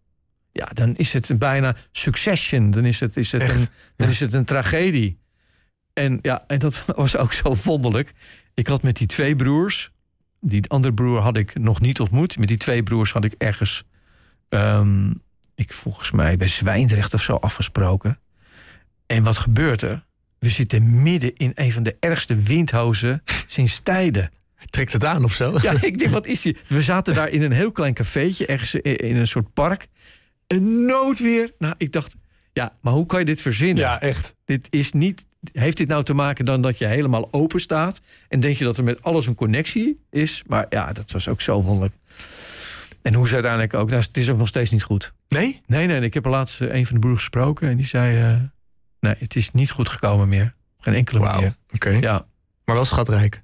Ja, 0.52 0.68
dan 0.72 0.96
is 0.96 1.12
het 1.12 1.38
bijna 1.38 1.76
succession. 1.92 2.70
Dan 2.70 2.84
is 2.84 3.00
het, 3.00 3.16
is 3.16 3.32
het, 3.32 3.40
Echt? 3.42 3.50
een, 3.54 3.68
dan 3.96 4.06
Ja. 4.06 4.12
is 4.12 4.20
het 4.20 4.32
een 4.32 4.44
tragedie. 4.44 5.18
En 5.92 6.18
ja, 6.22 6.44
en 6.46 6.58
dat 6.58 6.84
was 6.96 7.16
ook 7.16 7.32
zo 7.32 7.56
wonderlijk. 7.64 8.12
Ik 8.54 8.66
had 8.66 8.82
met 8.82 8.96
die 8.96 9.06
twee 9.06 9.36
broers. 9.36 9.90
Die 10.40 10.68
andere 10.70 10.94
broer 10.94 11.18
had 11.20 11.36
ik 11.36 11.58
nog 11.58 11.80
niet 11.80 12.00
ontmoet. 12.00 12.38
Met 12.38 12.48
die 12.48 12.56
twee 12.56 12.82
broers 12.82 13.12
had 13.12 13.24
ik 13.24 13.34
ergens. 13.38 13.84
Ehm, 14.54 15.10
ik 15.54 15.72
volgens 15.72 16.10
mij 16.10 16.36
bij 16.36 16.48
Zwijndrecht 16.48 17.14
of 17.14 17.22
zo 17.22 17.34
afgesproken. 17.34 18.18
En 19.06 19.22
wat 19.22 19.38
gebeurt 19.38 19.82
er? 19.82 20.04
We 20.38 20.48
zitten 20.48 21.02
midden 21.02 21.36
in 21.36 21.52
een 21.54 21.72
van 21.72 21.82
de 21.82 21.96
ergste 22.00 22.34
windhozen 22.34 23.22
sinds 23.46 23.80
tijden. 23.82 24.30
Trekt 24.70 24.92
het 24.92 25.04
aan 25.04 25.24
of 25.24 25.32
zo? 25.32 25.58
Ja, 25.62 25.74
ik 25.80 25.98
denk, 25.98 26.10
wat 26.10 26.26
is 26.26 26.44
hier? 26.44 26.60
We 26.68 26.82
zaten 26.82 27.14
daar 27.14 27.28
in 27.28 27.42
een 27.42 27.52
heel 27.52 27.72
klein 27.72 27.94
cafeetje, 27.94 28.46
ergens 28.46 28.74
in 28.74 28.96
in 28.96 29.16
een 29.16 29.26
soort 29.26 29.52
park. 29.52 29.86
Een 30.46 30.84
noodweer. 30.84 31.52
Nou, 31.58 31.74
ik 31.78 31.92
dacht, 31.92 32.14
ja, 32.52 32.76
maar 32.80 32.92
hoe 32.92 33.06
kan 33.06 33.18
je 33.18 33.24
dit 33.24 33.40
verzinnen? 33.42 33.82
Ja, 33.84 34.00
echt. 34.00 34.34
Dit 34.44 34.66
is 34.70 34.92
niet, 34.92 35.24
heeft 35.52 35.76
dit 35.76 35.88
nou 35.88 36.04
te 36.04 36.14
maken 36.14 36.44
dan 36.44 36.60
dat 36.60 36.78
je 36.78 36.86
helemaal 36.86 37.28
open 37.30 37.60
staat? 37.60 38.00
En 38.28 38.40
denk 38.40 38.56
je 38.56 38.64
dat 38.64 38.78
er 38.78 38.84
met 38.84 39.02
alles 39.02 39.26
een 39.26 39.34
connectie 39.34 40.00
is? 40.10 40.42
Maar 40.46 40.66
ja, 40.68 40.92
dat 40.92 41.10
was 41.10 41.28
ook 41.28 41.40
zo 41.40 41.62
wonderlijk. 41.62 41.94
En 43.04 43.14
hoe 43.14 43.26
ze 43.28 43.32
uiteindelijk 43.34 43.74
ook... 43.74 43.90
Nou, 43.90 44.02
het 44.02 44.16
is 44.16 44.30
ook 44.30 44.38
nog 44.38 44.48
steeds 44.48 44.70
niet 44.70 44.82
goed. 44.82 45.12
Nee? 45.28 45.60
Nee, 45.66 45.86
nee. 45.86 46.00
Ik 46.00 46.14
heb 46.14 46.24
er 46.24 46.30
laatst 46.30 46.60
eh, 46.60 46.74
een 46.74 46.86
van 46.86 46.94
de 46.94 47.00
broers 47.00 47.18
gesproken. 47.20 47.68
En 47.68 47.76
die 47.76 47.86
zei... 47.86 48.16
eh, 48.32 48.36
nee, 49.00 49.14
het 49.18 49.36
is 49.36 49.50
niet 49.50 49.70
goed 49.70 49.88
gekomen 49.88 50.28
meer. 50.28 50.54
Geen 50.80 50.94
enkele 50.94 51.18
manier. 51.20 51.56
Oké. 51.74 51.88
Ja. 51.88 52.26
Maar 52.64 52.74
wel 52.74 52.84
schatrijk. 52.84 53.42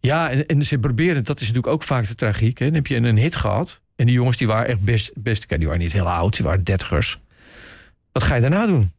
Ja, 0.00 0.30
en, 0.30 0.46
en 0.46 0.62
ze 0.62 0.78
proberen, 0.78 1.24
dat 1.24 1.40
is 1.40 1.46
natuurlijk 1.46 1.72
ook 1.74 1.82
vaak 1.82 2.06
de 2.06 2.14
tragiek. 2.14 2.58
Hè? 2.58 2.64
Dan 2.66 2.74
heb 2.74 2.86
je 2.86 2.96
een, 2.96 3.04
een 3.04 3.18
hit 3.18 3.36
gehad. 3.36 3.80
En 3.96 4.06
die 4.06 4.14
jongens 4.14 4.36
die 4.36 4.46
waren 4.46 4.66
echt 4.66 4.80
best, 4.80 5.10
best, 5.14 5.48
die 5.48 5.66
waren 5.66 5.78
niet 5.80 5.92
heel 5.92 6.10
oud, 6.10 6.36
die 6.36 6.44
waren 6.44 6.64
dertigers. 6.64 7.20
Wat 8.12 8.22
ga 8.22 8.34
je 8.34 8.40
daarna 8.40 8.66
doen? 8.66 8.92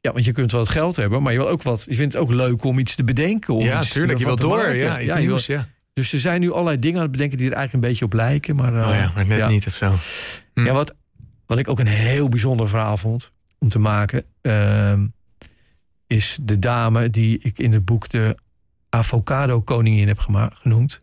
Ja, 0.00 0.12
want 0.12 0.24
je 0.24 0.32
kunt 0.32 0.50
wel 0.50 0.60
het 0.60 0.70
geld 0.70 0.96
hebben, 0.96 1.22
maar 1.22 1.32
je 1.32 1.38
wil 1.38 1.48
ook 1.48 1.62
wat. 1.62 1.84
Je 1.88 1.94
vindt 1.94 2.12
het 2.12 2.22
ook 2.22 2.32
leuk 2.32 2.64
om 2.64 2.78
iets 2.78 2.94
te 2.94 3.04
bedenken. 3.04 3.54
Om 3.54 3.64
ja, 3.64 3.80
tuurlijk. 3.82 4.18
Je 4.18 4.24
wil 4.24 4.34
ervan 4.36 4.50
te 4.50 4.56
door. 4.64 4.74
Ja, 4.74 5.00
iets 5.00 5.06
je 5.14 5.18
wil- 5.20 5.28
nieuws. 5.28 5.46
Ja. 5.46 5.68
Dus 5.94 6.12
er 6.12 6.18
zijn 6.18 6.40
nu 6.40 6.52
allerlei 6.52 6.78
dingen 6.78 6.96
aan 6.96 7.02
het 7.02 7.12
bedenken 7.12 7.38
die 7.38 7.50
er 7.50 7.52
eigenlijk 7.56 7.84
een 7.84 7.90
beetje 7.90 8.04
op 8.04 8.12
lijken. 8.12 8.56
Maar, 8.56 8.74
eh, 8.80 8.88
Oh 8.88 8.94
ja, 8.94 9.12
maar 9.14 9.26
net 9.26 9.38
ja. 9.38 9.48
niet 9.48 9.66
of 9.66 9.74
zo. 9.74 9.92
Hm. 10.54 10.64
Ja, 10.64 10.72
wat, 10.72 10.94
wat 11.46 11.58
ik 11.58 11.68
ook 11.68 11.78
een 11.78 11.86
heel 11.86 12.28
bijzonder 12.28 12.68
verhaal 12.68 12.96
vond 12.96 13.32
om 13.58 13.68
te 13.68 13.78
maken, 13.78 14.24
ehm, 14.40 15.06
is 16.06 16.38
de 16.42 16.58
dame 16.58 17.10
die 17.10 17.38
ik 17.42 17.58
in 17.58 17.72
het 17.72 17.84
boek 17.84 18.08
de 18.08 18.36
avocado 18.88 19.60
koningin 19.60 20.08
heb 20.08 20.18
genoemd. 20.52 21.02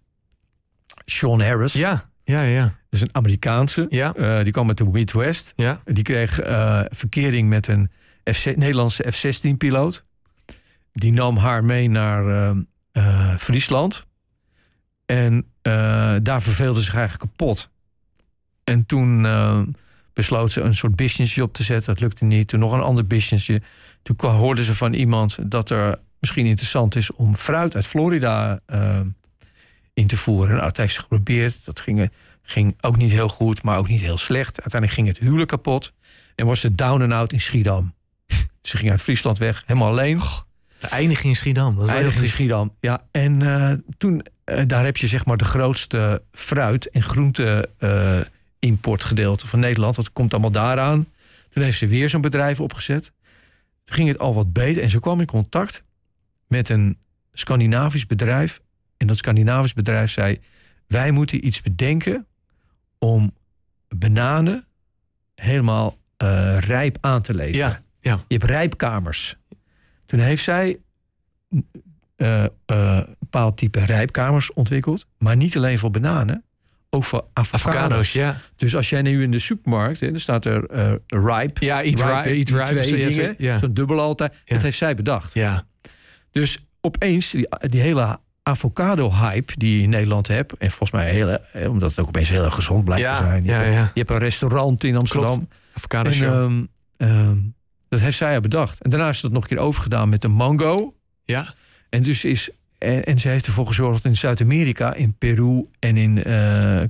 Sean 1.05 1.41
Harris. 1.41 1.73
Ja, 1.73 2.09
ja, 2.23 2.41
ja. 2.41 2.63
Dat 2.63 2.73
is 2.89 3.01
een 3.01 3.15
Amerikaanse. 3.15 3.85
Ja, 3.89 4.13
Eh, 4.13 4.43
die 4.43 4.51
kwam 4.51 4.67
uit 4.67 4.77
de 4.77 4.83
Midwest. 4.85 5.53
ja. 5.55 5.81
Die 5.85 6.03
kreeg 6.03 6.39
eh, 6.39 6.81
verkering 6.89 7.49
met 7.49 7.67
een 7.67 7.91
F 8.33 8.45
Nederlandse 8.45 9.11
F-16-piloot. 9.11 10.05
Die 10.93 11.11
nam 11.13 11.37
haar 11.37 11.63
mee 11.63 11.89
naar 11.89 12.27
eh, 12.27 12.57
eh, 12.91 13.37
Friesland. 13.37 14.07
En 15.11 15.45
eh, 15.61 16.15
daar 16.23 16.41
verveelde 16.41 16.79
ze 16.79 16.85
zich 16.85 16.95
eigenlijk 16.95 17.31
kapot. 17.31 17.69
En 18.63 18.85
toen 18.85 19.25
eh, 19.25 19.61
besloot 20.13 20.51
ze 20.51 20.61
een 20.61 20.73
soort 20.75 20.95
businessje 20.95 21.43
op 21.43 21.53
te 21.53 21.63
zetten. 21.63 21.93
Dat 21.93 22.01
lukte 22.01 22.25
niet. 22.25 22.47
Toen 22.47 22.59
nog 22.59 22.71
een 22.71 22.81
ander 22.81 23.07
businessje. 23.07 23.61
Toen 24.03 24.15
kwa- 24.15 24.31
hoorde 24.31 24.63
ze 24.63 24.75
van 24.75 24.93
iemand 24.93 25.37
dat 25.51 25.69
er 25.69 25.99
misschien 26.19 26.45
interessant 26.45 26.95
is 26.95 27.11
om 27.11 27.35
fruit 27.35 27.75
uit 27.75 27.87
Florida 27.87 28.59
eh, 28.65 28.99
in 29.93 30.07
te 30.07 30.17
voeren. 30.17 30.49
Nou, 30.49 30.61
dat 30.61 30.77
heeft 30.77 30.93
ze 30.93 31.01
geprobeerd. 31.01 31.65
Dat 31.65 31.79
ging, 31.79 32.11
ging 32.41 32.75
ook 32.81 32.97
niet 32.97 33.11
heel 33.11 33.29
goed, 33.29 33.63
maar 33.63 33.77
ook 33.77 33.87
niet 33.87 34.01
heel 34.01 34.17
slecht. 34.17 34.61
Uiteindelijk 34.61 34.93
ging 34.93 35.07
het 35.07 35.17
huwelijk 35.17 35.49
kapot. 35.49 35.93
En 36.35 36.45
was 36.45 36.59
ze 36.59 36.75
down 36.75 37.01
and 37.01 37.11
out 37.11 37.33
in 37.33 37.39
Schiedam. 37.39 37.93
Ze 38.61 38.77
ging 38.77 38.91
uit 38.91 39.01
Friesland 39.01 39.37
weg, 39.37 39.63
helemaal 39.65 39.89
alleen. 39.89 40.21
De 40.81 40.87
eindiging 40.87 41.27
in 41.27 41.35
Schiedam. 41.35 41.75
Dat 41.75 41.87
Eindigde 41.87 42.21
in. 42.21 42.29
Schiedam. 42.29 42.75
Ja, 42.79 43.03
en 43.11 43.41
eh, 43.41 43.71
toen, 43.97 44.25
eh, 44.43 44.63
daar 44.67 44.85
heb 44.85 44.97
je 44.97 45.07
zeg 45.07 45.25
maar 45.25 45.37
de 45.37 45.45
grootste 45.45 46.23
fruit- 46.31 46.89
en 46.89 47.03
groente 47.03 47.69
eh, 47.77 48.19
importgedeelte 48.59 49.47
van 49.47 49.59
Nederland. 49.59 49.95
Dat 49.95 50.13
komt 50.13 50.31
allemaal 50.31 50.51
daaraan. 50.51 51.07
Toen 51.49 51.63
heeft 51.63 51.77
ze 51.77 51.87
weer 51.87 52.09
zo'n 52.09 52.21
bedrijf 52.21 52.59
opgezet. 52.59 53.11
Toen 53.83 53.95
ging 53.95 54.07
het 54.07 54.19
al 54.19 54.33
wat 54.33 54.53
beter 54.53 54.83
en 54.83 54.89
ze 54.89 54.99
kwam 54.99 55.19
in 55.19 55.25
contact 55.25 55.83
met 56.47 56.69
een 56.69 56.97
Scandinavisch 57.33 58.05
bedrijf. 58.05 58.59
En 58.97 59.07
dat 59.07 59.17
Scandinavisch 59.17 59.73
bedrijf 59.73 60.11
zei: 60.11 60.39
Wij 60.87 61.11
moeten 61.11 61.45
iets 61.45 61.61
bedenken 61.61 62.27
om 62.97 63.33
bananen 63.89 64.65
helemaal 65.35 65.97
rijp 66.59 66.97
aan 67.01 67.21
te 67.21 67.33
leveren. 67.33 67.67
Ja, 67.67 67.81
ja. 68.01 68.23
Je 68.27 68.37
hebt 68.37 68.49
rijpkamers. 68.49 69.35
Toen 70.11 70.19
heeft 70.19 70.43
zij 70.43 70.77
eh, 72.15 72.43
eh, 72.43 72.49
een 72.65 73.15
bepaald 73.19 73.57
type 73.57 73.79
rijpkamers 73.79 74.53
ontwikkeld. 74.53 75.05
Maar 75.17 75.35
niet 75.35 75.57
alleen 75.57 75.79
voor 75.79 75.91
bananen, 75.91 76.43
ook 76.89 77.03
voor 77.03 77.25
avocado's. 77.33 77.75
Avocado's, 77.75 78.13
ja. 78.13 78.37
Dus 78.55 78.75
als 78.75 78.89
jij 78.89 79.01
nu 79.01 79.23
in 79.23 79.31
de 79.31 79.39
supermarkt, 79.39 79.99
hè, 79.99 80.11
dan 80.11 80.19
staat 80.19 80.45
er 80.45 80.65
eh 80.65 80.93
ripe. 81.07 81.65
Ja, 81.65 81.83
eat 81.83 81.99
ripe, 81.99 82.21
ripe, 82.21 82.29
eat 82.29 82.49
ripe, 82.49 82.81
twee 82.81 83.09
dingen. 83.09 83.35
ja. 83.37 83.57
Zo'n 83.57 83.73
dubbel 83.73 83.99
altijd. 83.99 84.33
Ja. 84.45 84.53
Dat 84.53 84.63
heeft 84.63 84.77
zij 84.77 84.95
bedacht. 84.95 85.33
Ja, 85.33 85.65
Dus 86.31 86.65
opeens, 86.81 87.29
die, 87.31 87.47
die 87.59 87.81
hele 87.81 88.19
avocado-hype 88.43 89.53
die 89.57 89.77
je 89.77 89.83
in 89.83 89.89
Nederland 89.89 90.27
hebt... 90.27 90.57
en 90.57 90.69
volgens 90.69 90.91
mij, 90.91 91.11
heel, 91.11 91.37
omdat 91.69 91.89
het 91.89 91.99
ook 91.99 92.07
opeens 92.07 92.29
heel 92.29 92.43
erg 92.43 92.53
gezond 92.53 92.85
blijkt 92.85 93.03
ja, 93.03 93.17
te 93.17 93.23
zijn. 93.23 93.43
Je, 93.43 93.51
ja, 93.51 93.57
hebt, 93.57 93.91
je 93.93 93.99
hebt 93.99 94.11
een 94.11 94.17
restaurant 94.17 94.83
in 94.83 94.95
Amsterdam. 94.95 95.47
Avocado 95.73 96.09
En, 96.09 96.23
ehm, 96.23 96.65
ehm, 96.97 97.37
dat 97.91 97.99
heeft 97.99 98.17
zij 98.17 98.41
bedacht. 98.41 98.81
En 98.81 98.89
daarna 98.89 99.09
is 99.09 99.15
ze 99.15 99.21
dat 99.21 99.31
nog 99.31 99.43
een 99.43 99.49
keer 99.49 99.57
overgedaan 99.57 100.09
met 100.09 100.21
de 100.21 100.27
mango. 100.27 100.95
ja, 101.23 101.53
En, 101.89 102.03
dus 102.03 102.23
is, 102.25 102.49
en, 102.77 103.03
en 103.03 103.19
ze 103.19 103.27
heeft 103.27 103.45
ervoor 103.45 103.67
gezorgd 103.67 104.05
in 104.05 104.15
Zuid-Amerika, 104.15 104.93
in 104.93 105.13
Peru 105.17 105.67
en 105.79 105.97
in 105.97 106.21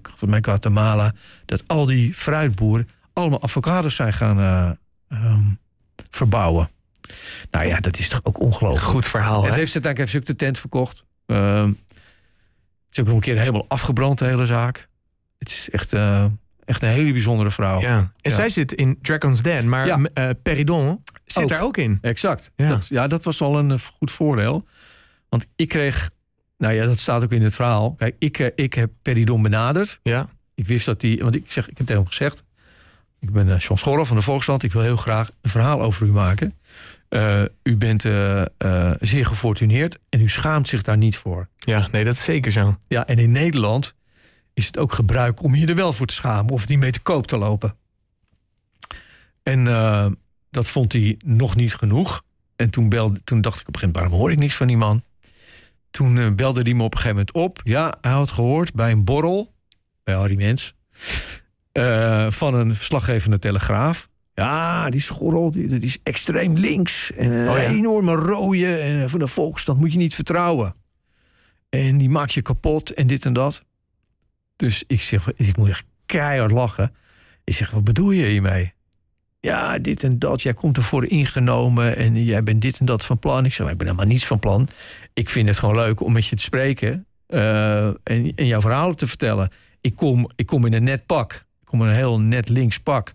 volgens 0.03 0.29
mij 0.29 0.41
Guatemala... 0.41 1.13
dat 1.45 1.63
al 1.67 1.85
die 1.85 2.13
fruitboeren 2.13 2.87
allemaal 3.13 3.41
avocados 3.41 3.95
zijn 3.95 4.13
gaan 4.13 4.39
eh, 4.39 4.71
ehm, 5.09 5.43
verbouwen. 6.09 6.69
Nou 7.51 7.65
ja, 7.65 7.79
dat 7.79 7.99
is 7.99 8.09
toch 8.09 8.19
ook 8.23 8.39
ongelooflijk. 8.39 8.85
goed 8.85 9.07
verhaal. 9.07 9.43
Het 9.43 9.55
heeft, 9.55 9.73
uiteindelijk 9.73 9.97
heeft 9.97 10.11
ze 10.11 10.17
ook 10.17 10.25
de 10.25 10.45
tent 10.45 10.59
verkocht. 10.59 11.05
Ehm, 11.25 11.67
het 11.67 12.91
is 12.91 12.99
ook 12.99 13.05
nog 13.05 13.15
een 13.15 13.21
keer 13.21 13.37
helemaal 13.37 13.65
afgebrand, 13.67 14.19
de 14.19 14.25
hele 14.25 14.45
zaak. 14.45 14.87
Het 15.37 15.49
is 15.49 15.69
echt, 15.69 15.93
eh, 15.93 16.25
echt 16.65 16.81
een 16.81 16.89
hele 16.89 17.11
bijzondere 17.11 17.51
vrouw. 17.51 17.81
Ja. 17.81 17.97
En 17.97 18.11
Ja. 18.21 18.29
zij 18.35 18.49
zit 18.49 18.73
in 18.73 18.97
Dragon's 19.01 19.41
Den, 19.41 19.69
maar 19.69 19.85
Ja. 19.85 19.99
eh, 20.13 20.29
Peridon 20.43 21.03
zit 21.25 21.43
Ook. 21.43 21.49
daar 21.49 21.61
ook 21.61 21.77
in. 21.77 21.97
Exact. 22.01 22.51
Ja. 22.55 22.67
Dat, 22.69 22.87
ja, 22.87 23.07
dat 23.07 23.23
was 23.23 23.41
al 23.41 23.59
een 23.59 23.71
eh, 23.71 23.77
goed 23.97 24.11
voordeel. 24.11 24.67
Want 25.29 25.45
ik 25.55 25.67
kreeg, 25.67 26.09
nou 26.57 26.73
ja, 26.73 26.85
dat 26.85 26.99
staat 26.99 27.23
ook 27.23 27.31
in 27.31 27.41
het 27.43 27.55
verhaal. 27.55 27.93
Kijk, 27.93 28.15
ik, 28.19 28.39
eh, 28.39 28.47
ik 28.55 28.73
heb 28.73 28.91
Peridon 29.01 29.41
benaderd. 29.41 29.99
Ja, 30.03 30.27
Ik 30.55 30.67
wist 30.67 30.85
dat 30.85 30.99
die, 31.01 31.19
want 31.23 31.35
ik 31.35 31.51
zeg, 31.51 31.69
ik 31.69 31.77
heb 31.77 31.85
tegen 31.87 32.01
hem 32.01 32.11
gezegd. 32.11 32.43
Ik 33.19 33.31
ben 33.31 33.45
John 33.57 33.75
Schorrer 33.79 34.05
van 34.05 34.15
de 34.15 34.21
Volkskrant. 34.21 34.63
Ik 34.63 34.71
wil 34.71 34.81
heel 34.81 34.97
graag 34.97 35.31
een 35.41 35.49
verhaal 35.49 35.81
over 35.81 36.05
u 36.07 36.09
maken. 36.11 36.53
U 37.63 37.77
bent 37.77 38.01
zeer 38.99 39.25
gefortuneerd 39.25 39.99
en 40.09 40.21
u 40.21 40.29
schaamt 40.29 40.67
zich 40.67 40.81
daar 40.81 40.97
niet 40.97 41.17
voor. 41.17 41.47
ja, 41.57 41.87
nee, 41.91 42.03
dat 42.03 42.13
is 42.15 42.23
zeker 42.23 42.51
zo. 42.51 42.77
Ja, 42.87 43.07
en 43.07 43.17
in 43.19 43.31
Nederland 43.31 43.95
is 44.61 44.67
het 44.67 44.77
ook 44.77 44.93
gebruik 44.93 45.43
om 45.43 45.55
je 45.55 45.67
er 45.67 45.75
wel 45.75 45.93
voor 45.93 46.05
te 46.05 46.13
schamen 46.13 46.53
of 46.53 46.67
niet 46.67 46.79
mee 46.79 46.91
te 46.91 46.99
koop 46.99 47.27
te 47.27 47.37
lopen. 47.37 47.75
En 49.43 49.67
eh, 49.67 50.05
dat 50.49 50.69
vond 50.69 50.93
hij 50.93 51.19
nog 51.25 51.55
niet 51.55 51.75
genoeg. 51.75 52.23
En 52.55 52.69
toen, 52.69 52.89
belde, 52.89 53.23
toen 53.23 53.41
dacht 53.41 53.59
ik 53.59 53.67
op 53.67 53.73
een 53.73 53.79
gegeven 53.79 53.93
moment, 53.93 54.11
waarom 54.11 54.19
hoor 54.19 54.31
ik 54.31 54.37
niks 54.37 54.55
van 54.55 54.67
die 54.67 54.77
man? 54.77 55.03
Toen 55.91 56.17
eh, 56.17 56.31
belde 56.31 56.61
hij 56.61 56.73
me 56.73 56.83
op 56.83 56.93
een 56.93 56.99
gegeven 56.99 57.25
moment 57.33 57.35
op. 57.35 57.61
Ja, 57.63 57.97
hij 58.01 58.11
had 58.11 58.31
gehoord 58.31 58.73
bij 58.73 58.91
een 58.91 59.03
borrel, 59.03 59.53
bij 60.03 60.15
Harry 60.15 60.35
Mens, 60.35 60.75
eh, 61.71 62.29
van 62.29 62.53
een 62.53 62.75
verslaggevende 62.75 63.39
Telegraaf. 63.39 64.09
Ja, 64.33 64.89
die 64.89 65.01
schorrel, 65.01 65.51
die, 65.51 65.67
dat 65.67 65.81
is 65.81 65.97
extreem 66.03 66.53
links. 66.53 67.11
En 67.11 67.31
een 67.31 67.49
Oh 67.49 67.55
ja. 67.55 67.63
enorme 67.63 68.15
rode. 68.15 68.77
En 68.77 69.09
van 69.09 69.19
de 69.19 69.27
Volksstand 69.27 69.79
moet 69.79 69.91
je 69.91 69.97
niet 69.97 70.15
vertrouwen. 70.15 70.73
En 71.69 71.97
die 71.97 72.09
maak 72.09 72.29
je 72.29 72.41
kapot 72.41 72.93
en 72.93 73.07
dit 73.07 73.25
en 73.25 73.33
dat. 73.33 73.65
Dus 74.61 74.83
ik 74.87 75.01
zeg, 75.01 75.31
ik 75.35 75.57
moet 75.57 75.69
echt 75.69 75.83
keihard 76.05 76.51
lachen. 76.51 76.95
Ik 77.43 77.53
zeg, 77.53 77.71
wat 77.71 77.83
bedoel 77.83 78.11
je 78.11 78.25
hiermee? 78.25 78.73
Ja, 79.39 79.77
dit 79.77 80.03
en 80.03 80.19
dat. 80.19 80.41
Jij 80.41 80.53
komt 80.53 80.77
ervoor 80.77 81.05
ingenomen 81.05 81.95
en 81.95 82.23
jij 82.23 82.43
bent 82.43 82.61
dit 82.61 82.79
en 82.79 82.85
dat 82.85 83.05
van 83.05 83.19
plan. 83.19 83.45
Ik 83.45 83.53
zeg, 83.53 83.69
ik 83.69 83.77
ben 83.77 83.87
helemaal 83.87 84.07
niets 84.07 84.25
van 84.25 84.39
plan. 84.39 84.67
Ik 85.13 85.29
vind 85.29 85.47
het 85.47 85.59
gewoon 85.59 85.75
leuk 85.75 86.01
om 86.01 86.11
met 86.11 86.25
je 86.25 86.35
te 86.35 86.41
spreken 86.41 87.05
eh, 87.27 87.85
en, 87.85 87.95
en 88.35 88.45
jouw 88.45 88.61
verhalen 88.61 88.95
te 88.95 89.07
vertellen. 89.07 89.51
Ik 89.81 89.95
kom, 89.95 90.29
ik 90.35 90.45
kom 90.45 90.65
in 90.65 90.73
een 90.73 90.83
net 90.83 91.05
pak. 91.05 91.33
Ik 91.33 91.67
kom 91.67 91.81
in 91.81 91.87
een 91.87 91.95
heel 91.95 92.19
net 92.19 92.49
links 92.49 92.79
pak 92.79 93.13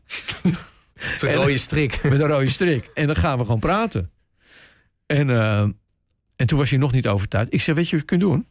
Zo'n 1.16 1.34
rode 1.34 1.58
strik. 1.58 2.02
met 2.10 2.20
een 2.20 2.26
rode 2.26 2.48
strik. 2.48 2.90
En 2.94 3.06
dan 3.06 3.16
gaan 3.16 3.38
we 3.38 3.44
gewoon 3.44 3.60
praten. 3.60 4.10
En, 5.06 5.30
eh, 5.30 5.60
en 6.36 6.46
toen 6.46 6.58
was 6.58 6.70
hij 6.70 6.78
nog 6.78 6.92
niet 6.92 7.08
overtuigd. 7.08 7.52
Ik 7.52 7.60
zei, 7.60 7.76
weet 7.76 7.88
je 7.88 7.96
wat 7.96 8.00
je 8.00 8.06
kunt 8.06 8.20
doen? 8.20 8.46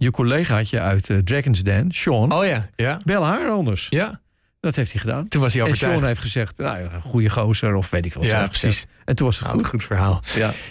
Je 0.00 0.10
collegaatje 0.10 0.80
uit 0.80 1.10
eh, 1.10 1.16
Dragon's 1.18 1.62
Den, 1.62 1.92
Sean, 1.92 2.32
Oh 2.32 2.44
ja, 2.46 2.68
ja. 2.76 3.00
bel 3.04 3.24
haar 3.24 3.50
anders. 3.50 3.86
Ja, 3.90 4.20
Dat 4.60 4.76
heeft 4.76 4.90
hij 4.92 5.00
gedaan. 5.00 5.28
toen 5.28 5.40
was 5.40 5.52
hij 5.52 5.62
En 5.62 5.66
overtuigd. 5.68 5.96
Sean 5.98 6.08
heeft 6.08 6.20
gezegd, 6.20 6.58
nou, 6.58 6.78
ja, 6.78 7.00
goede 7.00 7.30
gozer 7.30 7.74
of 7.74 7.90
weet 7.90 8.06
ik 8.06 8.14
wat. 8.14 8.24
ja, 8.24 8.38
heeft 8.38 8.52
gezegd. 8.52 8.60
precies. 8.74 8.86
En 9.04 9.14
toen 9.16 9.26
was 9.26 9.36
het 9.38 9.46
Nou, 9.46 9.58
goed. 9.58 9.68
goed 9.68 9.82
verhaal. 9.82 10.22
Ja. 10.34 10.52